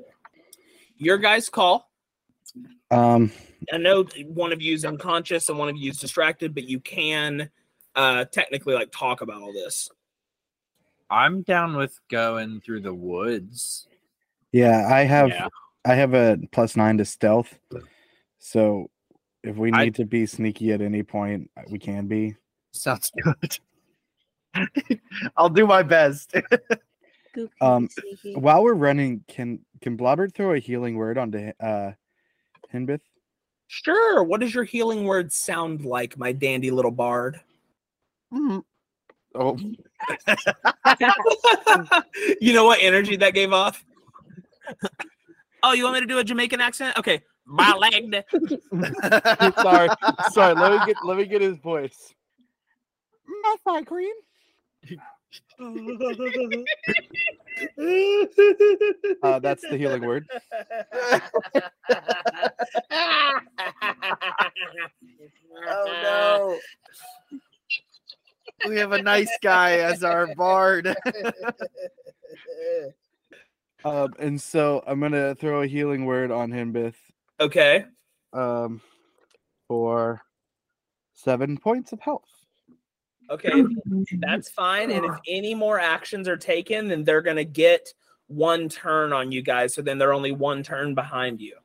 Your 0.96 1.18
guys 1.18 1.50
call? 1.50 1.92
Um, 2.92 3.32
i 3.74 3.78
know 3.78 4.04
one 4.26 4.54
of 4.54 4.62
you 4.62 4.74
is 4.74 4.86
unconscious 4.86 5.50
and 5.50 5.60
one 5.60 5.68
of 5.70 5.76
you 5.76 5.92
is 5.92 6.00
distracted 6.00 6.56
but 6.56 6.64
you 6.64 6.80
can 6.80 7.48
uh 7.96 8.26
technically 8.26 8.74
like 8.74 8.92
talk 8.92 9.20
about 9.20 9.42
all 9.42 9.52
this. 9.52 9.90
I'm 11.10 11.42
down 11.42 11.76
with 11.76 12.00
going 12.10 12.62
through 12.62 12.82
the 12.82 12.94
woods. 12.94 13.88
Yeah, 14.52 14.88
I 14.92 15.02
have 15.04 15.30
Yeah. 15.30 15.48
I 15.86 15.96
have 15.96 16.14
a 16.14 16.38
plus 16.52 16.76
nine 16.76 16.98
to 16.98 17.06
stealth. 17.06 17.58
So 18.38 18.90
if 19.44 19.56
we 19.56 19.72
I- 19.72 19.86
need 19.86 19.96
to 19.96 20.06
be 20.06 20.26
sneaky 20.26 20.72
at 20.74 20.82
any 20.82 21.04
point, 21.04 21.50
uh, 21.58 21.62
we 21.70 21.80
can 21.80 22.08
be. 22.08 22.36
Sounds 22.72 23.12
good. 23.24 23.60
I'll 25.38 25.50
do 25.50 25.66
my 25.68 25.84
best. 25.84 26.34
Um, 27.62 27.88
can 27.88 28.04
be 28.04 28.16
sneaky. 28.18 28.40
While 28.40 28.64
we're 28.64 28.74
running, 28.74 29.24
can 29.28 29.60
can 29.82 29.96
Blobbert 29.98 30.34
throw 30.34 30.54
a 30.54 30.60
healing 30.60 30.96
word 30.96 31.18
onto 31.18 31.52
uh 31.60 31.92
Hinbith? 32.74 33.02
Sure. 33.68 34.24
What 34.24 34.42
does 34.42 34.54
your 34.54 34.64
healing 34.64 35.04
word 35.06 35.32
sound 35.32 35.86
like, 35.86 36.18
my 36.18 36.32
dandy 36.32 36.72
little 36.72 36.92
bard? 36.92 37.40
Mm. 38.34 38.64
Oh, 39.36 39.58
you 42.42 42.52
know 42.54 42.66
what 42.66 42.80
energy 42.82 43.16
that 43.18 43.36
gave 43.36 43.54
off? 43.54 43.86
Oh, 45.64 45.74
you 45.74 45.84
want 45.84 45.96
me 45.96 46.02
to 46.02 46.06
do 46.06 46.20
a 46.20 46.24
Jamaican 46.24 46.62
accent? 46.62 46.98
Okay. 46.98 47.22
My 47.46 47.74
leg. 47.78 48.24
sorry, 49.62 49.90
sorry. 50.32 50.56
Let 50.56 50.72
me 50.72 50.86
get 50.86 50.96
let 51.04 51.18
me 51.18 51.26
get 51.26 51.42
his 51.42 51.58
voice. 51.58 52.14
My 53.28 53.56
thigh 53.66 53.84
cream. 53.84 54.14
Uh, 59.22 59.38
that's 59.40 59.62
the 59.70 59.78
healing 59.78 60.04
word. 60.06 60.26
oh 65.68 65.86
no. 66.02 66.60
We 68.68 68.78
have 68.78 68.94
a 68.94 69.02
nice 69.02 69.30
guy 69.42 69.80
as 69.80 70.04
our 70.04 70.34
bard. 70.36 70.96
Um, 73.86 74.14
and 74.20 74.42
so 74.42 74.84
I'm 74.86 75.00
gonna 75.00 75.36
throw 75.36 75.62
a 75.62 75.68
healing 75.68 76.06
word 76.06 76.32
on 76.32 76.52
him, 76.52 76.74
Bith. 76.74 76.96
Okay. 77.40 77.86
Um, 78.34 78.82
for 79.68 80.22
seven 81.14 81.58
points 81.58 81.92
of 81.94 82.00
health. 82.02 82.28
Okay. 83.30 83.64
That's 84.20 84.50
fine. 84.50 84.92
And 84.92 85.06
if 85.06 85.16
any 85.28 85.54
more 85.54 85.80
actions 85.80 86.28
are 86.28 86.38
taken, 86.38 86.88
then 86.88 87.04
they're 87.04 87.22
going 87.22 87.38
to 87.38 87.46
get 87.46 87.94
one 88.28 88.70
turn 88.70 89.14
on 89.14 89.32
you 89.32 89.42
guys. 89.42 89.76
So 89.76 89.82
then 89.82 89.98
they're 89.98 90.14
only 90.14 90.32
one 90.32 90.64
turn 90.64 90.96
behind 90.96 91.40
you. 91.40 91.56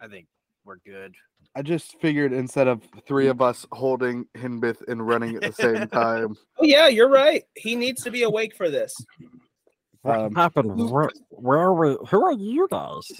I 0.00 0.08
think 0.08 0.26
we're 0.64 0.78
good. 0.86 1.14
I 1.54 1.62
just 1.62 2.00
figured 2.00 2.32
instead 2.32 2.68
of 2.68 2.82
three 3.06 3.26
of 3.26 3.42
us 3.42 3.66
holding 3.72 4.26
Hinbith 4.36 4.86
and 4.88 5.06
running 5.06 5.36
at 5.36 5.42
the 5.42 5.52
same 5.52 5.88
time, 5.92 6.36
Oh, 6.58 6.64
yeah, 6.64 6.88
you're 6.88 7.10
right. 7.10 7.44
He 7.54 7.74
needs 7.76 8.02
to 8.04 8.10
be 8.10 8.22
awake 8.22 8.54
for 8.54 8.70
this. 8.70 8.94
What 10.02 10.18
Um, 10.18 10.34
happened? 10.34 10.90
Where, 10.90 11.10
where 11.30 11.58
are 11.58 11.74
we? 11.74 11.96
Who 12.08 12.24
are 12.24 12.32
you 12.32 12.68
guys? 12.70 13.10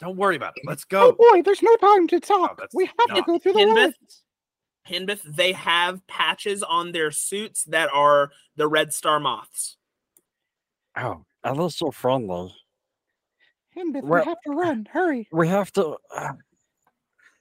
Don't 0.00 0.16
worry 0.16 0.36
about 0.36 0.52
it. 0.56 0.62
Let's 0.66 0.84
go. 0.84 1.08
oh 1.08 1.12
go. 1.12 1.16
boy, 1.32 1.42
there's 1.42 1.62
no 1.62 1.74
time 1.76 2.06
to 2.08 2.16
Oh, 2.16 2.20
talk. 2.20 2.58
that's 2.58 2.74
we 2.74 2.86
have 2.86 3.14
to 3.16 3.22
go 3.22 3.38
through 3.38 3.54
the 3.54 3.60
Hinbith, 3.60 3.84
woods. 3.86 4.22
Hinbith, 4.88 5.36
they 5.36 5.52
have 5.52 6.06
patches 6.06 6.62
on 6.62 6.92
their 6.92 7.10
suits 7.10 7.64
that 7.64 7.88
are 7.92 8.30
the 8.56 8.68
red 8.68 8.92
star 8.92 9.18
moths. 9.20 9.76
Oh, 10.96 11.24
that 11.42 11.56
is 11.58 11.76
so 11.76 11.90
friendly. 11.90 12.54
Hinbith, 13.76 14.02
Well- 14.02 14.22
we 14.22 14.28
have 14.28 14.40
to 14.46 14.50
run. 14.52 14.86
Hurry. 14.90 15.28
We 15.32 15.48
have 15.48 15.72
to. 15.72 15.96
Uh, 16.14 16.32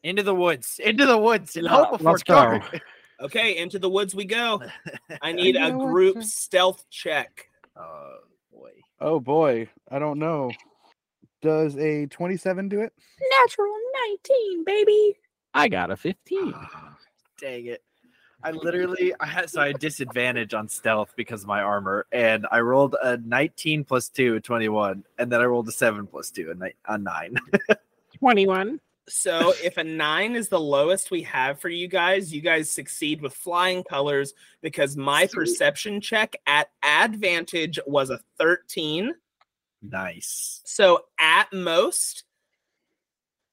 Into 0.03 0.23
the 0.23 0.35
woods. 0.35 0.79
Into 0.83 1.05
the 1.05 1.17
woods. 1.17 1.55
And 1.55 1.65
Yeah, 1.65 1.71
hope 1.71 1.97
before 1.97 2.11
let's 2.11 2.23
go. 2.23 2.35
dark. 2.35 2.81
Okay, 3.21 3.55
into 3.59 3.79
the 3.79 3.89
woods 3.89 4.13
we 4.13 4.25
go. 4.25 4.61
I 5.21 5.31
need 5.31 5.55
a 5.55 5.59
You 5.59 5.69
know 5.71 5.77
what, 5.77 5.87
group 5.87 6.15
sir? 6.17 6.21
stealth 6.23 6.83
check. 6.89 7.47
Oh 7.77 8.17
boy. 8.55 8.71
Oh 8.99 9.19
boy, 9.19 9.69
I 9.91 9.99
don't 9.99 10.19
know. 10.19 10.51
Does 11.41 11.77
a 11.77 12.07
27 12.07 12.69
do 12.69 12.81
it? 12.81 12.93
Natural 13.41 13.73
19, 14.29 14.63
baby. 14.63 15.17
I 15.53 15.67
got 15.67 15.91
a 15.91 15.95
15. 15.95 16.53
Ah, 16.55 16.97
dang 17.39 17.67
it. 17.67 17.83
I 18.43 18.51
literally 18.51 19.13
I 19.19 19.25
had 19.25 19.49
so 19.49 19.61
I 19.61 19.67
had 19.67 19.79
disadvantage 19.79 20.53
on 20.53 20.67
stealth 20.69 21.13
because 21.15 21.41
of 21.41 21.47
my 21.47 21.61
armor, 21.61 22.05
and 22.11 22.45
I 22.51 22.59
rolled 22.59 22.95
a 23.01 23.17
19 23.17 23.83
plus 23.83 24.09
2, 24.09 24.39
21, 24.39 25.03
and 25.17 25.31
then 25.31 25.41
I 25.41 25.45
rolled 25.45 25.67
a 25.67 25.71
7 25.71 26.05
plus 26.05 26.29
2, 26.29 26.51
a, 26.51 26.63
ni- 26.63 26.73
a 26.87 26.97
9. 26.97 27.35
21. 28.19 28.79
So 29.07 29.53
if 29.63 29.77
a 29.77 29.83
nine 29.83 30.35
is 30.35 30.49
the 30.49 30.59
lowest 30.59 31.11
we 31.11 31.21
have 31.23 31.59
for 31.59 31.69
you 31.69 31.87
guys, 31.87 32.33
you 32.33 32.41
guys 32.41 32.71
succeed 32.71 33.21
with 33.21 33.33
flying 33.35 33.83
colors 33.83 34.33
because 34.61 34.97
my 34.97 35.27
Sweet. 35.27 35.35
perception 35.35 36.01
check 36.01 36.35
at 36.47 36.69
advantage 36.83 37.79
was 37.85 38.09
a 38.09 38.19
13. 38.39 39.13
nice. 39.83 40.61
So 40.65 41.05
at 41.19 41.53
most, 41.53 42.23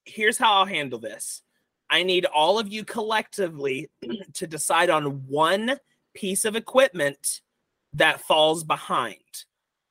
here's 0.07 0.39
how 0.39 0.55
I'll 0.55 0.65
handle 0.65 0.99
this. 0.99 1.43
I 1.91 2.03
need 2.03 2.25
all 2.25 2.59
of 2.59 2.73
you 2.73 2.85
collectively 2.85 3.91
to 4.35 4.47
decide 4.47 4.89
on 4.89 5.27
one 5.29 5.77
piece 6.15 6.47
of 6.47 6.57
equipment 6.57 7.43
that 7.93 8.23
falls 8.23 8.65
behind. 8.65 9.17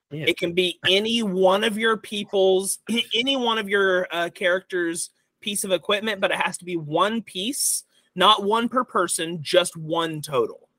Yeah. 0.10 0.26
It 0.28 0.38
can 0.38 0.54
be 0.54 0.80
any 0.89 1.21
one 1.21 1.63
of 1.63 1.78
your 1.78 1.97
people's, 1.97 2.80
any 3.15 3.36
one 3.36 3.60
of 3.60 3.69
your 3.69 4.08
uh, 4.12 4.30
characters' 4.34 5.12
piece 5.41 5.63
of 5.63 5.71
equipment, 5.71 6.21
but 6.21 6.32
it 6.32 6.38
has 6.38 6.58
to 6.60 6.65
be 6.65 6.77
one 6.77 7.21
piece, 7.21 7.84
not 8.15 8.43
one 8.43 8.69
per 8.69 8.84
person, 8.84 9.41
just 9.41 9.75
one 9.75 10.21
total. 10.21 10.69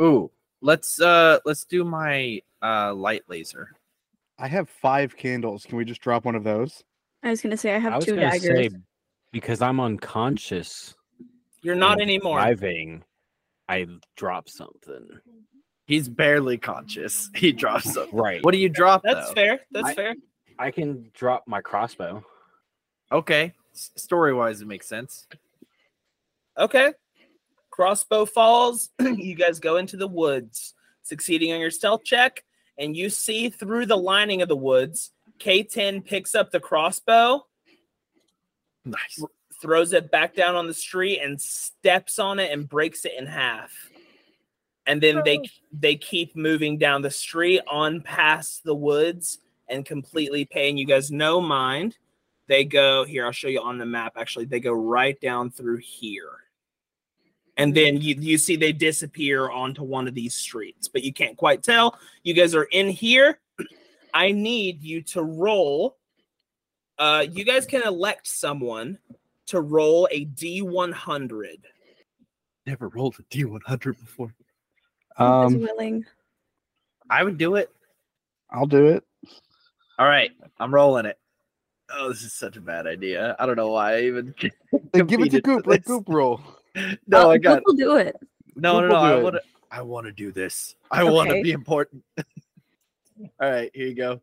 Ooh, 0.00 0.30
let's 0.60 1.00
uh 1.00 1.38
let's 1.44 1.64
do 1.64 1.84
my 1.84 2.40
uh 2.62 2.92
light 2.94 3.22
laser. 3.28 3.70
I 4.38 4.48
have 4.48 4.68
five 4.68 5.16
candles. 5.16 5.64
Can 5.64 5.78
we 5.78 5.84
just 5.84 6.00
drop 6.00 6.24
one 6.24 6.34
of 6.34 6.44
those? 6.44 6.82
I 7.22 7.30
was 7.30 7.40
gonna 7.40 7.56
say 7.56 7.74
I 7.74 7.78
have 7.78 7.94
I 7.94 8.00
two 8.00 8.16
daggers. 8.16 8.42
say 8.42 8.70
because 9.32 9.62
I'm 9.62 9.80
unconscious. 9.80 10.94
You're 11.62 11.76
not 11.76 12.00
anymore. 12.00 12.38
Driving, 12.38 13.04
I 13.68 13.86
drop 14.16 14.48
something. 14.48 15.08
He's 15.86 16.08
barely 16.08 16.58
conscious. 16.58 17.30
He 17.36 17.52
drops 17.52 17.92
something. 17.94 18.16
Right. 18.18 18.42
What 18.44 18.52
do 18.52 18.58
you 18.58 18.68
drop 18.68 19.02
That's 19.04 19.28
though? 19.28 19.34
fair. 19.34 19.60
That's 19.70 19.88
I- 19.88 19.94
fair. 19.94 20.14
I 20.58 20.70
can 20.70 21.10
drop 21.14 21.44
my 21.46 21.60
crossbow. 21.60 22.24
Okay. 23.10 23.52
Story 23.72 24.34
wise, 24.34 24.60
it 24.60 24.68
makes 24.68 24.86
sense. 24.86 25.26
Okay. 26.58 26.92
Crossbow 27.70 28.26
falls. 28.26 28.90
you 29.00 29.34
guys 29.34 29.58
go 29.58 29.76
into 29.76 29.96
the 29.96 30.06
woods, 30.06 30.74
succeeding 31.02 31.52
on 31.52 31.60
your 31.60 31.70
stealth 31.70 32.04
check, 32.04 32.44
and 32.78 32.96
you 32.96 33.08
see 33.08 33.48
through 33.48 33.86
the 33.86 33.96
lining 33.96 34.42
of 34.42 34.48
the 34.48 34.56
woods. 34.56 35.12
K10 35.38 36.04
picks 36.04 36.34
up 36.34 36.50
the 36.50 36.60
crossbow, 36.60 37.46
Nice. 38.84 39.24
throws 39.60 39.92
it 39.92 40.10
back 40.10 40.34
down 40.34 40.54
on 40.54 40.66
the 40.66 40.74
street, 40.74 41.20
and 41.20 41.40
steps 41.40 42.18
on 42.18 42.38
it 42.38 42.52
and 42.52 42.68
breaks 42.68 43.04
it 43.04 43.14
in 43.18 43.26
half. 43.26 43.72
And 44.86 45.00
then 45.00 45.22
they 45.24 45.38
oh. 45.38 45.44
they 45.72 45.96
keep 45.96 46.36
moving 46.36 46.76
down 46.76 47.02
the 47.02 47.10
street 47.10 47.60
on 47.70 48.00
past 48.02 48.64
the 48.64 48.74
woods 48.74 49.38
and 49.68 49.86
completely 49.86 50.44
paying 50.44 50.76
you 50.76 50.84
guys 50.84 51.10
no 51.10 51.40
mind. 51.40 51.96
They 52.52 52.64
go 52.64 53.04
here. 53.04 53.24
I'll 53.24 53.32
show 53.32 53.48
you 53.48 53.62
on 53.62 53.78
the 53.78 53.86
map. 53.86 54.12
Actually, 54.14 54.44
they 54.44 54.60
go 54.60 54.74
right 54.74 55.18
down 55.22 55.48
through 55.48 55.78
here, 55.78 56.28
and 57.56 57.74
then 57.74 57.98
you 57.98 58.14
you 58.18 58.36
see 58.36 58.56
they 58.56 58.72
disappear 58.74 59.50
onto 59.50 59.82
one 59.82 60.06
of 60.06 60.12
these 60.12 60.34
streets, 60.34 60.86
but 60.86 61.02
you 61.02 61.14
can't 61.14 61.34
quite 61.34 61.62
tell. 61.62 61.98
You 62.24 62.34
guys 62.34 62.54
are 62.54 62.64
in 62.64 62.90
here. 62.90 63.40
I 64.12 64.32
need 64.32 64.82
you 64.82 65.00
to 65.00 65.22
roll. 65.22 65.96
Uh, 66.98 67.24
you 67.26 67.42
guys 67.46 67.64
can 67.64 67.84
elect 67.84 68.26
someone 68.26 68.98
to 69.46 69.62
roll 69.62 70.06
a 70.10 70.26
D100. 70.26 71.56
Never 72.66 72.88
rolled 72.88 73.16
a 73.18 73.22
D100 73.34 73.98
before. 73.98 74.34
Um, 75.16 75.26
Um, 75.26 75.60
willing. 75.62 76.04
I 77.08 77.24
would 77.24 77.38
do 77.38 77.54
it. 77.54 77.70
I'll 78.50 78.66
do 78.66 78.88
it. 78.88 79.04
All 79.98 80.06
right, 80.06 80.32
I'm 80.60 80.74
rolling 80.74 81.06
it. 81.06 81.18
Oh, 81.94 82.08
this 82.08 82.22
is 82.22 82.32
such 82.32 82.56
a 82.56 82.60
bad 82.60 82.86
idea. 82.86 83.36
I 83.38 83.46
don't 83.46 83.56
know 83.56 83.68
why 83.70 83.96
I 83.96 84.00
even. 84.02 84.34
Then 84.92 85.06
give 85.06 85.20
it 85.20 85.30
to 85.32 85.40
competed 85.42 85.44
for 85.44 85.56
Guup. 85.62 85.66
Let. 85.66 85.84
Guup 85.84 86.04
roll. 86.08 86.40
No, 87.06 87.28
Uh, 87.28 87.32
I 87.32 87.38
got 87.38 87.58
Guup 87.58 87.62
will 87.66 87.74
do 87.74 87.96
it. 87.96 88.16
no, 88.56 88.80
no, 88.80 88.88
Guup 88.88 88.90
no. 88.90 89.00
will 89.00 89.10
do 89.10 89.16
I 89.18 89.22
want 89.22 89.34
to. 89.36 89.42
I 89.70 89.82
want 89.82 90.06
to 90.06 90.12
do 90.12 90.32
this. 90.32 90.74
I 90.90 91.04
want 91.04 91.30
to 91.30 91.42
be 91.42 91.52
important. 91.52 92.02
All 92.18 93.50
right, 93.50 93.70
here 93.74 93.88
you 93.88 93.94
go. 93.94 94.20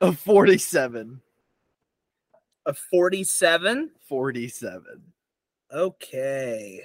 A 0.00 0.12
47. 0.12 1.20
A 2.66 2.74
47. 2.74 3.90
47. 4.08 4.84
Okay. 5.72 6.82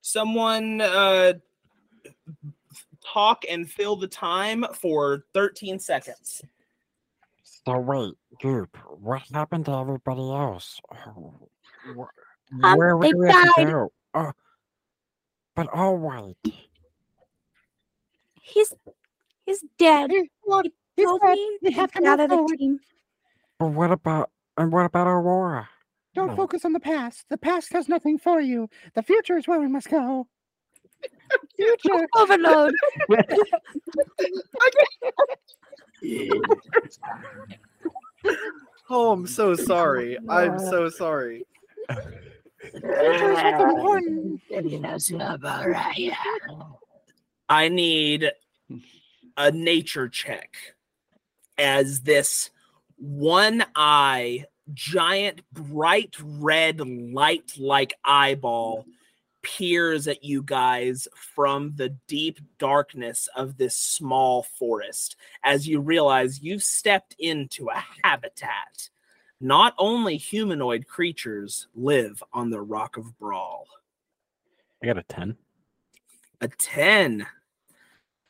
Someone 0.00 0.80
uh 0.80 1.34
talk 3.04 3.44
and 3.50 3.68
fill 3.70 3.96
the 3.96 4.06
time 4.08 4.64
for 4.74 5.24
13 5.34 5.78
seconds. 5.78 6.42
So 7.68 7.78
wait, 7.80 8.14
Guup, 8.42 8.68
what 8.98 9.20
happened 9.30 9.66
to 9.66 9.72
everybody 9.72 10.22
else? 10.22 10.80
Oh, 10.90 11.50
wh- 11.84 12.64
Um, 12.64 12.78
Where 12.78 12.96
they 12.98 13.10
do 13.12 13.20
to 13.20 13.28
died. 13.28 13.66
go? 13.66 13.92
Oh, 14.14 14.32
but 15.54 15.68
all 15.74 15.98
right. 15.98 16.34
He's 18.40 18.72
he's 19.44 19.62
dead. 19.78 20.10
What? 20.44 20.64
He 20.64 20.72
He's 21.02 21.10
dead. 21.20 21.36
me 21.36 21.58
to 21.64 21.70
have 21.72 21.92
to 21.92 22.00
get 22.00 22.08
out 22.08 22.20
of 22.20 22.30
the 22.30 22.56
team. 22.56 22.80
but 23.58 23.66
what 23.72 23.90
about 23.92 24.30
and 24.56 24.72
what 24.72 24.86
about 24.86 25.06
Aurora? 25.06 25.68
Don't 26.14 26.28
No. 26.28 26.36
focus 26.36 26.64
on 26.64 26.72
the 26.72 26.80
past. 26.80 27.26
The 27.28 27.36
past 27.36 27.70
has 27.74 27.86
nothing 27.86 28.16
for 28.16 28.40
you. 28.40 28.70
The 28.94 29.02
future 29.02 29.36
is 29.36 29.46
where 29.46 29.60
we 29.60 29.68
must 29.68 29.90
go. 29.90 30.26
Future. 31.56 32.08
Overload. 32.16 32.72
Oh, 38.90 39.12
I'm 39.12 39.26
so 39.26 39.54
sorry. 39.54 40.16
I'm 40.28 40.58
so 40.58 40.88
sorry. 40.88 41.44
I 47.48 47.68
need 47.68 48.30
a 49.36 49.50
nature 49.50 50.08
check 50.08 50.56
as 51.58 52.00
this 52.00 52.50
one 52.96 53.64
eye, 53.74 54.44
giant, 54.74 55.42
bright 55.52 56.14
red 56.20 56.80
light 56.80 57.52
like 57.58 57.94
eyeball 58.04 58.84
peers 59.56 60.06
at 60.08 60.22
you 60.22 60.42
guys 60.42 61.08
from 61.14 61.72
the 61.76 61.88
deep 62.06 62.38
darkness 62.58 63.28
of 63.34 63.56
this 63.56 63.74
small 63.74 64.42
forest 64.42 65.16
as 65.42 65.66
you 65.66 65.80
realize 65.80 66.42
you've 66.42 66.62
stepped 66.62 67.14
into 67.18 67.68
a 67.68 67.84
habitat. 68.04 68.90
Not 69.40 69.74
only 69.78 70.16
humanoid 70.16 70.86
creatures 70.86 71.68
live 71.74 72.22
on 72.32 72.50
the 72.50 72.60
Rock 72.60 72.96
of 72.96 73.14
Bral. 73.20 73.64
I 74.82 74.86
got 74.86 74.98
a 74.98 75.02
10. 75.04 75.36
A 76.40 76.48
10. 76.48 77.26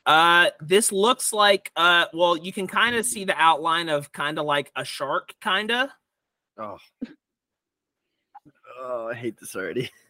Uh 0.05 0.49
this 0.61 0.91
looks 0.91 1.33
like 1.33 1.71
uh 1.75 2.05
well 2.13 2.37
you 2.37 2.53
can 2.53 2.65
kind 2.65 2.95
of 2.95 3.05
see 3.05 3.25
the 3.25 3.35
outline 3.37 3.89
of 3.89 4.11
kind 4.11 4.39
of 4.39 4.45
like 4.45 4.71
a 4.75 4.85
shark 4.85 5.35
kind 5.41 5.71
of. 5.71 5.89
Oh. 6.57 6.77
Oh, 8.81 9.09
I 9.09 9.13
hate 9.13 9.37
this 9.37 9.57
already. 9.57 9.91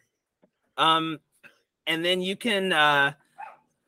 Um 0.79 1.19
and 1.85 2.03
then 2.03 2.21
you 2.21 2.35
can 2.35 2.73
uh 2.73 3.13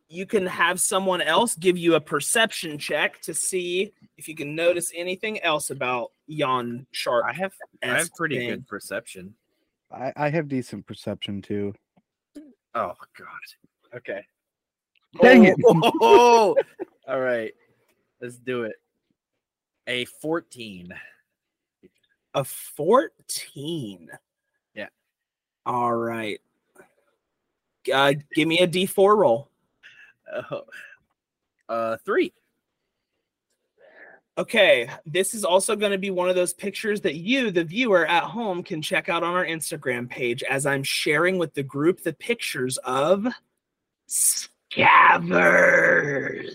you 0.10 0.26
can 0.26 0.46
have 0.46 0.80
someone 0.80 1.22
else 1.22 1.56
give 1.56 1.78
you 1.78 1.96
a 1.96 2.02
perception 2.02 2.78
check 2.78 3.22
to 3.22 3.34
see 3.34 3.94
if 4.18 4.28
you 4.28 4.36
can 4.36 4.54
notice 4.56 4.92
anything 4.94 5.42
else 5.42 5.70
about 5.70 6.12
yon 6.28 6.86
shark. 6.92 7.24
I 7.26 7.34
have 7.34 7.54
I 7.82 7.88
have 7.88 8.14
pretty 8.14 8.46
good 8.46 8.68
perception. 8.68 9.34
I, 9.92 10.14
I 10.16 10.30
have 10.30 10.48
decent 10.48 10.86
perception 10.86 11.42
too. 11.42 11.74
Oh 12.76 12.94
god. 13.18 13.96
Okay. 13.96 14.22
Dang 15.22 15.46
it. 15.46 15.56
Oh, 15.66 16.56
all 17.08 17.20
right. 17.20 17.54
Let's 18.22 18.38
do 18.38 18.64
it. 18.64 18.76
A 19.88 20.06
14. 20.06 20.94
A 22.34 22.44
14. 22.44 24.10
Yeah. 24.74 24.88
All 25.66 25.94
right. 25.94 26.40
Uh, 27.92 28.14
give 28.34 28.48
me 28.48 28.60
a 28.60 28.68
d4 28.68 29.18
roll. 29.18 29.50
Oh. 30.50 30.64
Uh 31.70 31.98
3. 32.06 32.34
Okay, 34.38 34.90
this 35.06 35.34
is 35.34 35.44
also 35.44 35.76
going 35.76 35.92
to 35.92 35.98
be 35.98 36.10
one 36.10 36.30
of 36.30 36.36
those 36.36 36.54
pictures 36.54 37.02
that 37.02 37.16
you, 37.16 37.52
the 37.52 37.66
viewer 37.66 38.06
at 38.08 38.24
home, 38.24 38.64
can 38.64 38.82
check 38.82 39.10
out 39.10 39.24
on 39.24 39.36
our 39.36 39.46
Instagram 39.46 40.10
page 40.10 40.42
as 40.44 40.66
I'm 40.66 40.84
sharing 40.84 41.38
with 41.38 41.54
the 41.54 41.64
group 41.64 42.02
the 42.02 42.14
pictures 42.14 42.78
of 42.78 43.28
scavvers. 44.08 44.46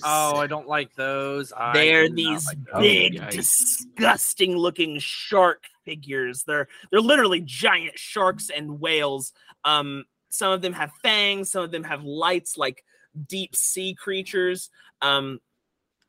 Oh, 0.03 0.37
I 0.37 0.47
don't 0.47 0.67
like 0.67 0.95
those. 0.95 1.53
I 1.53 1.75
they're 1.75 2.09
these 2.09 2.47
like 2.47 2.59
big, 2.81 3.21
yikes. 3.21 3.33
disgusting 3.33 4.57
looking 4.57 4.99
shark 4.99 5.65
figures. 5.85 6.45
They're 6.45 6.69
they're 6.91 7.01
literally 7.01 7.43
giant 7.43 7.99
sharks 7.99 8.51
and 8.51 8.81
whales. 8.81 9.35
Um, 9.65 10.07
some 10.37 10.53
of 10.53 10.63
them 10.63 10.73
have 10.73 10.93
fangs, 11.03 11.51
some 11.51 11.65
of 11.65 11.71
them 11.71 11.85
have 11.85 12.05
lights 12.05 12.57
like 12.57 12.85
deep 13.27 13.57
sea 13.57 13.95
creatures. 13.95 14.71
Um, 15.03 15.41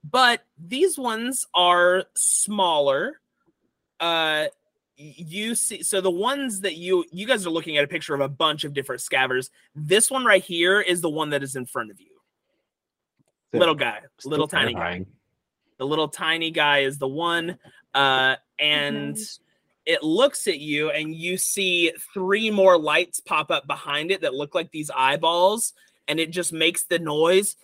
but 0.04 0.42
these 0.58 0.98
ones 0.98 1.46
are 1.54 2.06
smaller. 2.16 3.20
Uh, 4.00 4.46
you 4.96 5.56
see, 5.56 5.84
so 5.84 6.02
the 6.02 6.12
ones 6.12 6.62
that 6.62 6.76
you 6.76 7.06
you 7.12 7.28
guys 7.28 7.46
are 7.46 7.52
looking 7.52 7.78
at 7.78 7.84
a 7.84 7.88
picture 7.88 8.16
of 8.16 8.22
a 8.22 8.30
bunch 8.30 8.64
of 8.64 8.74
different 8.74 9.02
scavvers. 9.02 9.50
This 9.76 10.10
one 10.10 10.26
right 10.26 10.44
here 10.44 10.82
is 10.82 11.02
the 11.02 11.10
one 11.10 11.32
that 11.32 11.44
is 11.44 11.56
in 11.56 11.66
front 11.66 11.92
of 11.92 12.00
you. 12.00 12.08
Sick. 13.52 13.60
Little 13.60 13.76
guy, 13.76 14.00
little 14.26 14.48
tiny 14.48 14.74
guy 14.74 15.06
the 15.78 15.86
little 15.86 16.08
tiny 16.08 16.52
guy 16.52 16.80
is 16.80 16.98
the 16.98 17.08
one 17.08 17.58
uh 17.94 18.36
and 18.60 19.18
it 19.88 20.04
looks 20.04 20.48
at 20.48 20.60
you 20.60 20.92
and 20.92 21.16
you 21.16 21.38
see 21.38 21.94
three 22.14 22.52
more 22.52 22.78
lights 22.78 23.22
pop 23.22 23.50
up 23.50 23.66
behind 23.66 24.12
it 24.12 24.20
that 24.22 24.36
look 24.36 24.54
like 24.54 24.70
these 24.72 24.92
eyeballs 24.94 25.74
and 26.10 26.20
it 26.20 26.30
just 26.30 26.52
makes 26.52 26.84
the 26.84 27.00
noise 27.00 27.56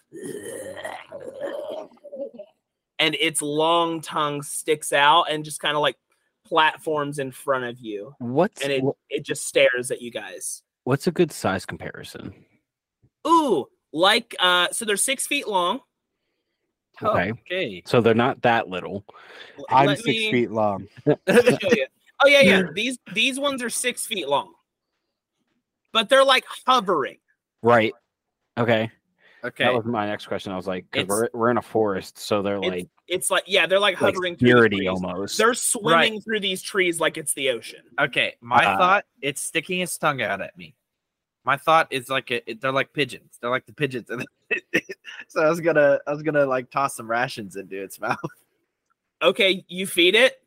and 2.97 3.15
its 3.19 3.41
long 3.41 3.99
tongue 3.99 4.41
sticks 4.41 4.93
out 4.93 5.25
and 5.29 5.43
just 5.43 5.59
kind 5.59 5.75
of 5.75 5.81
like 5.81 5.97
platforms 6.45 7.19
in 7.19 7.29
front 7.31 7.65
of 7.65 7.79
you 7.79 8.15
What's 8.19 8.61
and 8.63 8.71
it 8.71 8.81
wh- 8.83 8.97
it 9.09 9.23
just 9.25 9.45
stares 9.45 9.91
at 9.91 10.01
you 10.01 10.09
guys 10.09 10.63
what's 10.85 11.07
a 11.07 11.11
good 11.11 11.31
size 11.31 11.65
comparison? 11.65 12.33
ooh 13.27 13.67
like 13.91 14.33
uh 14.39 14.69
so 14.71 14.85
they're 14.85 14.97
six 14.97 15.27
feet 15.27 15.47
long 15.47 15.81
Okay. 17.01 17.31
Okay. 17.31 17.81
So 17.87 18.01
they're 18.01 18.13
not 18.13 18.43
that 18.43 18.69
little. 18.69 19.03
L- 19.57 19.65
I'm 19.67 19.95
six 19.95 20.05
me- 20.05 20.31
feet 20.31 20.51
long. 20.51 20.87
Let 22.21 22.27
me 22.29 22.33
show 22.35 22.41
you. 22.41 22.47
Oh 22.47 22.49
yeah, 22.49 22.59
yeah. 22.65 22.67
These 22.73 22.99
these 23.13 23.39
ones 23.39 23.63
are 23.63 23.69
six 23.69 24.05
feet 24.05 24.27
long, 24.27 24.53
but 25.91 26.09
they're 26.09 26.25
like 26.25 26.45
hovering. 26.67 27.17
Right. 27.61 27.93
Okay. 28.57 28.91
Okay. 29.43 29.65
That 29.65 29.73
was 29.73 29.85
my 29.85 30.05
next 30.07 30.27
question. 30.27 30.53
I 30.53 30.55
was 30.55 30.67
like, 30.67 30.85
because 30.89 31.07
we're, 31.09 31.27
we're 31.33 31.51
in 31.51 31.57
a 31.57 31.61
forest, 31.61 32.17
so 32.17 32.41
they're 32.41 32.59
It's 32.59 32.67
like, 32.67 32.87
it's 33.09 33.29
like 33.29 33.43
yeah, 33.45 33.65
they're 33.67 33.79
like 33.79 33.99
like 33.99 34.13
hovering 34.13 34.37
through 34.37 34.69
the 34.69 34.69
trees. 34.69 34.87
almost. 34.87 35.37
They're 35.37 35.53
swimming 35.53 36.21
through 36.21 36.39
these 36.39 36.61
trees 36.61 36.99
like 37.01 37.17
it's 37.17 37.33
the 37.33 37.49
ocean. 37.49 37.81
Okay, 37.99 38.35
my 38.41 38.63
Uh, 38.65 38.77
thought 38.77 39.05
it's 39.21 39.41
sticking 39.41 39.81
its 39.81 39.97
tongue 39.97 40.21
out 40.21 40.39
at 40.41 40.57
me. 40.57 40.75
My 41.43 41.57
thought 41.57 41.87
is 41.91 42.07
like 42.07 42.31
a, 42.31 42.49
it- 42.49 42.61
they're 42.61 42.71
like 42.71 42.93
pigeons. 42.93 43.37
They're 43.41 43.49
like 43.49 43.65
the 43.65 43.73
pigeons. 43.73 44.09
And 44.09 44.25
so 45.27 45.41
I 45.41 45.49
was 45.49 45.59
gonna 45.59 45.99
I 46.07 46.11
was 46.13 46.23
gonna 46.23 46.45
like 46.45 46.71
toss 46.71 46.95
some 46.95 47.09
rations 47.11 47.57
into 47.57 47.81
its 47.83 47.99
mouth. 47.99 48.17
Okay, 49.21 49.65
you 49.67 49.87
feed 49.87 50.15
it. 50.15 50.41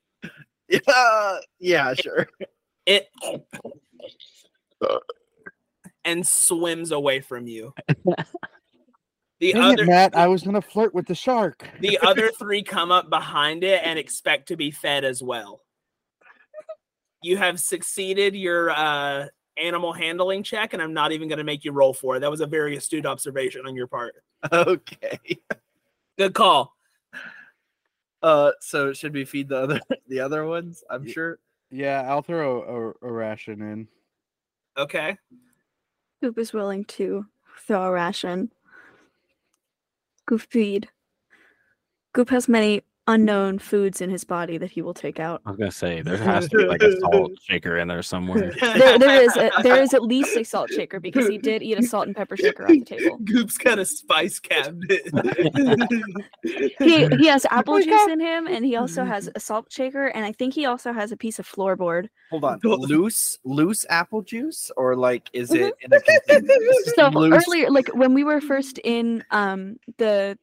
Yeah, 0.68 1.38
yeah, 1.58 1.94
sure. 1.94 2.28
It 2.86 3.08
and 6.04 6.26
swims 6.26 6.92
away 6.92 7.20
from 7.20 7.46
you. 7.46 7.72
The 9.38 9.52
Dang 9.52 9.62
other 9.62 9.82
it, 9.82 9.86
Matt. 9.86 10.16
I 10.16 10.28
was 10.28 10.42
gonna 10.42 10.62
flirt 10.62 10.94
with 10.94 11.06
the 11.06 11.14
shark. 11.14 11.68
the 11.80 11.98
other 12.00 12.30
three 12.30 12.62
come 12.62 12.90
up 12.90 13.10
behind 13.10 13.64
it 13.64 13.82
and 13.84 13.98
expect 13.98 14.48
to 14.48 14.56
be 14.56 14.70
fed 14.70 15.04
as 15.04 15.22
well. 15.22 15.60
You 17.22 17.36
have 17.36 17.60
succeeded 17.60 18.34
your 18.34 18.70
uh, 18.70 19.26
animal 19.58 19.92
handling 19.92 20.42
check, 20.42 20.72
and 20.72 20.82
I'm 20.82 20.94
not 20.94 21.12
even 21.12 21.28
going 21.28 21.38
to 21.38 21.44
make 21.44 21.64
you 21.64 21.72
roll 21.72 21.92
for 21.92 22.16
it. 22.16 22.20
That 22.20 22.30
was 22.30 22.40
a 22.40 22.46
very 22.46 22.76
astute 22.76 23.06
observation 23.06 23.66
on 23.66 23.74
your 23.74 23.86
part. 23.86 24.14
Okay. 24.52 25.18
Good 26.18 26.34
call. 26.34 26.75
Uh, 28.26 28.50
so 28.60 28.92
should 28.92 29.14
we 29.14 29.24
feed 29.24 29.48
the 29.48 29.56
other 29.56 29.80
the 30.08 30.18
other 30.18 30.44
ones? 30.46 30.82
I'm 30.90 31.04
Ye- 31.04 31.12
sure. 31.12 31.38
Yeah, 31.70 32.02
I'll 32.08 32.22
throw 32.22 32.94
a, 33.00 33.06
a 33.06 33.12
ration 33.12 33.62
in. 33.62 33.88
Okay. 34.76 35.16
Guup 36.20 36.36
is 36.36 36.52
willing 36.52 36.84
to 36.86 37.24
throw 37.66 37.84
a 37.84 37.92
ration. 37.92 38.50
Guup 40.28 40.40
feed. 40.40 40.88
Guup 42.14 42.30
has 42.30 42.48
many 42.48 42.82
unknown 43.08 43.58
foods 43.58 44.00
in 44.00 44.10
his 44.10 44.24
body 44.24 44.58
that 44.58 44.70
he 44.70 44.82
will 44.82 44.94
take 44.94 45.20
out. 45.20 45.40
I 45.46 45.50
was 45.50 45.58
gonna 45.58 45.70
say 45.70 46.02
there 46.02 46.16
has 46.16 46.48
to 46.48 46.56
be 46.56 46.64
like 46.64 46.82
a 46.82 46.98
salt 47.00 47.32
shaker 47.42 47.78
in 47.78 47.88
there 47.88 48.02
somewhere. 48.02 48.52
There, 48.76 48.98
there 48.98 49.22
is 49.22 49.36
a, 49.36 49.50
there 49.62 49.82
is 49.82 49.94
at 49.94 50.02
least 50.02 50.36
a 50.36 50.44
salt 50.44 50.70
shaker 50.70 51.00
because 51.00 51.28
he 51.28 51.38
did 51.38 51.62
eat 51.62 51.78
a 51.78 51.82
salt 51.82 52.06
and 52.06 52.16
pepper 52.16 52.36
shaker 52.36 52.64
at 52.64 52.68
the 52.68 52.84
table. 52.84 53.18
Guup's 53.24 53.56
got 53.56 53.78
a 53.78 53.84
spice 53.84 54.38
cabinet. 54.38 55.02
He 56.42 57.06
he 57.06 57.26
has 57.26 57.46
apple 57.50 57.80
juice 57.80 58.08
in 58.08 58.20
him, 58.20 58.46
and 58.46 58.64
he 58.64 58.76
also 58.76 59.04
has 59.04 59.30
a 59.34 59.40
salt 59.40 59.72
shaker, 59.72 60.08
and 60.08 60.24
I 60.24 60.32
think 60.32 60.52
he 60.52 60.66
also 60.66 60.92
has 60.92 61.12
a 61.12 61.16
piece 61.16 61.38
of 61.38 61.48
floorboard. 61.48 62.08
Hold 62.30 62.44
on. 62.44 62.60
loose 62.62 63.38
loose 63.44 63.86
apple 63.88 64.22
juice 64.22 64.70
or 64.76 64.96
like 64.96 65.30
is 65.32 65.52
it 65.52 65.74
in 65.80 65.92
a 65.92 66.00
container? 66.00 66.54
So 66.96 67.08
Loose- 67.08 67.44
earlier, 67.46 67.70
like 67.70 67.88
when 67.94 68.14
we 68.14 68.24
were 68.24 68.40
first 68.40 68.78
in 68.78 69.24
um 69.30 69.78
the 69.98 70.36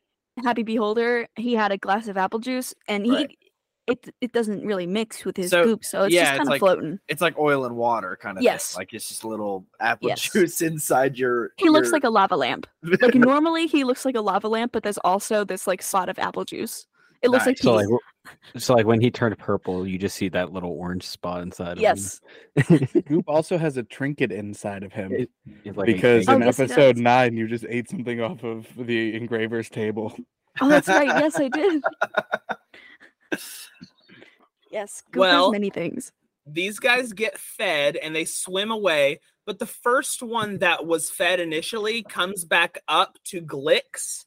Happy 0.43 0.63
Beholder, 0.63 1.27
he 1.36 1.53
had 1.53 1.71
a 1.71 1.77
glass 1.77 2.07
of 2.07 2.17
apple 2.17 2.39
juice, 2.39 2.73
and 2.88 3.05
he 3.05 3.11
Right. 3.11 3.38
it 3.88 4.09
it 4.21 4.31
doesn't 4.31 4.65
really 4.65 4.88
mix 4.88 5.25
with 5.25 5.38
his 5.38 5.51
So, 5.51 5.65
Guup, 5.65 5.84
so 5.86 6.03
it's 6.03 6.15
yeah, 6.15 6.21
just 6.23 6.31
kind 6.38 6.41
of 6.41 6.47
like- 6.47 6.59
floating. 6.59 6.99
It's 7.07 7.21
like 7.21 7.38
oil 7.38 7.65
and 7.65 7.75
water 7.75 8.17
kind 8.19 8.38
of 8.38 8.43
Yes. 8.43 8.71
thing. 8.71 8.79
Like 8.81 8.93
it's 8.93 9.07
just 9.09 9.23
a 9.23 9.27
little 9.27 9.65
apple 9.79 10.07
Yes. 10.09 10.21
juice 10.31 10.61
inside 10.61 11.17
your 11.17 11.51
He 11.57 11.69
looks 11.69 11.91
like 11.91 12.03
a 12.03 12.09
lava 12.09 12.36
lamp. 12.38 12.65
Like 13.01 13.15
normally 13.15 13.67
he 13.67 13.84
looks 13.84 14.05
like 14.05 14.15
a 14.15 14.21
lava 14.21 14.47
lamp, 14.47 14.71
but 14.71 14.84
there's 14.84 14.97
also 14.99 15.43
this 15.43 15.67
like 15.67 15.81
spot 15.81 16.09
of 16.09 16.17
apple 16.17 16.45
juice. 16.45 16.88
It 17.24 17.30
looks 17.30 17.45
like 17.45 17.55
Nice. 17.55 17.63
So 17.63 17.74
like, 17.74 17.88
so 18.57 18.74
like 18.76 18.86
when 18.86 19.01
he 19.01 19.09
turned 19.09 19.38
purple, 19.38 19.88
you 19.88 19.97
just 19.97 20.15
see 20.15 20.30
that 20.30 20.51
little 20.53 20.71
orange 20.71 21.05
spot 21.07 21.41
inside. 21.41 21.78
yes. 21.80 22.19
Of 22.57 22.67
him. 22.67 22.80
Guup 23.07 23.24
also 23.28 23.57
has 23.57 23.78
a 23.78 23.84
trinket 23.84 24.32
inside 24.32 24.84
of 24.84 24.91
him 24.93 25.11
It- 25.13 25.30
like 25.76 25.89
a 25.89 25.93
because 25.93 26.28
Oh, 26.28 26.36
in 26.36 26.41
yes, 26.43 26.59
episode 26.59 26.93
does. 26.95 27.01
nine 27.01 27.36
you 27.38 27.47
just 27.47 27.65
ate 27.67 27.89
something 27.89 28.21
off 28.21 28.43
of 28.43 28.67
the 28.78 29.13
engraver's 29.19 29.69
table. 29.69 30.15
Oh, 30.61 30.69
that's 30.69 30.88
right. 30.88 31.07
Yes, 31.07 31.39
I 31.39 31.47
did. 31.47 31.82
Yes, 34.71 35.03
Guup 35.11 35.19
Well- 35.19 35.45
has 35.51 35.51
many 35.53 35.69
things. 35.69 36.11
these 36.45 36.80
guys 36.80 37.13
get 37.13 37.38
fed 37.38 37.95
and 37.95 38.15
they 38.15 38.26
swim 38.26 38.71
away, 38.71 39.19
but 39.45 39.59
the 39.59 39.65
first 39.65 40.21
one 40.24 40.57
that 40.59 40.86
was 40.86 41.09
fed 41.09 41.39
initially 41.39 42.03
comes 42.03 42.43
back 42.45 42.80
up 42.88 43.17
to 43.26 43.41
Glix 43.41 44.26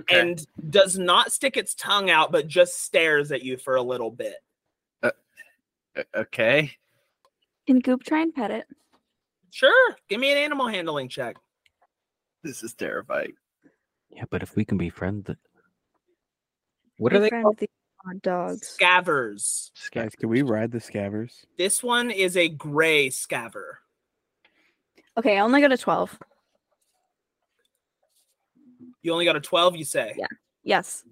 Okay. 0.00 0.20
and 0.20 0.46
does 0.70 0.98
not 0.98 1.32
stick 1.32 1.56
its 1.56 1.74
tongue 1.74 2.10
out, 2.10 2.32
but 2.32 2.48
just 2.48 2.82
stares 2.82 3.30
at 3.32 3.42
you 3.42 3.56
for 3.56 3.76
a 3.76 3.82
little 3.82 4.10
bit. 4.10 4.36
O- 5.02 5.10
okay. 6.16 6.72
Can 7.66 7.78
Guup 7.78 8.02
try 8.02 8.20
and 8.20 8.34
pet 8.34 8.50
it? 8.50 8.66
Sure, 9.50 9.96
give 10.08 10.20
me 10.20 10.32
an 10.32 10.38
animal 10.38 10.66
handling 10.66 11.08
check. 11.08 11.36
This 12.42 12.62
is 12.62 12.74
terrifying. 12.74 13.34
Yeah, 14.10 14.24
but 14.30 14.42
if 14.42 14.56
we 14.56 14.64
can 14.64 14.78
befriend 14.78 15.24
the. 15.24 15.36
What 16.98 17.12
are 17.12 17.20
they 17.20 17.30
called? 17.30 17.58
the 17.58 17.68
dogs. 18.22 18.76
Scavvers. 18.78 19.70
Guys, 19.92 20.14
can 20.18 20.28
we 20.28 20.42
ride 20.42 20.70
the 20.70 20.78
scavvers? 20.78 21.44
This 21.56 21.82
one 21.82 22.10
is 22.10 22.36
a 22.36 22.48
gray 22.48 23.08
scavver. 23.08 23.76
Okay, 25.16 25.38
I 25.38 25.40
only 25.40 25.60
got 25.60 25.72
a 25.72 25.78
12. 25.78 26.18
You 29.04 29.12
only 29.12 29.26
got 29.26 29.36
a 29.36 29.40
12, 29.40 29.76
you 29.76 29.84
say? 29.84 30.14
Yeah. 30.16 30.26
Yes. 30.64 31.04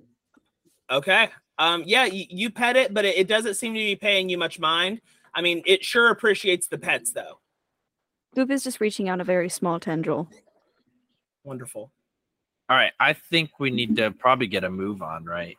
Okay. 0.90 1.28
Um, 1.58 1.84
yeah, 1.86 2.06
you, 2.06 2.24
you 2.30 2.50
pet 2.50 2.74
it, 2.74 2.92
but 2.94 3.04
it, 3.04 3.16
it 3.18 3.28
doesn't 3.28 3.54
seem 3.54 3.74
to 3.74 3.78
be 3.78 3.94
paying 3.94 4.30
you 4.30 4.38
much 4.38 4.58
mind. 4.58 5.02
I 5.34 5.42
mean, 5.42 5.62
it 5.66 5.84
sure 5.84 6.08
appreciates 6.10 6.66
the 6.68 6.78
pets, 6.78 7.12
though. 7.12 7.38
Guup 8.34 8.50
is 8.50 8.64
just 8.64 8.80
reaching 8.80 9.10
out 9.10 9.20
a 9.20 9.24
very 9.24 9.50
small 9.50 9.78
tendril. 9.78 10.26
Wonderful. 11.44 11.92
All 12.70 12.76
right. 12.76 12.92
I 12.98 13.12
think 13.12 13.50
we 13.60 13.70
need 13.70 13.94
to 13.96 14.10
probably 14.10 14.46
get 14.46 14.64
a 14.64 14.70
move 14.70 15.02
on, 15.02 15.26
right? 15.26 15.58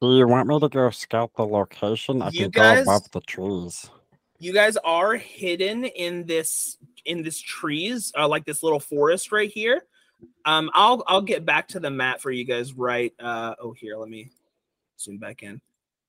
Do 0.00 0.14
you 0.16 0.28
want 0.28 0.46
me 0.46 0.60
to 0.60 0.68
go 0.68 0.90
scout 0.90 1.32
the 1.36 1.44
location? 1.44 2.22
I 2.22 2.28
You 2.28 2.42
can 2.42 2.50
guys- 2.50 2.84
go 2.86 2.92
above 2.92 3.10
the 3.10 3.20
trees. 3.22 3.90
You 4.38 4.52
guys 4.52 4.76
are 4.78 5.14
hidden 5.14 5.84
in 5.84 6.24
this 6.26 6.78
in 7.04 7.22
this 7.22 7.40
trees 7.40 8.12
uh, 8.18 8.28
like 8.28 8.44
this 8.44 8.62
little 8.62 8.80
forest 8.80 9.32
right 9.32 9.50
here. 9.50 9.82
Um 10.44 10.70
i'll 10.74 11.04
i'll 11.06 11.22
get 11.22 11.44
back 11.44 11.68
to 11.68 11.80
the 11.80 11.90
map 11.90 12.20
for 12.20 12.30
you 12.30 12.44
guys 12.44 12.72
right 12.72 13.12
uh 13.20 13.54
oh 13.60 13.72
here 13.72 13.96
let 13.96 14.08
me 14.08 14.30
zoom 14.98 15.18
back 15.18 15.42
in. 15.42 15.60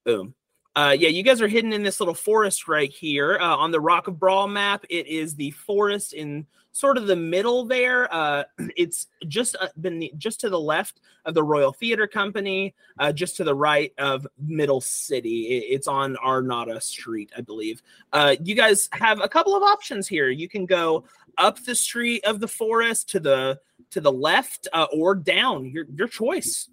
Boom 0.03 0.33
uh 0.75 0.95
yeah 0.97 1.09
you 1.09 1.23
guys 1.23 1.41
are 1.41 1.47
hidden 1.47 1.73
in 1.73 1.83
this 1.83 1.99
little 1.99 2.13
forest 2.13 2.67
right 2.67 2.91
here 2.91 3.37
uh, 3.41 3.55
on 3.55 3.71
the 3.71 3.79
Rock 3.79 4.07
of 4.07 4.15
Bral 4.15 4.49
map 4.51 4.85
it 4.89 5.07
is 5.07 5.35
the 5.35 5.51
forest 5.51 6.13
in 6.13 6.45
sort 6.71 6.97
of 6.97 7.07
the 7.07 7.15
middle 7.15 7.65
there 7.65 8.13
uh 8.13 8.43
it's 8.77 9.07
just 9.27 9.55
uh, 9.59 9.67
been 9.81 10.09
just 10.17 10.39
to 10.41 10.49
the 10.49 10.59
left 10.59 11.01
of 11.25 11.33
the 11.33 11.43
royal 11.43 11.73
theater 11.73 12.07
company 12.07 12.73
uh 12.99 13.11
just 13.11 13.35
to 13.37 13.43
the 13.43 13.53
right 13.55 13.91
of 13.97 14.25
middle 14.37 14.79
city 14.81 15.47
It- 15.47 15.73
it's 15.75 15.87
on 15.87 16.15
arnada 16.17 16.79
street 16.81 17.31
i 17.35 17.41
believe 17.41 17.81
uh, 18.13 18.35
you 18.43 18.55
guys 18.55 18.89
have 18.93 19.19
a 19.21 19.27
couple 19.29 19.55
of 19.55 19.61
options 19.63 20.07
here. 20.07 20.29
You 20.29 20.49
can 20.49 20.65
go 20.65 21.03
up 21.37 21.63
the 21.63 21.75
street 21.75 22.23
of 22.25 22.39
the 22.39 22.47
forest 22.47 23.09
to 23.11 23.19
the 23.19 23.59
to 23.91 24.01
the 24.01 24.11
left 24.11 24.67
or 24.91 25.13
down. 25.15 25.65
Your 25.69 25.85
your 25.95 26.07
choice. 26.07 26.69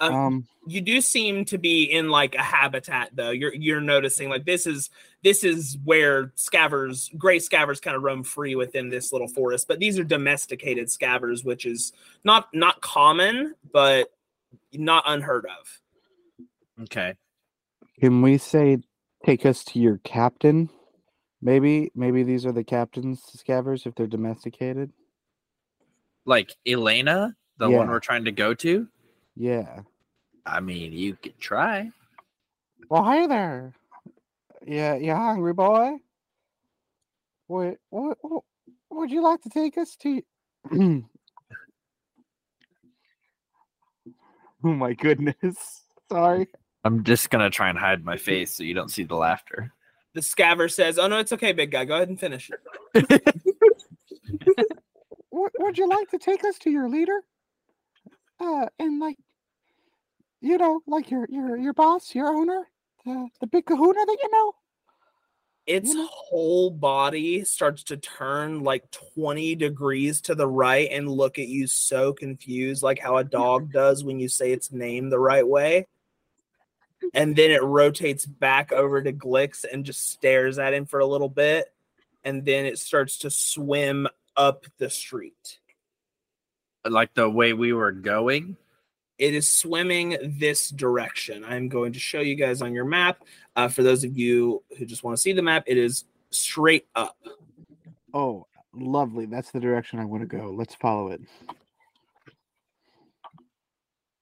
Um, 0.00 0.14
Um, 0.14 0.48
you 0.66 0.80
do 0.80 1.00
seem 1.00 1.44
to 1.46 1.58
be 1.58 1.84
in 1.84 2.08
like 2.08 2.34
a 2.34 2.42
habitat 2.42 3.10
though. 3.12 3.30
You're 3.30 3.54
you're 3.54 3.80
noticing 3.80 4.28
like 4.28 4.44
this 4.44 4.66
is 4.66 4.90
this 5.22 5.44
is 5.44 5.78
where 5.84 6.28
scavvers, 6.36 7.16
gray 7.16 7.38
scavvers, 7.38 7.80
kind 7.80 7.96
of 7.96 8.02
roam 8.02 8.22
free 8.22 8.54
within 8.56 8.88
this 8.88 9.12
little 9.12 9.28
forest. 9.28 9.68
But 9.68 9.78
these 9.78 9.98
are 9.98 10.04
domesticated 10.04 10.88
scavvers, 10.88 11.44
which 11.44 11.66
is 11.66 11.92
not 12.24 12.48
not 12.52 12.80
common, 12.80 13.54
but 13.72 14.10
not 14.72 15.04
unheard 15.06 15.46
of. 15.46 15.80
Okay. 16.82 17.14
can 18.00 18.20
we 18.22 18.36
say 18.38 18.78
take 19.24 19.46
us 19.46 19.64
to 19.64 19.78
your 19.78 19.98
captain? 19.98 20.68
Maybe, 21.40 21.92
maybe 21.94 22.22
these 22.22 22.46
are 22.46 22.52
the 22.52 22.64
captain's 22.64 23.22
scavvers 23.36 23.86
if 23.86 23.94
they're 23.94 24.06
domesticated. 24.06 24.90
Like 26.24 26.56
Elena, 26.66 27.36
the 27.58 27.68
one 27.70 27.88
we're 27.88 28.00
trying 28.00 28.24
to 28.24 28.32
go 28.32 28.54
to. 28.54 28.88
Yeah. 29.36 29.80
I 30.46 30.60
mean, 30.60 30.92
you 30.92 31.16
could 31.16 31.38
try. 31.38 31.90
Well, 32.88 33.04
hey 33.04 33.26
there. 33.26 33.72
Yeah, 34.66 34.96
you 34.96 35.14
hungry 35.14 35.52
boy? 35.52 35.98
What, 37.46 37.76
what, 37.90 38.18
what 38.22 38.44
would 38.90 39.10
you 39.10 39.22
like 39.22 39.42
to 39.42 39.50
take 39.50 39.76
us 39.76 39.96
to? 39.96 40.22
oh 40.72 41.04
my 44.62 44.94
goodness. 44.94 45.82
Sorry. 46.10 46.48
I'm 46.84 47.04
just 47.04 47.30
gonna 47.30 47.50
try 47.50 47.70
and 47.70 47.78
hide 47.78 48.04
my 48.04 48.16
face 48.16 48.52
so 48.56 48.62
you 48.62 48.74
don't 48.74 48.90
see 48.90 49.04
the 49.04 49.16
laughter. 49.16 49.72
The 50.12 50.20
scavver 50.20 50.70
says, 50.70 50.98
"Oh 50.98 51.08
no, 51.08 51.18
it's 51.18 51.32
okay, 51.32 51.52
big 51.52 51.70
guy. 51.70 51.84
Go 51.84 51.96
ahead 51.96 52.08
and 52.08 52.20
finish." 52.20 52.50
Would, 55.30 55.50
would 55.58 55.78
you 55.78 55.88
like 55.88 56.08
to 56.10 56.18
take 56.18 56.44
us 56.44 56.58
to 56.60 56.70
your 56.70 56.88
leader? 56.88 57.20
Uh, 58.40 58.66
and 58.78 58.98
like, 58.98 59.16
you 60.40 60.58
know, 60.58 60.80
like 60.86 61.10
your 61.10 61.26
your 61.30 61.56
your 61.56 61.72
boss, 61.72 62.14
your 62.14 62.28
owner, 62.28 62.68
the 63.04 63.28
the 63.40 63.46
big 63.46 63.66
Kahuna 63.66 64.04
that 64.06 64.18
you 64.22 64.30
know. 64.30 64.52
its 65.66 65.94
know- 65.94 66.08
whole 66.10 66.70
body 66.70 67.44
starts 67.44 67.84
to 67.84 67.96
turn 67.96 68.62
like 68.62 68.90
20 69.14 69.54
degrees 69.54 70.20
to 70.22 70.34
the 70.34 70.46
right 70.46 70.88
and 70.90 71.08
look 71.08 71.38
at 71.38 71.48
you 71.48 71.66
so 71.66 72.12
confused 72.12 72.82
like 72.82 72.98
how 72.98 73.16
a 73.16 73.24
dog 73.24 73.72
does 73.72 74.04
when 74.04 74.20
you 74.20 74.28
say 74.28 74.52
its 74.52 74.70
name 74.72 75.08
the 75.08 75.18
right 75.18 75.46
way. 75.46 75.86
And 77.12 77.36
then 77.36 77.50
it 77.50 77.62
rotates 77.62 78.26
back 78.26 78.72
over 78.72 79.02
to 79.02 79.12
glix 79.12 79.64
and 79.70 79.84
just 79.84 80.10
stares 80.10 80.58
at 80.58 80.74
him 80.74 80.86
for 80.86 81.00
a 81.00 81.06
little 81.06 81.28
bit 81.28 81.72
and 82.24 82.44
then 82.44 82.64
it 82.66 82.78
starts 82.78 83.18
to 83.18 83.30
swim 83.30 84.08
up 84.36 84.64
the 84.78 84.90
street 84.90 85.58
Like 86.88 87.14
the 87.14 87.28
way 87.30 87.52
we 87.52 87.72
were 87.72 87.92
going. 87.92 88.56
it 89.18 89.32
is 89.34 89.48
swimming 89.50 90.16
this 90.38 90.68
direction. 90.70 91.44
I'm 91.44 91.68
going 91.68 91.92
to 91.92 91.98
show 92.00 92.20
you 92.20 92.34
guys 92.34 92.60
on 92.62 92.72
your 92.74 92.84
map. 92.84 93.22
Uh, 93.56 93.68
for 93.68 93.82
those 93.82 94.04
of 94.04 94.18
you 94.18 94.62
who 94.76 94.84
just 94.84 95.04
want 95.04 95.16
to 95.16 95.20
see 95.22 95.32
the 95.32 95.40
map, 95.42 95.64
it 95.66 95.78
is 95.78 96.04
straight 96.30 96.86
up. 96.96 97.16
Oh, 98.12 98.46
lovely. 98.74 99.26
That's 99.26 99.50
the 99.52 99.60
direction 99.60 99.98
I 100.00 100.04
want 100.04 100.22
to 100.22 100.26
go. 100.26 100.50
Let's 100.50 100.74
follow 100.74 101.08
it. 101.08 101.20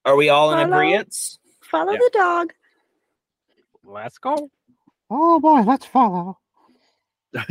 Are 0.04 0.16
we 0.16 0.28
all 0.28 0.52
in 0.52 0.58
agreement? 0.60 1.16
Follow 1.62 1.92
Yeah. 1.92 1.98
the 1.98 2.10
dog. 2.12 2.52
Let's 3.84 4.18
go. 4.18 4.50
Oh 5.10 5.40
boy, 5.40 5.60
let's 5.62 5.86
follow. 5.86 6.38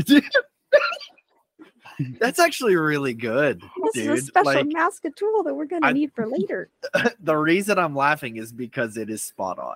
That's 2.19 2.39
actually 2.39 2.75
really 2.75 3.13
good, 3.13 3.61
This 3.83 3.93
dude. 3.93 4.11
is 4.17 4.23
a 4.23 4.25
special 4.27 4.53
like 4.53 4.67
mask 4.67 5.03
tool 5.15 5.43
that 5.43 5.53
we're 5.53 5.65
gonna 5.65 5.87
I- 5.87 5.93
need 5.93 6.11
for 6.13 6.25
later. 6.27 6.69
the 7.19 7.35
reason 7.37 7.77
I'm 7.77 7.95
laughing 7.95 8.37
is 8.37 8.51
because 8.51 8.97
it 8.97 9.09
is 9.09 9.21
spot 9.21 9.59
on. 9.59 9.75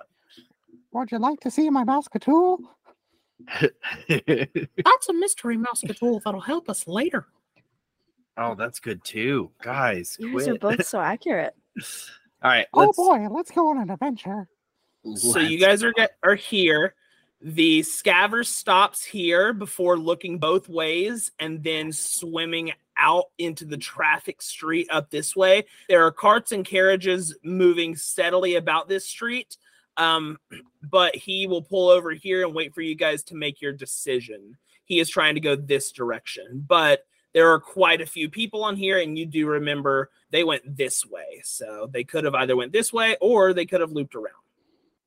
Would 0.92 1.12
you 1.12 1.18
like 1.18 1.40
to 1.40 1.50
see 1.50 1.68
my 1.70 1.84
mask 1.84 2.12
tool? 2.20 2.58
That's 4.08 5.08
a 5.08 5.12
mystery 5.12 5.58
tool 5.98 6.20
that'll 6.24 6.40
help 6.40 6.70
us 6.70 6.86
later. 6.88 7.26
oh, 8.38 8.54
that's 8.54 8.80
good 8.80 9.02
too, 9.04 9.50
guys. 9.62 10.16
You 10.18 10.36
guys 10.38 10.48
are 10.48 10.58
both 10.58 10.86
so 10.86 11.00
accurate. 11.00 11.54
All 12.42 12.50
right, 12.50 12.66
Oh 12.72 12.92
boy, 12.92 13.26
let's 13.30 13.50
go 13.50 13.68
on 13.68 13.78
an 13.78 13.90
adventure. 13.90 14.48
So 15.14 15.38
you 15.38 15.58
let's 15.60 15.82
guys 15.82 15.84
are 15.84 15.92
get, 15.92 16.12
are 16.22 16.34
here. 16.34 16.94
The 17.48 17.82
scavver 17.82 18.44
stops 18.44 19.04
here 19.04 19.52
before 19.52 19.96
looking 19.96 20.38
both 20.38 20.68
ways 20.68 21.30
and 21.38 21.62
then 21.62 21.92
swimming 21.92 22.72
out 22.96 23.26
into 23.38 23.64
the 23.64 23.76
traffic 23.76 24.42
street 24.42 24.88
up 24.90 25.10
this 25.10 25.36
way. 25.36 25.66
There 25.88 26.04
are 26.04 26.10
carts 26.10 26.50
and 26.50 26.64
carriages 26.64 27.36
moving 27.44 27.94
steadily 27.94 28.56
about 28.56 28.88
this 28.88 29.06
street. 29.06 29.58
Um, 29.96 30.38
but 30.82 31.14
he 31.14 31.46
will 31.46 31.62
pull 31.62 31.88
over 31.88 32.10
here 32.10 32.44
and 32.44 32.52
wait 32.52 32.74
for 32.74 32.80
you 32.80 32.96
guys 32.96 33.22
to 33.24 33.36
make 33.36 33.62
your 33.62 33.72
decision. 33.72 34.56
He 34.84 34.98
is 34.98 35.08
trying 35.08 35.36
to 35.36 35.40
go 35.40 35.54
this 35.54 35.92
direction, 35.92 36.64
but 36.66 37.06
there 37.32 37.52
are 37.52 37.60
quite 37.60 38.00
a 38.00 38.06
few 38.06 38.28
people 38.28 38.64
on 38.64 38.74
here, 38.74 38.98
and 38.98 39.16
you 39.16 39.24
do 39.24 39.46
remember 39.46 40.10
they 40.32 40.42
went 40.42 40.76
this 40.76 41.06
way. 41.06 41.42
So 41.44 41.88
they 41.92 42.02
could 42.02 42.24
have 42.24 42.34
either 42.34 42.56
went 42.56 42.72
this 42.72 42.92
way 42.92 43.16
or 43.20 43.52
they 43.52 43.66
could 43.66 43.82
have 43.82 43.92
looped 43.92 44.16
around. 44.16 44.45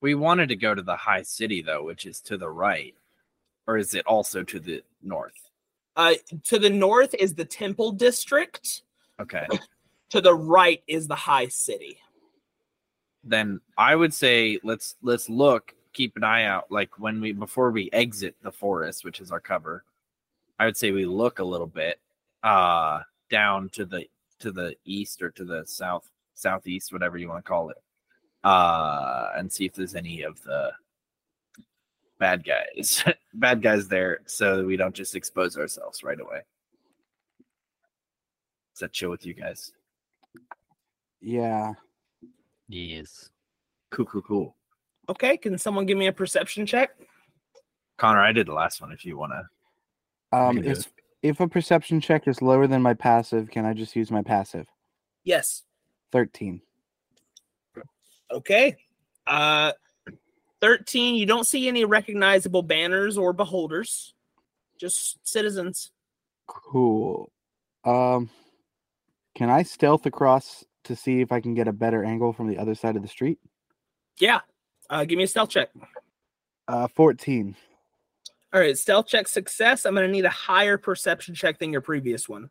We 0.00 0.14
wanted 0.14 0.48
to 0.48 0.56
go 0.56 0.74
to 0.74 0.82
the 0.82 0.96
high 0.96 1.22
city 1.22 1.62
though, 1.62 1.84
which 1.84 2.06
is 2.06 2.20
to 2.22 2.36
the 2.38 2.48
right, 2.50 2.94
or 3.66 3.76
is 3.76 3.94
it 3.94 4.06
also 4.06 4.42
to 4.44 4.58
the 4.60 4.82
north? 5.02 5.50
Uh, 5.96 6.14
to 6.44 6.58
the 6.58 6.70
north 6.70 7.14
is 7.14 7.34
the 7.34 7.44
Temple 7.44 7.92
District. 7.92 8.82
Okay, 9.20 9.46
To 10.10 10.20
the 10.20 10.34
right 10.34 10.82
is 10.86 11.06
the 11.06 11.14
High 11.14 11.48
City. 11.48 11.98
then 13.22 13.60
I 13.76 13.94
would 13.96 14.14
say 14.14 14.58
let's 14.64 14.96
let's 15.02 15.28
look, 15.28 15.74
keep 15.92 16.16
an 16.16 16.24
eye 16.24 16.44
out, 16.44 16.70
like 16.70 16.98
when 16.98 17.20
we 17.20 17.32
before 17.32 17.70
we 17.70 17.90
exit 17.92 18.34
the 18.42 18.52
forest, 18.52 19.04
which 19.04 19.20
is 19.20 19.30
our 19.30 19.40
cover. 19.40 19.84
I 20.58 20.64
would 20.66 20.76
say 20.76 20.90
we 20.90 21.04
look 21.06 21.38
a 21.38 21.44
little 21.44 21.66
bit 21.66 22.00
uh 22.42 23.00
down 23.30 23.68
to 23.70 23.84
the 23.84 24.06
to 24.38 24.50
the 24.50 24.74
east 24.86 25.20
or 25.20 25.30
to 25.32 25.44
the 25.44 25.64
south 25.66 26.08
southeast, 26.34 26.92
whatever 26.92 27.18
you 27.18 27.28
want 27.28 27.44
to 27.44 27.48
call 27.48 27.68
it. 27.68 27.76
Uh, 28.44 29.28
and 29.36 29.50
see 29.50 29.66
if 29.66 29.74
there's 29.74 29.94
any 29.94 30.22
of 30.22 30.42
the 30.42 30.72
bad 32.18 32.44
guys, 32.44 33.04
bad 33.34 33.62
guys 33.62 33.88
there, 33.88 34.20
so 34.26 34.58
that 34.58 34.66
we 34.66 34.76
don't 34.76 34.94
just 34.94 35.14
expose 35.14 35.56
ourselves 35.56 36.02
right 36.02 36.20
away. 36.20 36.40
Is 38.74 38.80
that 38.80 38.92
chill 38.92 39.10
with 39.10 39.26
you 39.26 39.34
guys? 39.34 39.72
Yeah. 41.20 41.74
Yes. 42.68 43.30
Cool, 43.90 44.06
cool, 44.06 44.22
cool. 44.22 44.56
Okay, 45.08 45.36
can 45.36 45.58
someone 45.58 45.86
give 45.86 45.98
me 45.98 46.06
a 46.06 46.12
perception 46.12 46.64
check? 46.66 46.90
Connor, 47.98 48.20
I 48.20 48.32
did 48.32 48.46
the 48.46 48.54
last 48.54 48.80
one. 48.80 48.92
If 48.92 49.04
you 49.04 49.18
want 49.18 49.32
to, 49.32 50.36
Um, 50.36 50.58
if, 50.58 50.90
if 51.22 51.40
a 51.40 51.48
perception 51.48 52.00
check 52.00 52.28
is 52.28 52.40
lower 52.40 52.66
than 52.66 52.80
my 52.80 52.94
passive, 52.94 53.50
can 53.50 53.66
I 53.66 53.74
just 53.74 53.96
use 53.96 54.10
my 54.10 54.22
passive? 54.22 54.68
Yes. 55.24 55.64
13. 56.12 56.62
Okay. 58.32 58.76
Uh 59.26 59.72
13, 60.60 61.14
you 61.14 61.24
don't 61.24 61.46
see 61.46 61.68
any 61.68 61.86
recognizable 61.86 62.62
banners 62.62 63.16
or 63.16 63.32
beholders. 63.32 64.12
Just 64.78 65.26
citizens. 65.26 65.90
Cool. 66.46 67.32
Um, 67.82 68.28
can 69.34 69.48
I 69.48 69.62
stealth 69.62 70.04
across 70.04 70.62
to 70.84 70.94
see 70.94 71.22
if 71.22 71.32
I 71.32 71.40
can 71.40 71.54
get 71.54 71.66
a 71.66 71.72
better 71.72 72.04
angle 72.04 72.34
from 72.34 72.46
the 72.48 72.58
other 72.58 72.74
side 72.74 72.96
of 72.96 73.02
the 73.02 73.08
street? 73.08 73.38
Yeah. 74.18 74.40
Uh 74.88 75.04
give 75.04 75.16
me 75.16 75.24
a 75.24 75.28
stealth 75.28 75.50
check. 75.50 75.70
Uh, 76.68 76.86
14. 76.94 77.56
All 78.52 78.60
right, 78.60 78.76
stealth 78.76 79.06
check 79.06 79.28
success. 79.28 79.84
I'm 79.84 79.94
going 79.94 80.06
to 80.06 80.12
need 80.12 80.24
a 80.24 80.30
higher 80.30 80.76
perception 80.76 81.34
check 81.34 81.58
than 81.58 81.72
your 81.72 81.80
previous 81.80 82.28
one. 82.28 82.50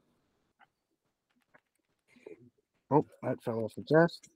Oh, 2.89 3.05
that 3.23 3.41
fell 3.43 3.59
off 3.59 3.75
the 3.75 3.83
chest. 3.83 4.29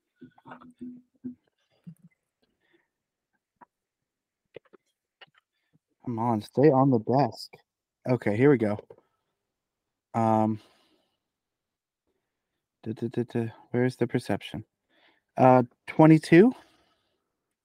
Come 6.05 6.19
on, 6.19 6.41
stay 6.41 6.69
on 6.69 6.89
the 6.89 6.99
desk. 6.99 7.51
Okay, 8.09 8.35
here 8.35 8.49
we 8.49 8.57
go. 8.57 8.79
Um, 10.13 10.59
duh, 12.83 12.93
duh, 12.93 13.07
duh, 13.07 13.23
duh, 13.23 13.51
where's 13.71 13.95
the 13.95 14.07
perception? 14.07 14.65
Uh, 15.37 15.63
22. 15.87 16.53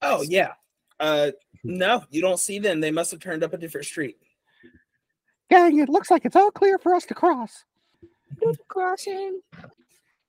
Oh, 0.03 0.23
yeah. 0.23 0.53
Uh 1.01 1.31
no, 1.65 2.03
you 2.11 2.21
don't 2.21 2.41
see 2.41 2.59
them. 2.59 2.81
They 2.81 2.91
must 2.91 3.11
have 3.11 3.21
turned 3.21 3.45
up 3.45 3.53
a 3.53 3.59
different 3.59 3.87
street. 3.87 4.17
Gang, 5.51 5.79
it 5.79 5.89
looks 5.89 6.11
like 6.11 6.25
it's 6.25 6.37
all 6.37 6.51
clear 6.51 6.79
for 6.79 6.95
us 6.95 7.05
to 7.07 7.15
cross. 7.15 7.65
Crossing. 8.69 9.41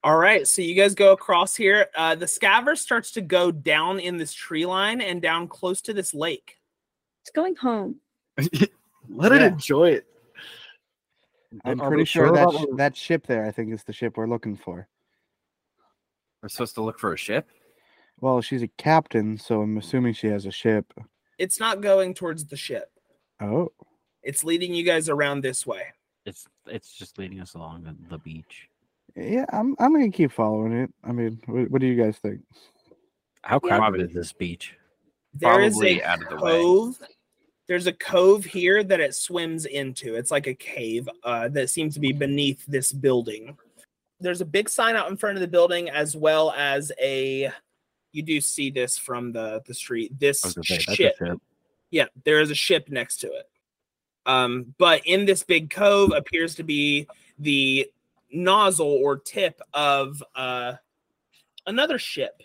All 0.03 0.17
right, 0.17 0.47
so 0.47 0.61
you 0.61 0.75
guys 0.75 0.95
go 0.95 1.11
across 1.11 1.55
here. 1.55 1.87
Uh 1.95 2.15
the 2.15 2.25
scavver 2.25 2.77
starts 2.77 3.11
to 3.13 3.21
go 3.21 3.51
down 3.51 3.99
in 3.99 4.17
this 4.17 4.33
tree 4.33 4.65
line 4.65 5.01
and 5.01 5.21
down 5.21 5.47
close 5.47 5.81
to 5.81 5.93
this 5.93 6.13
lake. 6.13 6.58
It's 7.21 7.31
going 7.31 7.55
home. 7.55 7.95
let 9.09 9.31
it 9.31 9.41
Yeah. 9.41 9.47
enjoy 9.47 9.89
it. 9.91 10.05
I'm 11.65 11.81
Are 11.81 11.87
pretty 11.89 12.05
sure, 12.05 12.27
sure 12.27 12.35
that, 12.35 12.51
sh- 12.53 12.65
that 12.77 12.95
ship 12.95 13.25
there, 13.25 13.45
I 13.45 13.51
think, 13.51 13.73
is 13.73 13.83
the 13.83 13.93
ship 13.93 14.17
we're 14.17 14.27
looking 14.27 14.55
for. 14.55 14.87
We're 16.43 16.49
supposed 16.49 16.75
to 16.75 16.81
look 16.83 16.99
for 16.99 17.13
a 17.13 17.17
ship. 17.17 17.47
Well, 18.21 18.41
she's 18.41 18.61
a 18.61 18.67
captain, 18.67 19.37
so 19.37 19.61
I'm 19.61 19.77
assuming 19.77 20.13
she 20.13 20.27
has 20.27 20.45
a 20.45 20.51
ship. 20.51 20.93
It's 21.37 21.59
not 21.59 21.81
going 21.81 22.13
towards 22.13 22.45
the 22.45 22.55
ship. 22.57 22.91
Oh, 23.41 23.71
It's 24.21 24.43
leading 24.43 24.73
you 24.73 24.83
guys 24.83 25.09
around 25.09 25.41
this 25.41 25.65
way. 25.65 25.83
It's 26.25 26.45
it's 26.67 26.93
just 26.93 27.17
leading 27.17 27.39
us 27.39 27.53
along 27.55 27.83
the, 27.83 27.95
the 28.09 28.17
beach. 28.19 28.67
yeah. 29.15 29.45
I'm 29.51 29.75
I'm 29.79 29.93
gonna 29.93 30.11
keep 30.11 30.31
following 30.33 30.73
it. 30.73 30.93
I 31.03 31.13
mean, 31.13 31.41
what, 31.45 31.71
what 31.71 31.81
do 31.81 31.87
you 31.87 31.95
guys 32.01 32.17
think? 32.17 32.41
How 33.41 33.59
Yeah. 33.63 33.77
crowded 33.77 34.09
is 34.09 34.13
this 34.13 34.33
beach? 34.33 34.75
There 35.33 35.61
is 35.61 35.81
a 35.81 36.03
out 36.03 36.21
of 36.21 36.29
the 36.29 36.35
way. 36.37 36.51
cove. 36.51 36.99
There's 37.67 37.87
a 37.87 37.93
cove 37.93 38.45
here 38.45 38.83
that 38.83 38.99
it 38.99 39.13
swims 39.13 39.65
into. 39.65 40.15
It's 40.15 40.31
like 40.31 40.47
a 40.47 40.55
cave 40.55 41.07
uh, 41.23 41.49
that 41.49 41.69
seems 41.69 41.93
to 41.93 41.99
be 41.99 42.11
beneath 42.11 42.65
this 42.65 42.91
building. 42.91 43.55
There's 44.19 44.41
a 44.41 44.45
big 44.45 44.67
sign 44.69 44.95
out 44.95 45.09
in 45.09 45.17
front 45.17 45.37
of 45.37 45.41
the 45.41 45.47
building, 45.47 45.89
as 45.89 46.15
well 46.15 46.51
as 46.51 46.91
a. 46.99 47.51
You 48.11 48.23
do 48.23 48.41
see 48.41 48.71
this 48.71 48.97
from 48.97 49.31
the 49.31 49.61
the 49.67 49.73
street. 49.73 50.19
This 50.19 50.41
say, 50.41 50.79
ship. 50.79 51.15
ship. 51.17 51.39
Yeah, 51.91 52.05
there 52.25 52.41
is 52.41 52.49
a 52.49 52.55
ship 52.55 52.89
next 52.89 53.17
to 53.17 53.27
it. 53.27 53.47
Um, 54.25 54.73
but 54.77 55.01
in 55.05 55.25
this 55.25 55.43
big 55.43 55.69
cove 55.69 56.11
appears 56.15 56.55
to 56.55 56.63
be 56.63 57.07
the 57.37 57.89
nozzle 58.31 58.87
or 58.87 59.17
tip 59.17 59.59
of 59.73 60.23
uh, 60.35 60.73
another 61.65 61.97
ship. 61.97 62.43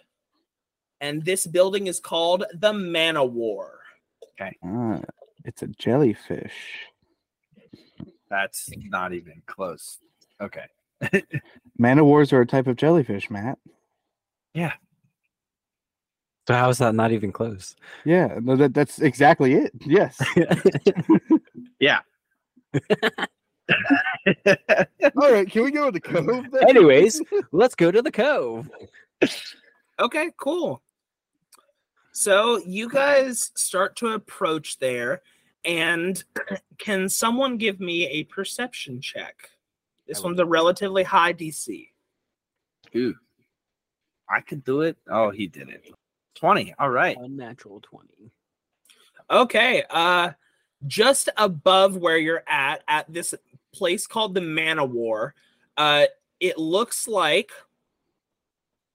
And 1.00 1.24
this 1.24 1.46
building 1.46 1.86
is 1.86 2.00
called 2.00 2.44
the 2.54 2.72
Mana 2.72 3.24
War. 3.24 3.80
Ah, 4.40 5.00
it's 5.44 5.62
a 5.62 5.66
jellyfish. 5.68 6.54
That's 8.30 8.70
not 8.76 9.12
even 9.12 9.42
close. 9.46 9.98
Okay. 10.40 10.66
Man 11.78 12.04
wars 12.04 12.32
are 12.32 12.40
a 12.40 12.46
type 12.46 12.66
of 12.66 12.76
jellyfish, 12.76 13.30
Matt. 13.30 13.58
Yeah. 14.54 14.72
So 16.46 16.54
how 16.54 16.68
is 16.68 16.78
that 16.78 16.94
not 16.94 17.12
even 17.12 17.32
close? 17.32 17.74
Yeah, 18.04 18.38
no, 18.42 18.56
that, 18.56 18.74
that's 18.74 19.00
exactly 19.00 19.54
it. 19.54 19.72
Yes. 19.86 20.20
Yeah. 21.80 22.00
All 25.16 25.32
right, 25.32 25.50
can 25.50 25.64
we 25.64 25.70
go 25.70 25.86
to 25.86 25.92
the 25.92 26.00
cove? 26.00 26.46
then? 26.50 26.68
Anyways, 26.68 27.20
let's 27.52 27.74
go 27.74 27.90
to 27.90 28.00
the 28.00 28.10
cove. 28.10 28.70
Okay, 29.98 30.30
cool. 30.36 30.82
So 32.12 32.58
you 32.58 32.88
guys 32.88 33.50
start 33.56 33.96
to 33.96 34.08
approach 34.08 34.78
there, 34.78 35.22
and 35.64 36.22
can 36.78 37.08
someone 37.08 37.56
give 37.56 37.80
me 37.80 38.06
a 38.08 38.24
perception 38.24 39.00
check? 39.00 39.50
This 40.06 40.22
one's 40.22 40.38
a 40.38 40.46
relatively 40.46 41.02
high 41.02 41.32
DC. 41.32 41.88
Ooh. 42.94 43.14
I 44.28 44.40
could 44.40 44.64
do 44.64 44.82
it. 44.82 44.96
Oh, 45.10 45.30
he 45.30 45.46
did 45.46 45.68
it. 45.68 45.84
20. 46.36 46.74
All 46.78 46.90
right. 46.90 47.16
Unnatural 47.18 47.80
20. 47.80 48.08
Okay, 49.30 49.82
uh 49.88 50.30
just 50.86 51.30
above 51.38 51.96
where 51.96 52.18
you're 52.18 52.42
at 52.46 52.82
at 52.86 53.10
this 53.10 53.34
place 53.72 54.06
called 54.06 54.34
the 54.34 54.40
Mana 54.40 54.84
War, 54.84 55.34
uh 55.76 56.04
it 56.40 56.58
looks 56.58 57.08
like 57.08 57.50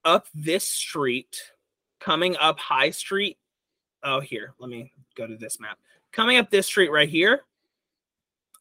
up 0.09 0.27
this 0.33 0.67
street, 0.67 1.41
coming 1.99 2.35
up 2.37 2.59
High 2.59 2.89
Street. 2.89 3.37
Oh, 4.03 4.19
here, 4.19 4.53
let 4.59 4.69
me 4.69 4.91
go 5.15 5.27
to 5.27 5.37
this 5.37 5.59
map. 5.59 5.77
Coming 6.11 6.37
up 6.37 6.49
this 6.49 6.65
street 6.65 6.91
right 6.91 7.09
here 7.09 7.43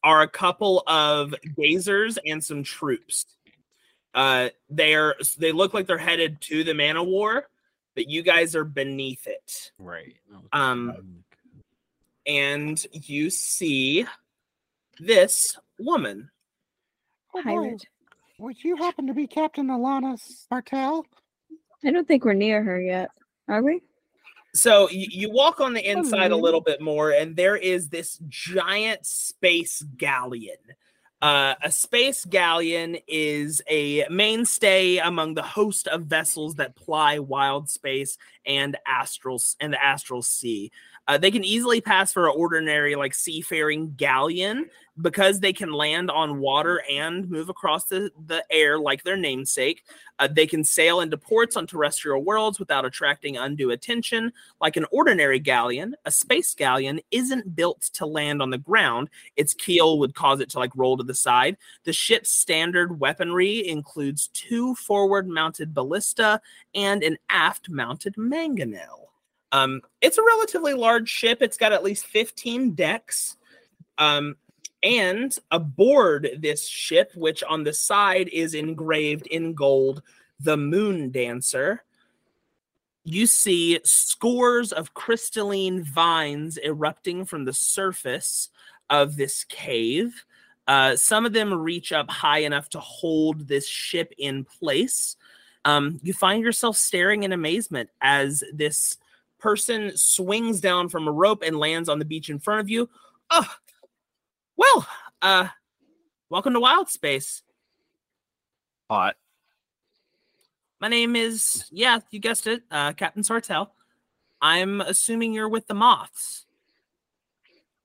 are 0.03 0.21
a 0.21 0.27
couple 0.27 0.83
of 0.87 1.33
gazers 1.57 2.17
and 2.25 2.43
some 2.43 2.63
troops. 2.63 3.25
Uh 4.13 4.49
they 4.69 4.95
are 4.95 5.15
they 5.37 5.51
look 5.51 5.73
like 5.73 5.85
they're 5.85 5.97
headed 5.97 6.41
to 6.41 6.63
the 6.63 6.73
Mana 6.73 7.03
War, 7.03 7.47
but 7.95 8.09
you 8.09 8.21
guys 8.21 8.55
are 8.55 8.63
beneath 8.63 9.27
it. 9.27 9.71
Right. 9.77 10.15
Um, 10.51 11.23
and 12.25 12.83
you 12.93 13.29
see 13.29 14.05
this 14.99 15.57
woman. 15.77 16.29
Oh. 17.35 17.41
Pirate. 17.43 17.85
Would 18.39 18.63
you 18.63 18.77
happen 18.77 19.07
to 19.07 19.13
be 19.13 19.27
Captain 19.27 19.67
Alana 19.67 20.17
Spartel? 20.17 21.03
I 21.83 21.91
don't 21.91 22.07
think 22.07 22.25
we're 22.25 22.33
near 22.33 22.63
her 22.63 22.79
yet. 22.79 23.09
Are 23.47 23.63
we? 23.63 23.81
So 24.53 24.89
you, 24.89 25.07
you 25.09 25.31
walk 25.31 25.59
on 25.59 25.73
the 25.73 25.87
inside 25.87 26.31
a 26.31 26.37
little 26.37 26.61
bit 26.61 26.81
more, 26.81 27.11
and 27.11 27.35
there 27.35 27.55
is 27.55 27.89
this 27.89 28.19
giant 28.27 29.05
space 29.05 29.83
galleon. 29.97 30.57
Uh, 31.21 31.53
a 31.61 31.71
space 31.71 32.23
galleon 32.23 32.97
is 33.07 33.61
a 33.69 34.07
mainstay 34.09 34.97
among 34.97 35.33
the 35.33 35.43
host 35.43 35.87
of 35.87 36.03
vessels 36.03 36.55
that 36.55 36.75
ply 36.75 37.19
wild 37.19 37.69
space 37.69 38.17
and 38.45 38.77
astral 38.87 39.41
and 39.59 39.73
the 39.73 39.83
astral 39.83 40.21
sea. 40.21 40.71
Uh, 41.09 41.17
they 41.17 41.31
can 41.31 41.43
easily 41.43 41.81
pass 41.81 42.13
for 42.13 42.27
an 42.27 42.35
ordinary 42.37 42.93
like 42.93 43.15
seafaring 43.15 43.95
galleon 43.97 44.69
because 45.01 45.39
they 45.39 45.51
can 45.51 45.73
land 45.73 46.11
on 46.11 46.39
water 46.39 46.83
and 46.87 47.27
move 47.31 47.49
across 47.49 47.85
the, 47.85 48.11
the 48.27 48.45
air 48.51 48.77
like 48.77 49.01
their 49.01 49.17
namesake. 49.17 49.83
Uh, 50.19 50.27
they 50.27 50.45
can 50.45 50.63
sail 50.63 51.01
into 51.01 51.17
ports 51.17 51.57
on 51.57 51.65
terrestrial 51.65 52.23
worlds 52.23 52.59
without 52.59 52.85
attracting 52.85 53.37
undue 53.37 53.71
attention. 53.71 54.31
Like 54.61 54.77
an 54.77 54.85
ordinary 54.91 55.39
galleon, 55.39 55.95
a 56.05 56.11
space 56.11 56.53
galleon 56.53 56.99
isn't 57.09 57.55
built 57.55 57.81
to 57.93 58.05
land 58.05 58.39
on 58.39 58.51
the 58.51 58.59
ground. 58.59 59.09
Its 59.35 59.55
keel 59.55 59.97
would 59.97 60.13
cause 60.13 60.41
it 60.41 60.49
to 60.51 60.59
like 60.59 60.75
roll 60.75 60.95
to 60.97 61.03
the 61.03 61.15
side. 61.15 61.57
The 61.85 61.93
ship's 61.93 62.29
standard 62.29 62.99
weaponry 62.99 63.67
includes 63.67 64.27
two 64.27 64.75
forward 64.75 65.27
mounted 65.27 65.73
ballista 65.73 66.39
and 66.75 67.01
an 67.01 67.17
aft 67.31 67.67
mounted 67.67 68.13
mangonel. 68.13 69.09
Um, 69.51 69.81
it's 70.01 70.17
a 70.17 70.23
relatively 70.23 70.73
large 70.73 71.09
ship. 71.09 71.41
It's 71.41 71.57
got 71.57 71.73
at 71.73 71.83
least 71.83 72.05
15 72.05 72.71
decks. 72.71 73.37
Um, 73.97 74.35
and 74.81 75.35
aboard 75.51 76.29
this 76.39 76.67
ship, 76.67 77.11
which 77.15 77.43
on 77.43 77.63
the 77.63 77.73
side 77.73 78.29
is 78.29 78.53
engraved 78.53 79.27
in 79.27 79.53
gold, 79.53 80.01
the 80.39 80.55
Moon 80.55 81.11
Dancer, 81.11 81.83
you 83.03 83.25
see 83.25 83.79
scores 83.83 84.71
of 84.71 84.93
crystalline 84.93 85.83
vines 85.83 86.57
erupting 86.63 87.25
from 87.25 87.45
the 87.45 87.53
surface 87.53 88.49
of 88.89 89.15
this 89.15 89.43
cave. 89.45 90.25
Uh, 90.67 90.95
some 90.95 91.25
of 91.25 91.33
them 91.33 91.53
reach 91.53 91.91
up 91.91 92.09
high 92.09 92.39
enough 92.39 92.69
to 92.69 92.79
hold 92.79 93.47
this 93.47 93.67
ship 93.67 94.13
in 94.17 94.45
place. 94.45 95.15
Um, 95.65 95.99
you 96.03 96.13
find 96.13 96.43
yourself 96.43 96.77
staring 96.77 97.23
in 97.23 97.33
amazement 97.33 97.89
as 98.01 98.43
this 98.53 98.97
person 99.39 99.95
swings 99.95 100.61
down 100.61 100.89
from 100.89 101.07
a 101.07 101.11
rope 101.11 101.43
and 101.45 101.57
lands 101.57 101.89
on 101.89 101.99
the 101.99 102.05
beach 102.05 102.29
in 102.29 102.39
front 102.39 102.59
of 102.61 102.69
you. 102.69 102.89
Oh, 103.29 103.49
well, 104.57 104.87
uh, 105.21 105.47
welcome 106.29 106.53
to 106.53 106.59
Wild 106.59 106.89
Space. 106.89 107.41
Hot. 108.89 109.15
My 110.81 110.87
name 110.87 111.15
is, 111.15 111.65
yeah, 111.71 111.99
you 112.11 112.19
guessed 112.19 112.47
it, 112.47 112.63
uh, 112.71 112.93
Captain 112.93 113.23
Sartell. 113.23 113.69
I'm 114.41 114.81
assuming 114.81 115.33
you're 115.33 115.49
with 115.49 115.67
the 115.67 115.73
Moths. 115.73 116.45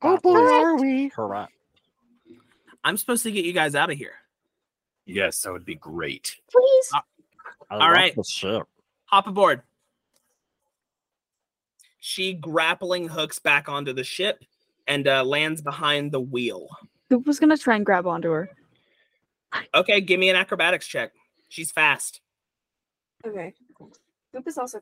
Oh 0.02 0.18
boy, 0.18 0.38
are 0.38 0.76
we? 0.76 1.10
Correct. 1.10 1.52
I'm 2.84 2.96
supposed 2.96 3.22
to 3.22 3.32
get 3.32 3.44
you 3.44 3.52
guys 3.52 3.74
out 3.74 3.90
of 3.90 3.96
here. 3.96 4.14
Yes, 5.06 5.40
that 5.42 5.52
would 5.52 5.64
be 5.64 5.74
great. 5.74 6.36
Please. 6.50 6.90
I 6.92 7.00
All 7.70 7.78
love 7.80 7.90
right. 7.90 8.14
The 8.14 8.24
ship. 8.24 8.62
Hop 9.06 9.26
aboard. 9.26 9.62
She 12.06 12.34
grappling 12.34 13.08
hooks 13.08 13.38
back 13.38 13.66
onto 13.66 13.94
the 13.94 14.04
ship 14.04 14.44
and 14.86 15.08
uh, 15.08 15.24
lands 15.24 15.62
behind 15.62 16.12
the 16.12 16.20
wheel. 16.20 16.68
Guup 17.10 17.26
was 17.26 17.40
gonna 17.40 17.56
try 17.56 17.76
and 17.76 17.86
grab 17.86 18.06
onto 18.06 18.28
her. 18.30 18.50
Okay, 19.74 20.02
give 20.02 20.20
me 20.20 20.28
an 20.28 20.36
acrobatics 20.36 20.86
check. 20.86 21.12
She's 21.48 21.72
fast. 21.72 22.20
Okay. 23.26 23.54
Guup 24.34 24.46
is 24.46 24.58
also 24.58 24.80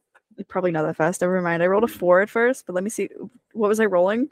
probably 0.49 0.73
not 0.73 0.83
that 0.83 0.97
fast. 0.97 1.21
Never 1.21 1.41
mind. 1.41 1.63
I 1.63 1.67
rolled 1.67 1.85
a 1.85 1.89
four 1.89 2.23
at 2.23 2.29
first, 2.29 2.67
but 2.67 2.73
let 2.73 2.83
me 2.83 2.91
see. 2.91 3.09
What 3.53 3.69
was 3.69 3.79
I 3.79 3.85
rolling? 3.85 4.29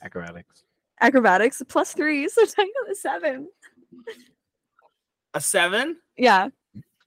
Acrobatics. 0.00 0.62
Acrobatics 1.00 1.60
plus 1.66 1.92
three, 1.92 2.28
so 2.28 2.44
technically 2.46 2.94
seven. 2.94 3.48
A 5.34 5.40
seven? 5.40 5.96
Yeah. 6.16 6.50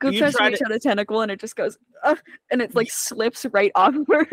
Guup 0.02 0.14
You 0.14 0.20
tries 0.20 0.36
to 0.36 0.44
reach 0.44 0.54
it- 0.56 0.62
out 0.66 0.72
a 0.72 0.80
tentacle 0.80 1.22
and 1.22 1.32
it 1.32 1.40
just 1.40 1.56
goes, 1.56 1.78
uh, 2.04 2.16
and 2.50 2.62
it 2.62 2.76
like 2.76 2.92
slips 2.92 3.46
right 3.52 3.72
off 3.76 3.96
of 3.96 4.08
her. 4.08 4.28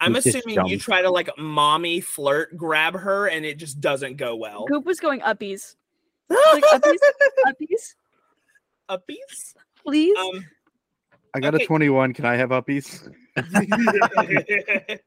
I'm 0.00 0.14
You 0.14 0.20
just 0.20 0.36
assuming 0.36 0.66
you 0.66 0.78
try 0.78 1.02
to 1.02 1.10
like 1.10 1.30
mommy 1.38 2.00
flirt 2.00 2.56
grab 2.56 2.94
her 2.94 3.28
and 3.28 3.44
it 3.46 3.58
just 3.58 3.80
doesn't 3.80 4.16
go 4.16 4.36
well. 4.36 4.66
Guup 4.66 4.84
was 4.84 5.00
going 5.00 5.20
uppies. 5.20 5.76
Like 6.28 6.64
uppies, 6.64 6.96
uppies, 7.46 7.94
Uppies? 8.90 9.54
please. 9.82 10.16
Um, 10.18 10.44
I 11.34 11.40
got 11.40 11.54
Okay. 11.54 11.64
a 11.64 11.66
21. 11.66 12.12
Can 12.14 12.24
I 12.26 12.36
have 12.36 12.50
uppies? 12.50 13.08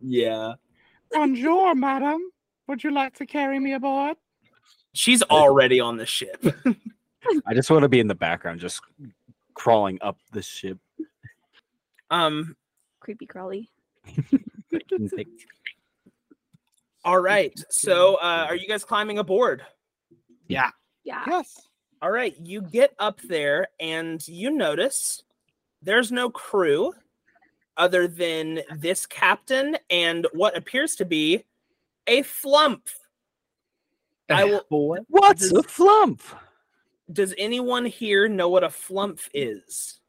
yeah. 0.00 0.52
Bonjour, 1.12 1.74
madam. 1.74 2.20
Would 2.66 2.84
you 2.84 2.90
like 2.92 3.14
to 3.14 3.26
carry 3.26 3.58
me 3.58 3.72
aboard? 3.72 4.16
She's 4.92 5.22
already 5.22 5.80
on 5.80 5.96
the 5.96 6.06
ship. 6.06 6.44
I 7.46 7.54
just 7.54 7.70
want 7.70 7.82
to 7.82 7.88
be 7.88 8.00
in 8.00 8.08
the 8.08 8.14
background, 8.14 8.60
just 8.60 8.80
crawling 9.54 9.98
up 10.00 10.18
the 10.32 10.42
ship. 10.42 10.78
Um, 12.10 12.56
Creepy 13.00 13.26
crawly. 13.26 13.70
all 17.04 17.20
right. 17.20 17.52
So 17.68 18.14
uh 18.16 18.46
are 18.48 18.56
you 18.56 18.66
guys 18.66 18.84
climbing 18.84 19.18
aboard? 19.18 19.62
Yeah. 20.46 20.70
Yeah. 21.04 21.24
Yes. 21.26 21.68
All 22.00 22.12
right, 22.12 22.36
you 22.44 22.62
get 22.62 22.94
up 23.00 23.20
there 23.22 23.68
and 23.80 24.26
you 24.28 24.50
notice 24.50 25.24
there's 25.82 26.12
no 26.12 26.30
crew 26.30 26.92
other 27.76 28.06
than 28.06 28.60
this 28.76 29.04
captain 29.04 29.76
and 29.90 30.26
what 30.32 30.56
appears 30.56 30.94
to 30.96 31.04
be 31.04 31.44
a 32.06 32.22
flumph. 32.22 32.97
I 34.30 34.44
will 34.44 34.96
What's 35.08 35.48
Does- 35.50 35.52
a 35.52 35.62
flumph? 35.62 36.34
Does 37.10 37.34
anyone 37.38 37.86
here 37.86 38.28
know 38.28 38.50
what 38.50 38.62
a 38.64 38.68
flumph 38.68 39.28
is? 39.32 40.00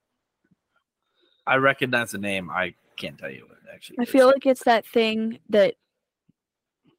I 1.48 1.56
recognize 1.56 2.12
the 2.12 2.18
name. 2.18 2.50
I 2.50 2.76
can't 2.98 3.18
tell 3.18 3.32
you 3.32 3.44
what 3.48 3.58
it 3.58 3.74
actually. 3.74 3.98
I 4.00 4.04
is. 4.04 4.10
feel 4.10 4.28
like 4.28 4.46
it's 4.46 4.66
that 4.66 4.86
thing 4.86 5.40
that 5.50 5.76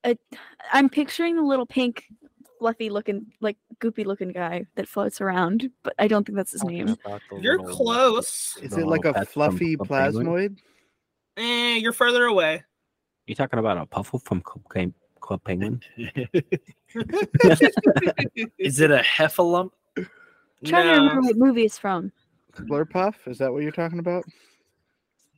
I, 0.02 0.16
I'm 0.72 0.88
picturing 0.88 1.36
the 1.36 1.42
little 1.42 1.66
pink, 1.66 2.04
fluffy 2.58 2.88
looking, 2.88 3.26
like 3.40 3.58
goopy 3.78 4.06
looking 4.06 4.32
guy 4.32 4.64
that 4.76 4.88
floats 4.88 5.20
around, 5.20 5.70
but 5.82 5.92
I 5.98 6.08
don't 6.08 6.24
think 6.24 6.36
that's 6.36 6.52
his 6.52 6.64
name. 6.64 6.96
You're 7.38 7.58
close. 7.58 8.56
Is 8.62 8.72
it 8.78 8.86
like 8.86 9.04
a 9.04 9.26
fluffy 9.26 9.76
Club 9.76 9.88
Penguin? 9.88 10.26
plasmoid? 10.26 10.56
Eh, 11.36 11.76
you're 11.76 11.92
further 11.92 12.24
away. 12.24 12.64
You 13.26 13.34
talking 13.34 13.58
about 13.58 13.76
a 13.76 13.84
puffle 13.84 14.18
from 14.18 14.40
Club, 14.40 14.64
Cam- 14.72 14.94
Club 15.30 15.44
Penguin? 15.44 15.80
is 18.58 18.80
it 18.80 18.90
a 18.90 18.98
heffalump? 18.98 19.70
trying 20.64 20.86
to 20.86 20.92
remember 20.94 21.20
what 21.20 21.36
movie 21.36 21.64
it's 21.64 21.78
from. 21.78 22.10
Slurpuff? 22.56 23.14
Is 23.26 23.38
that 23.38 23.52
what 23.52 23.62
you're 23.62 23.70
talking 23.70 24.00
about? 24.00 24.24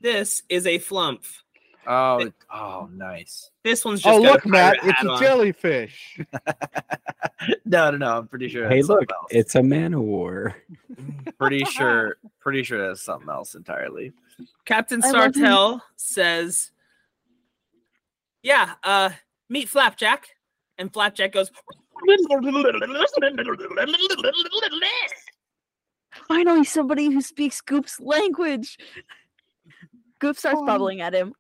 this 0.00 0.44
is 0.48 0.66
a 0.66 0.78
flumph. 0.78 1.42
Oh, 1.86 2.20
it- 2.20 2.32
oh, 2.50 2.88
nice. 2.90 3.50
This 3.64 3.84
one's 3.84 4.00
just 4.00 4.18
Oh, 4.18 4.22
got 4.22 4.28
a 4.30 4.32
look, 4.32 4.46
Matt. 4.46 4.78
pirate 4.80 4.88
It's 4.88 4.98
hat 4.98 5.06
a 5.06 5.10
on. 5.10 5.20
jellyfish. 5.20 6.20
no, 7.66 7.90
no, 7.90 7.96
no. 7.98 8.16
I'm 8.18 8.28
pretty 8.28 8.48
sure. 8.48 8.70
hey, 8.70 8.76
that's 8.76 8.86
something 8.86 9.00
look, 9.10 9.12
else. 9.12 9.28
it's 9.30 9.54
a 9.56 9.62
man 9.62 9.92
of 9.92 10.00
war. 10.00 10.56
pretty 11.38 11.64
sure. 11.66 12.16
Pretty 12.40 12.62
sure 12.62 12.88
that's 12.88 13.02
something 13.02 13.28
else 13.28 13.54
entirely. 13.56 14.14
Captain 14.64 15.02
I 15.04 15.10
love 15.10 15.36
him. 15.36 15.42
Sartell 15.44 15.80
says, 15.96 16.70
"Yeah, 18.42 18.72
uh, 18.82 19.10
meet 19.52 19.68
Flapjack." 19.68 20.28
And 20.78 20.92
Flapjack 20.92 21.32
goes, 21.32 21.50
Finally, 26.28 26.64
somebody 26.64 27.06
who 27.06 27.20
speaks 27.20 27.60
Guup's 27.60 28.00
language. 28.00 28.76
Guup 30.20 30.36
starts 30.36 30.58
Oh. 30.60 30.66
bubbling 30.66 31.00
at 31.00 31.14
him. 31.14 31.34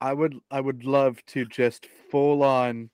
I 0.00 0.12
would 0.12 0.38
I 0.50 0.60
would 0.60 0.84
love 0.84 1.24
to 1.26 1.44
just 1.46 1.86
full 2.10 2.42
on 2.42 2.90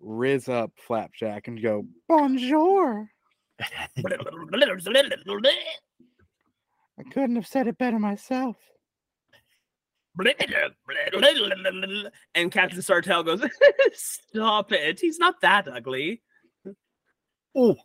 riz 0.00 0.48
up 0.48 0.72
Flapjack 0.76 1.48
and 1.48 1.60
go, 1.62 1.86
Bonjour. 2.08 3.10
I 6.98 7.02
couldn't 7.10 7.36
have 7.36 7.46
said 7.46 7.66
it 7.66 7.78
better 7.78 7.98
myself. 7.98 8.56
And 12.34 12.52
Captain 12.52 12.78
Sartell 12.80 13.24
goes, 13.24 13.42
"Stop 13.94 14.72
it! 14.72 15.00
He's 15.00 15.18
not 15.18 15.40
that 15.42 15.68
ugly." 15.68 16.22
Oh. 17.54 17.76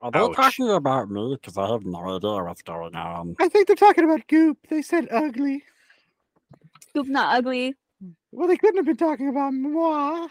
Are 0.00 0.10
they 0.10 0.18
Ouch. 0.18 0.36
talking 0.36 0.68
about 0.70 1.10
me? 1.10 1.34
Because 1.40 1.56
I 1.56 1.66
have 1.66 1.84
no 1.86 2.16
idea 2.16 2.44
what's 2.44 2.60
going 2.62 2.94
on. 2.94 3.36
I 3.40 3.48
think 3.48 3.66
they're 3.66 3.76
talking 3.76 4.04
about 4.04 4.26
Guup. 4.28 4.56
They 4.68 4.82
said 4.82 5.08
ugly. 5.10 5.62
Guup 6.94 7.06
not 7.06 7.36
ugly. 7.38 7.74
Well, 8.30 8.46
they 8.48 8.56
couldn't 8.58 8.76
have 8.76 8.84
been 8.84 8.96
talking 8.98 9.28
about 9.28 9.54
moi. 9.54 10.28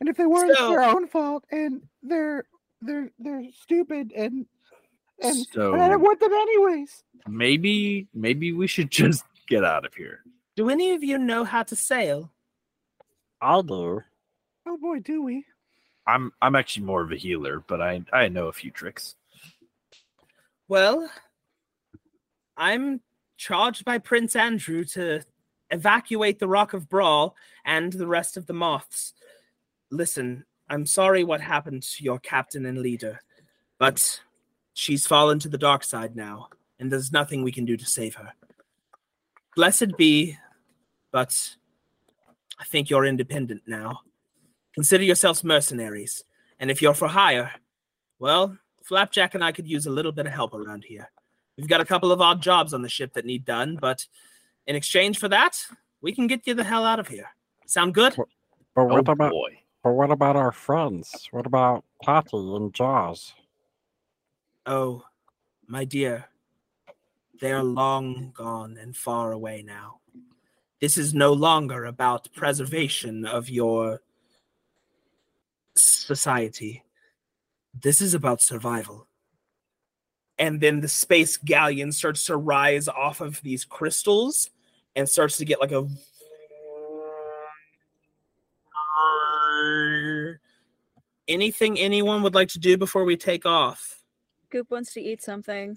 And 0.00 0.08
if 0.08 0.16
they 0.16 0.24
were, 0.24 0.46
it's 0.46 0.58
So- 0.58 0.70
their 0.70 0.82
own 0.82 1.06
fault. 1.08 1.44
And 1.50 1.82
they're 2.02 2.44
they're 2.80 3.10
they're 3.18 3.44
stupid 3.52 4.12
and 4.16 4.46
and, 5.22 5.46
and 5.54 5.80
I 5.82 5.88
don't 5.88 6.00
want 6.02 6.18
them 6.18 6.32
anyways. 6.32 7.02
maybe, 7.28 8.08
maybe 8.12 8.52
we 8.52 8.66
should 8.66 8.90
just 8.90 9.24
get 9.46 9.64
out 9.64 9.84
of 9.84 9.94
here. 9.94 10.20
Do 10.56 10.70
any 10.70 10.92
of 10.92 11.02
you 11.02 11.18
know 11.18 11.44
how 11.44 11.62
to 11.64 11.76
sail? 11.76 12.30
I 13.40 13.60
do. 13.62 14.04
Oh 14.66 14.78
boy, 14.78 15.00
do 15.00 15.22
we? 15.22 15.44
I'm, 16.06 16.32
I'm 16.40 16.54
actually 16.54 16.86
more 16.86 17.02
of 17.02 17.12
a 17.12 17.16
healer, 17.16 17.62
but 17.66 17.80
I, 17.80 18.02
I 18.12 18.28
know 18.28 18.48
a 18.48 18.52
few 18.52 18.70
tricks. 18.70 19.16
Well, 20.68 21.10
I'm 22.56 23.00
charged 23.36 23.84
by 23.84 23.98
Prince 23.98 24.34
Andru 24.34 24.90
to 24.92 25.22
evacuate 25.70 26.38
the 26.38 26.48
Rock 26.48 26.72
of 26.72 26.88
Bral 26.88 27.34
and 27.64 27.92
the 27.92 28.06
rest 28.06 28.36
of 28.36 28.46
the 28.46 28.52
moths. 28.52 29.14
Listen, 29.90 30.44
I'm 30.68 30.86
sorry 30.86 31.24
what 31.24 31.40
happened 31.40 31.82
to 31.82 32.04
your 32.04 32.18
captain 32.18 32.64
and 32.64 32.78
leader, 32.78 33.20
but 33.78 34.20
she's 34.72 35.06
fallen 35.06 35.38
to 35.40 35.48
the 35.48 35.58
dark 35.58 35.84
side 35.84 36.16
now, 36.16 36.48
and 36.78 36.90
there's 36.90 37.12
nothing 37.12 37.42
we 37.42 37.52
can 37.52 37.64
do 37.64 37.76
to 37.76 37.86
save 37.86 38.14
her. 38.14 38.32
Blessed 39.56 39.96
be, 39.96 40.36
but 41.12 41.56
I 42.58 42.64
think 42.64 42.90
you're 42.90 43.04
independent 43.06 43.62
now. 43.66 44.00
Consider 44.74 45.04
yourselves 45.04 45.44
mercenaries, 45.44 46.24
and 46.58 46.70
if 46.70 46.82
you're 46.82 46.94
for 46.94 47.08
hire, 47.08 47.52
well, 48.18 48.58
Flapjack 48.82 49.34
and 49.34 49.44
I 49.44 49.52
could 49.52 49.68
use 49.68 49.86
a 49.86 49.90
little 49.90 50.12
bit 50.12 50.26
of 50.26 50.32
help 50.32 50.54
around 50.54 50.84
here. 50.84 51.10
We've 51.56 51.68
got 51.68 51.80
a 51.80 51.84
couple 51.84 52.10
of 52.10 52.20
odd 52.20 52.42
jobs 52.42 52.74
on 52.74 52.82
the 52.82 52.88
ship 52.88 53.12
that 53.14 53.24
need 53.24 53.44
done, 53.44 53.78
but 53.80 54.06
in 54.66 54.74
exchange 54.74 55.18
for 55.18 55.28
that, 55.28 55.56
we 56.00 56.12
can 56.12 56.26
get 56.26 56.46
you 56.46 56.54
the 56.54 56.64
hell 56.64 56.84
out 56.84 56.98
of 56.98 57.06
here. 57.08 57.28
Sound 57.66 57.94
good? 57.94 58.14
But 58.16 58.26
Oh 58.76 58.84
what 58.86 59.08
about 59.08 59.30
boy. 59.30 59.58
but 59.84 59.92
what 59.92 60.10
about 60.10 60.34
our 60.34 60.50
friends? 60.50 61.28
What 61.30 61.46
about 61.46 61.84
party 62.02 62.36
and 62.36 62.74
Jaws. 62.74 63.34
Oh, 64.66 65.04
my 65.68 65.84
dear, 65.84 66.26
they 67.40 67.52
are 67.52 67.62
long 67.62 68.32
gone 68.34 68.76
and 68.80 68.96
far 68.96 69.32
away 69.32 69.62
now. 69.62 70.00
This 70.80 70.96
is 70.96 71.14
no 71.14 71.32
longer 71.32 71.86
about 71.86 72.32
preservation 72.34 73.24
of 73.24 73.48
your 73.48 74.00
society. 75.74 76.84
This 77.80 78.00
is 78.00 78.14
about 78.14 78.42
survival. 78.42 79.06
And 80.38 80.60
then 80.60 80.80
the 80.80 80.88
space 80.88 81.36
galleon 81.36 81.92
starts 81.92 82.26
to 82.26 82.36
rise 82.36 82.88
off 82.88 83.20
of 83.20 83.40
these 83.42 83.64
crystals 83.64 84.50
and 84.96 85.08
starts 85.08 85.36
to 85.38 85.44
get 85.44 85.60
like 85.60 85.72
a 85.72 85.88
anything 91.26 91.78
anyone 91.78 92.22
would 92.22 92.34
like 92.34 92.48
to 92.48 92.58
do 92.58 92.76
before 92.76 93.04
we 93.04 93.16
take 93.16 93.46
off 93.46 94.04
Guup 94.54 94.70
wants 94.70 94.92
to 94.94 95.00
eat 95.00 95.20
something. 95.20 95.76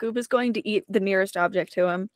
Guup 0.00 0.16
is 0.16 0.26
going 0.26 0.54
to 0.54 0.68
eat 0.68 0.84
the 0.88 1.00
nearest 1.00 1.36
object 1.36 1.72
to 1.74 1.88
him. 1.88 2.08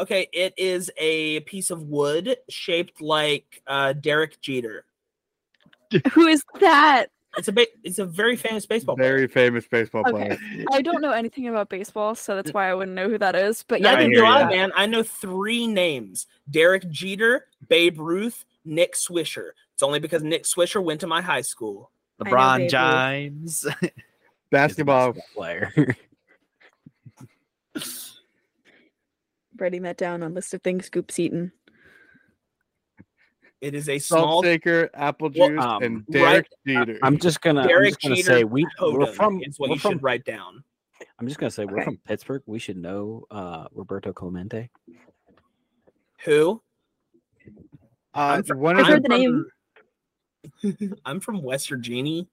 okay 0.00 0.26
it 0.32 0.54
is 0.56 0.90
a 0.96 1.40
piece 1.40 1.70
of 1.70 1.82
wood 1.82 2.36
shaped 2.48 3.00
like 3.02 3.62
uh 3.66 3.92
derek 3.92 4.40
jeter 4.40 4.84
Who 6.12 6.26
is 6.26 6.42
that? 6.60 7.06
it's 7.36 7.48
a 7.48 7.52
ba- 7.52 7.66
it's 7.84 7.98
a 7.98 8.04
very 8.06 8.34
famous 8.36 8.64
baseball 8.66 8.96
player 8.96 9.14
Very 9.16 9.28
famous 9.28 9.66
baseball 9.66 10.02
Okay. 10.06 10.36
player. 10.36 10.66
I 10.72 10.80
don't 10.82 11.02
know 11.02 11.12
anything 11.12 11.48
about 11.48 11.68
baseball, 11.68 12.14
so 12.14 12.34
that's 12.36 12.52
why 12.52 12.70
I 12.70 12.74
wouldn't 12.74 12.94
know 12.94 13.08
who 13.10 13.18
that 13.18 13.34
is. 13.36 13.62
But 13.68 13.80
Neither 13.82 14.00
yeah, 14.00 14.06
I 14.06 14.08
do 14.08 14.14
hear 14.14 14.24
I, 14.24 14.50
man. 14.50 14.72
I 14.74 14.86
know 14.86 15.02
three 15.02 15.66
names: 15.66 16.26
Derek 16.50 16.88
Jeter, 16.90 17.46
Babe 17.68 17.98
Ruth, 18.00 18.44
Nick 18.64 18.94
Swisher. 18.94 19.50
It's 19.74 19.82
only 19.82 19.98
because 20.00 20.22
Nick 20.22 20.44
Swisher 20.44 20.82
went 20.82 21.00
to 21.00 21.06
my 21.06 21.20
high 21.20 21.40
school. 21.42 21.90
LeBron 22.20 22.68
James. 22.70 23.66
He's 24.52 24.58
a 24.58 24.84
Basketball. 24.84 25.14
player. 25.34 25.72
writing 29.58 29.82
that 29.82 29.96
down 29.96 30.22
on 30.22 30.34
list 30.34 30.52
of 30.54 30.62
things 30.62 30.90
Guup's 30.90 31.18
eaten. 31.18 31.52
It 33.62 33.74
is 33.74 33.88
a 33.88 33.98
Salt 33.98 34.24
small 34.24 34.42
shaker, 34.42 34.90
apple 34.92 35.30
Well, 35.34 35.48
juice, 35.48 35.64
um, 35.64 35.82
and 35.82 36.04
right- 36.08 36.44
Derek 36.44 36.48
Jeter. 36.66 36.98
I'm 37.02 37.16
just 37.18 37.40
gonna, 37.40 37.62
I'm 37.62 37.84
just 37.84 38.00
gonna 38.02 38.16
Jeter 38.16 38.26
say 38.38 38.44
we, 38.44 38.66
we're 38.80 39.06
from, 39.06 39.40
is 39.42 39.58
what 39.58 39.70
we're 39.70 39.76
you 39.76 39.80
from 39.80 39.92
should 39.92 40.02
write 40.02 40.24
down. 40.24 40.62
I'm 41.18 41.28
just 41.28 41.38
gonna 41.38 41.50
say 41.50 41.64
we're 41.64 41.84
from 41.84 41.98
Pittsburgh. 42.04 42.42
We 42.46 42.58
should 42.58 42.76
know 42.76 43.24
uh, 43.30 43.66
Roberto 43.72 44.12
Clemente. 44.12 44.68
Who? 46.24 46.60
uh, 48.14 48.18
I'm 48.18 48.42
fr- 48.42 48.54
one 48.56 48.76
I've 48.76 48.82
of 48.82 48.86
heard 48.88 49.04
the, 49.04 49.08
the 49.08 49.18
name. 50.64 50.98
I'm 51.04 51.20
from 51.20 51.40
West 51.42 51.68
Virginia. 51.70 52.24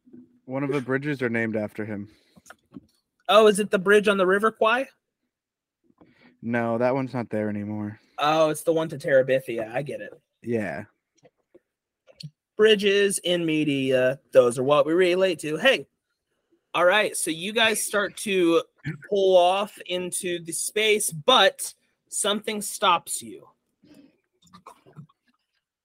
One 0.49 0.63
of 0.63 0.71
the 0.71 0.81
bridges 0.81 1.21
are 1.21 1.29
named 1.29 1.55
after 1.55 1.85
him. 1.85 2.09
Oh, 3.29 3.47
is 3.47 3.59
it 3.59 3.69
the 3.69 3.77
bridge 3.79 4.07
on 4.07 4.17
the 4.17 4.25
River 4.25 4.51
Kwai? 4.51 4.87
No, 6.41 6.77
that 6.77 6.95
one's 6.95 7.13
not 7.13 7.29
there 7.29 7.49
anymore. 7.49 7.99
Oh, 8.17 8.49
it's 8.49 8.63
the 8.63 8.73
one 8.73 8.89
to 8.89 8.97
Terabithia. 8.97 9.71
I 9.71 9.81
get 9.83 10.01
it. 10.01 10.13
Yeah. 10.41 10.85
bridges 12.57 13.19
in 13.19 13.45
media 13.45 14.19
those 14.33 14.57
are 14.59 14.63
what 14.63 14.85
we 14.85 14.91
relate 14.91 15.39
to 15.39 15.55
hey 15.55 15.87
all 16.73 16.83
right 16.83 17.15
so 17.15 17.31
you 17.31 17.53
guys 17.53 17.81
start 17.81 18.17
to 18.17 18.61
pull 19.09 19.37
off 19.37 19.77
into 19.85 20.43
the 20.43 20.51
space 20.51 21.09
but 21.09 21.73
something 22.09 22.61
stops 22.61 23.21
you 23.21 23.47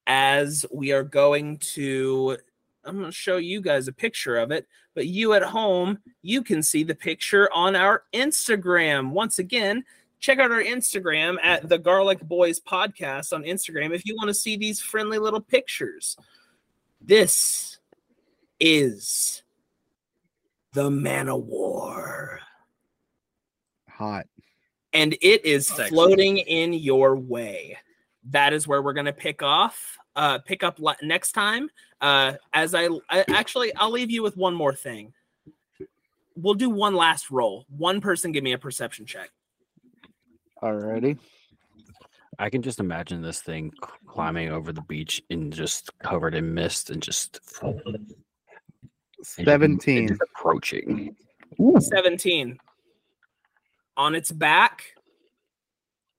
as 0.08 0.66
we 0.72 0.90
are 0.92 1.04
going 1.04 1.58
to 1.58 2.36
i'm 2.84 2.98
going 2.98 3.10
to 3.10 3.12
show 3.12 3.36
you 3.36 3.60
guys 3.60 3.88
a 3.88 3.92
picture 3.92 4.36
of 4.36 4.50
it 4.50 4.66
but 4.94 5.06
you 5.06 5.32
at 5.34 5.42
home 5.42 5.98
you 6.22 6.42
can 6.42 6.62
see 6.62 6.82
the 6.82 6.94
picture 6.94 7.48
on 7.52 7.74
our 7.76 8.04
instagram 8.12 9.10
once 9.10 9.38
again 9.38 9.84
check 10.20 10.38
out 10.38 10.50
our 10.50 10.62
instagram 10.62 11.36
at 11.42 11.68
the 11.68 11.78
garlic 11.78 12.20
boys 12.20 12.60
podcast 12.60 13.32
on 13.32 13.42
instagram 13.42 13.94
if 13.94 14.06
you 14.06 14.14
want 14.16 14.28
to 14.28 14.34
see 14.34 14.56
these 14.56 14.80
friendly 14.80 15.18
little 15.18 15.40
pictures 15.40 16.16
this 17.00 17.78
is 18.58 19.42
the 20.72 20.90
Man 20.90 21.28
of 21.28 21.44
War, 21.44 22.40
Hot. 23.88 24.26
and 24.92 25.12
it 25.20 25.44
is 25.44 25.66
Sexy. 25.66 25.90
floating 25.90 26.38
in 26.38 26.72
your 26.72 27.16
way. 27.16 27.78
That 28.30 28.52
is 28.52 28.66
where 28.66 28.82
we're 28.82 28.94
gonna 28.94 29.12
pick 29.12 29.42
off. 29.42 29.98
Uh, 30.16 30.38
pick 30.38 30.62
up 30.62 30.78
le- 30.78 30.96
next 31.02 31.32
time. 31.32 31.68
Uh, 32.00 32.34
as 32.52 32.74
I, 32.74 32.88
I 33.10 33.24
actually, 33.28 33.74
I'll 33.74 33.90
leave 33.90 34.10
you 34.10 34.22
with 34.22 34.36
one 34.36 34.54
more 34.54 34.74
thing. 34.74 35.12
We'll 36.36 36.54
do 36.54 36.70
one 36.70 36.94
last 36.94 37.30
roll. 37.30 37.64
One 37.68 38.00
person 38.00 38.32
give 38.32 38.44
me 38.44 38.52
a 38.52 38.58
perception 38.58 39.06
check. 39.06 39.30
Alrighty. 40.62 41.18
I 42.38 42.50
can 42.50 42.62
just 42.62 42.80
imagine 42.80 43.22
this 43.22 43.40
thing 43.40 43.72
climbing 44.06 44.50
over 44.50 44.72
the 44.72 44.82
beach 44.82 45.22
and 45.30 45.52
just 45.52 45.96
covered 46.00 46.34
in 46.34 46.52
mist 46.52 46.90
and 46.90 47.00
just 47.02 47.38
and 47.62 47.80
just- 49.18 49.38
and 49.38 49.46
17. 49.46 50.08
just 50.08 50.20
approaching. 50.36 51.16
17. 51.78 52.58
On 53.96 54.14
its 54.14 54.32
back 54.32 54.94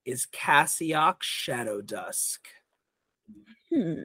is 0.06 0.26
Cassiok 0.32 1.16
Shadow 1.22 1.82
Dusk. 1.82 2.48
Hmm. 3.72 4.02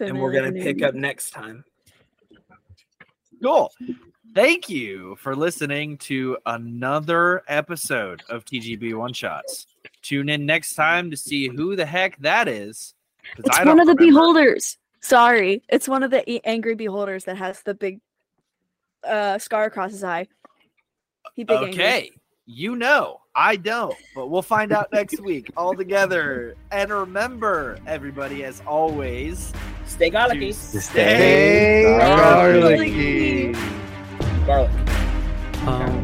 And 0.00 0.20
we're 0.20 0.32
going 0.32 0.52
to 0.52 0.60
pick 0.60 0.82
up 0.82 0.94
next 0.94 1.30
time. 1.30 1.64
Cool. 3.42 3.70
Thank 4.34 4.68
you 4.68 5.16
for 5.16 5.36
listening 5.36 5.96
to 5.98 6.36
another 6.46 7.42
episode 7.48 8.22
of 8.28 8.44
TGB 8.44 8.96
One 8.96 9.12
Shots. 9.12 9.66
Tune 10.02 10.28
in 10.28 10.44
next 10.44 10.74
time 10.74 11.10
to 11.10 11.16
see 11.16 11.48
who 11.48 11.76
the 11.76 11.86
heck 11.86 12.18
that 12.18 12.48
is. 12.48 12.94
It's 13.38 13.58
I 13.58 13.64
one 13.64 13.80
of 13.80 13.86
the 13.86 13.94
remember. 13.94 14.04
beholders. 14.04 14.78
Sorry, 15.00 15.62
it's 15.68 15.88
one 15.88 16.02
of 16.02 16.10
the 16.10 16.44
angry 16.46 16.74
beholders 16.74 17.24
that 17.24 17.36
has 17.36 17.62
the 17.62 17.74
big 17.74 18.00
uh 19.04 19.38
scar 19.38 19.64
across 19.64 19.92
his 19.92 20.02
eye. 20.02 20.26
He 21.34 21.44
big 21.44 21.62
angry. 21.62 22.12
Okay. 22.48 22.54
You 22.60 22.76
know, 22.76 23.20
I 23.34 23.56
don't, 23.56 23.94
but 24.14 24.28
we'll 24.30 24.42
find 24.42 24.72
out 24.72 24.90
next 24.92 25.20
week 25.24 25.50
all 25.56 25.74
together. 25.74 26.54
And 26.72 26.90
remember, 26.90 27.78
everybody, 27.86 28.44
as 28.44 28.62
always, 28.66 29.52
Stay 29.86 30.06
to 30.06 30.10
garlicky. 30.10 30.52
stay 30.52 31.02
Hey, 31.02 31.82
garlicky. 31.98 33.52
garlicky. 33.52 34.46
Garlic. 34.46 34.70
Um, 35.66 35.97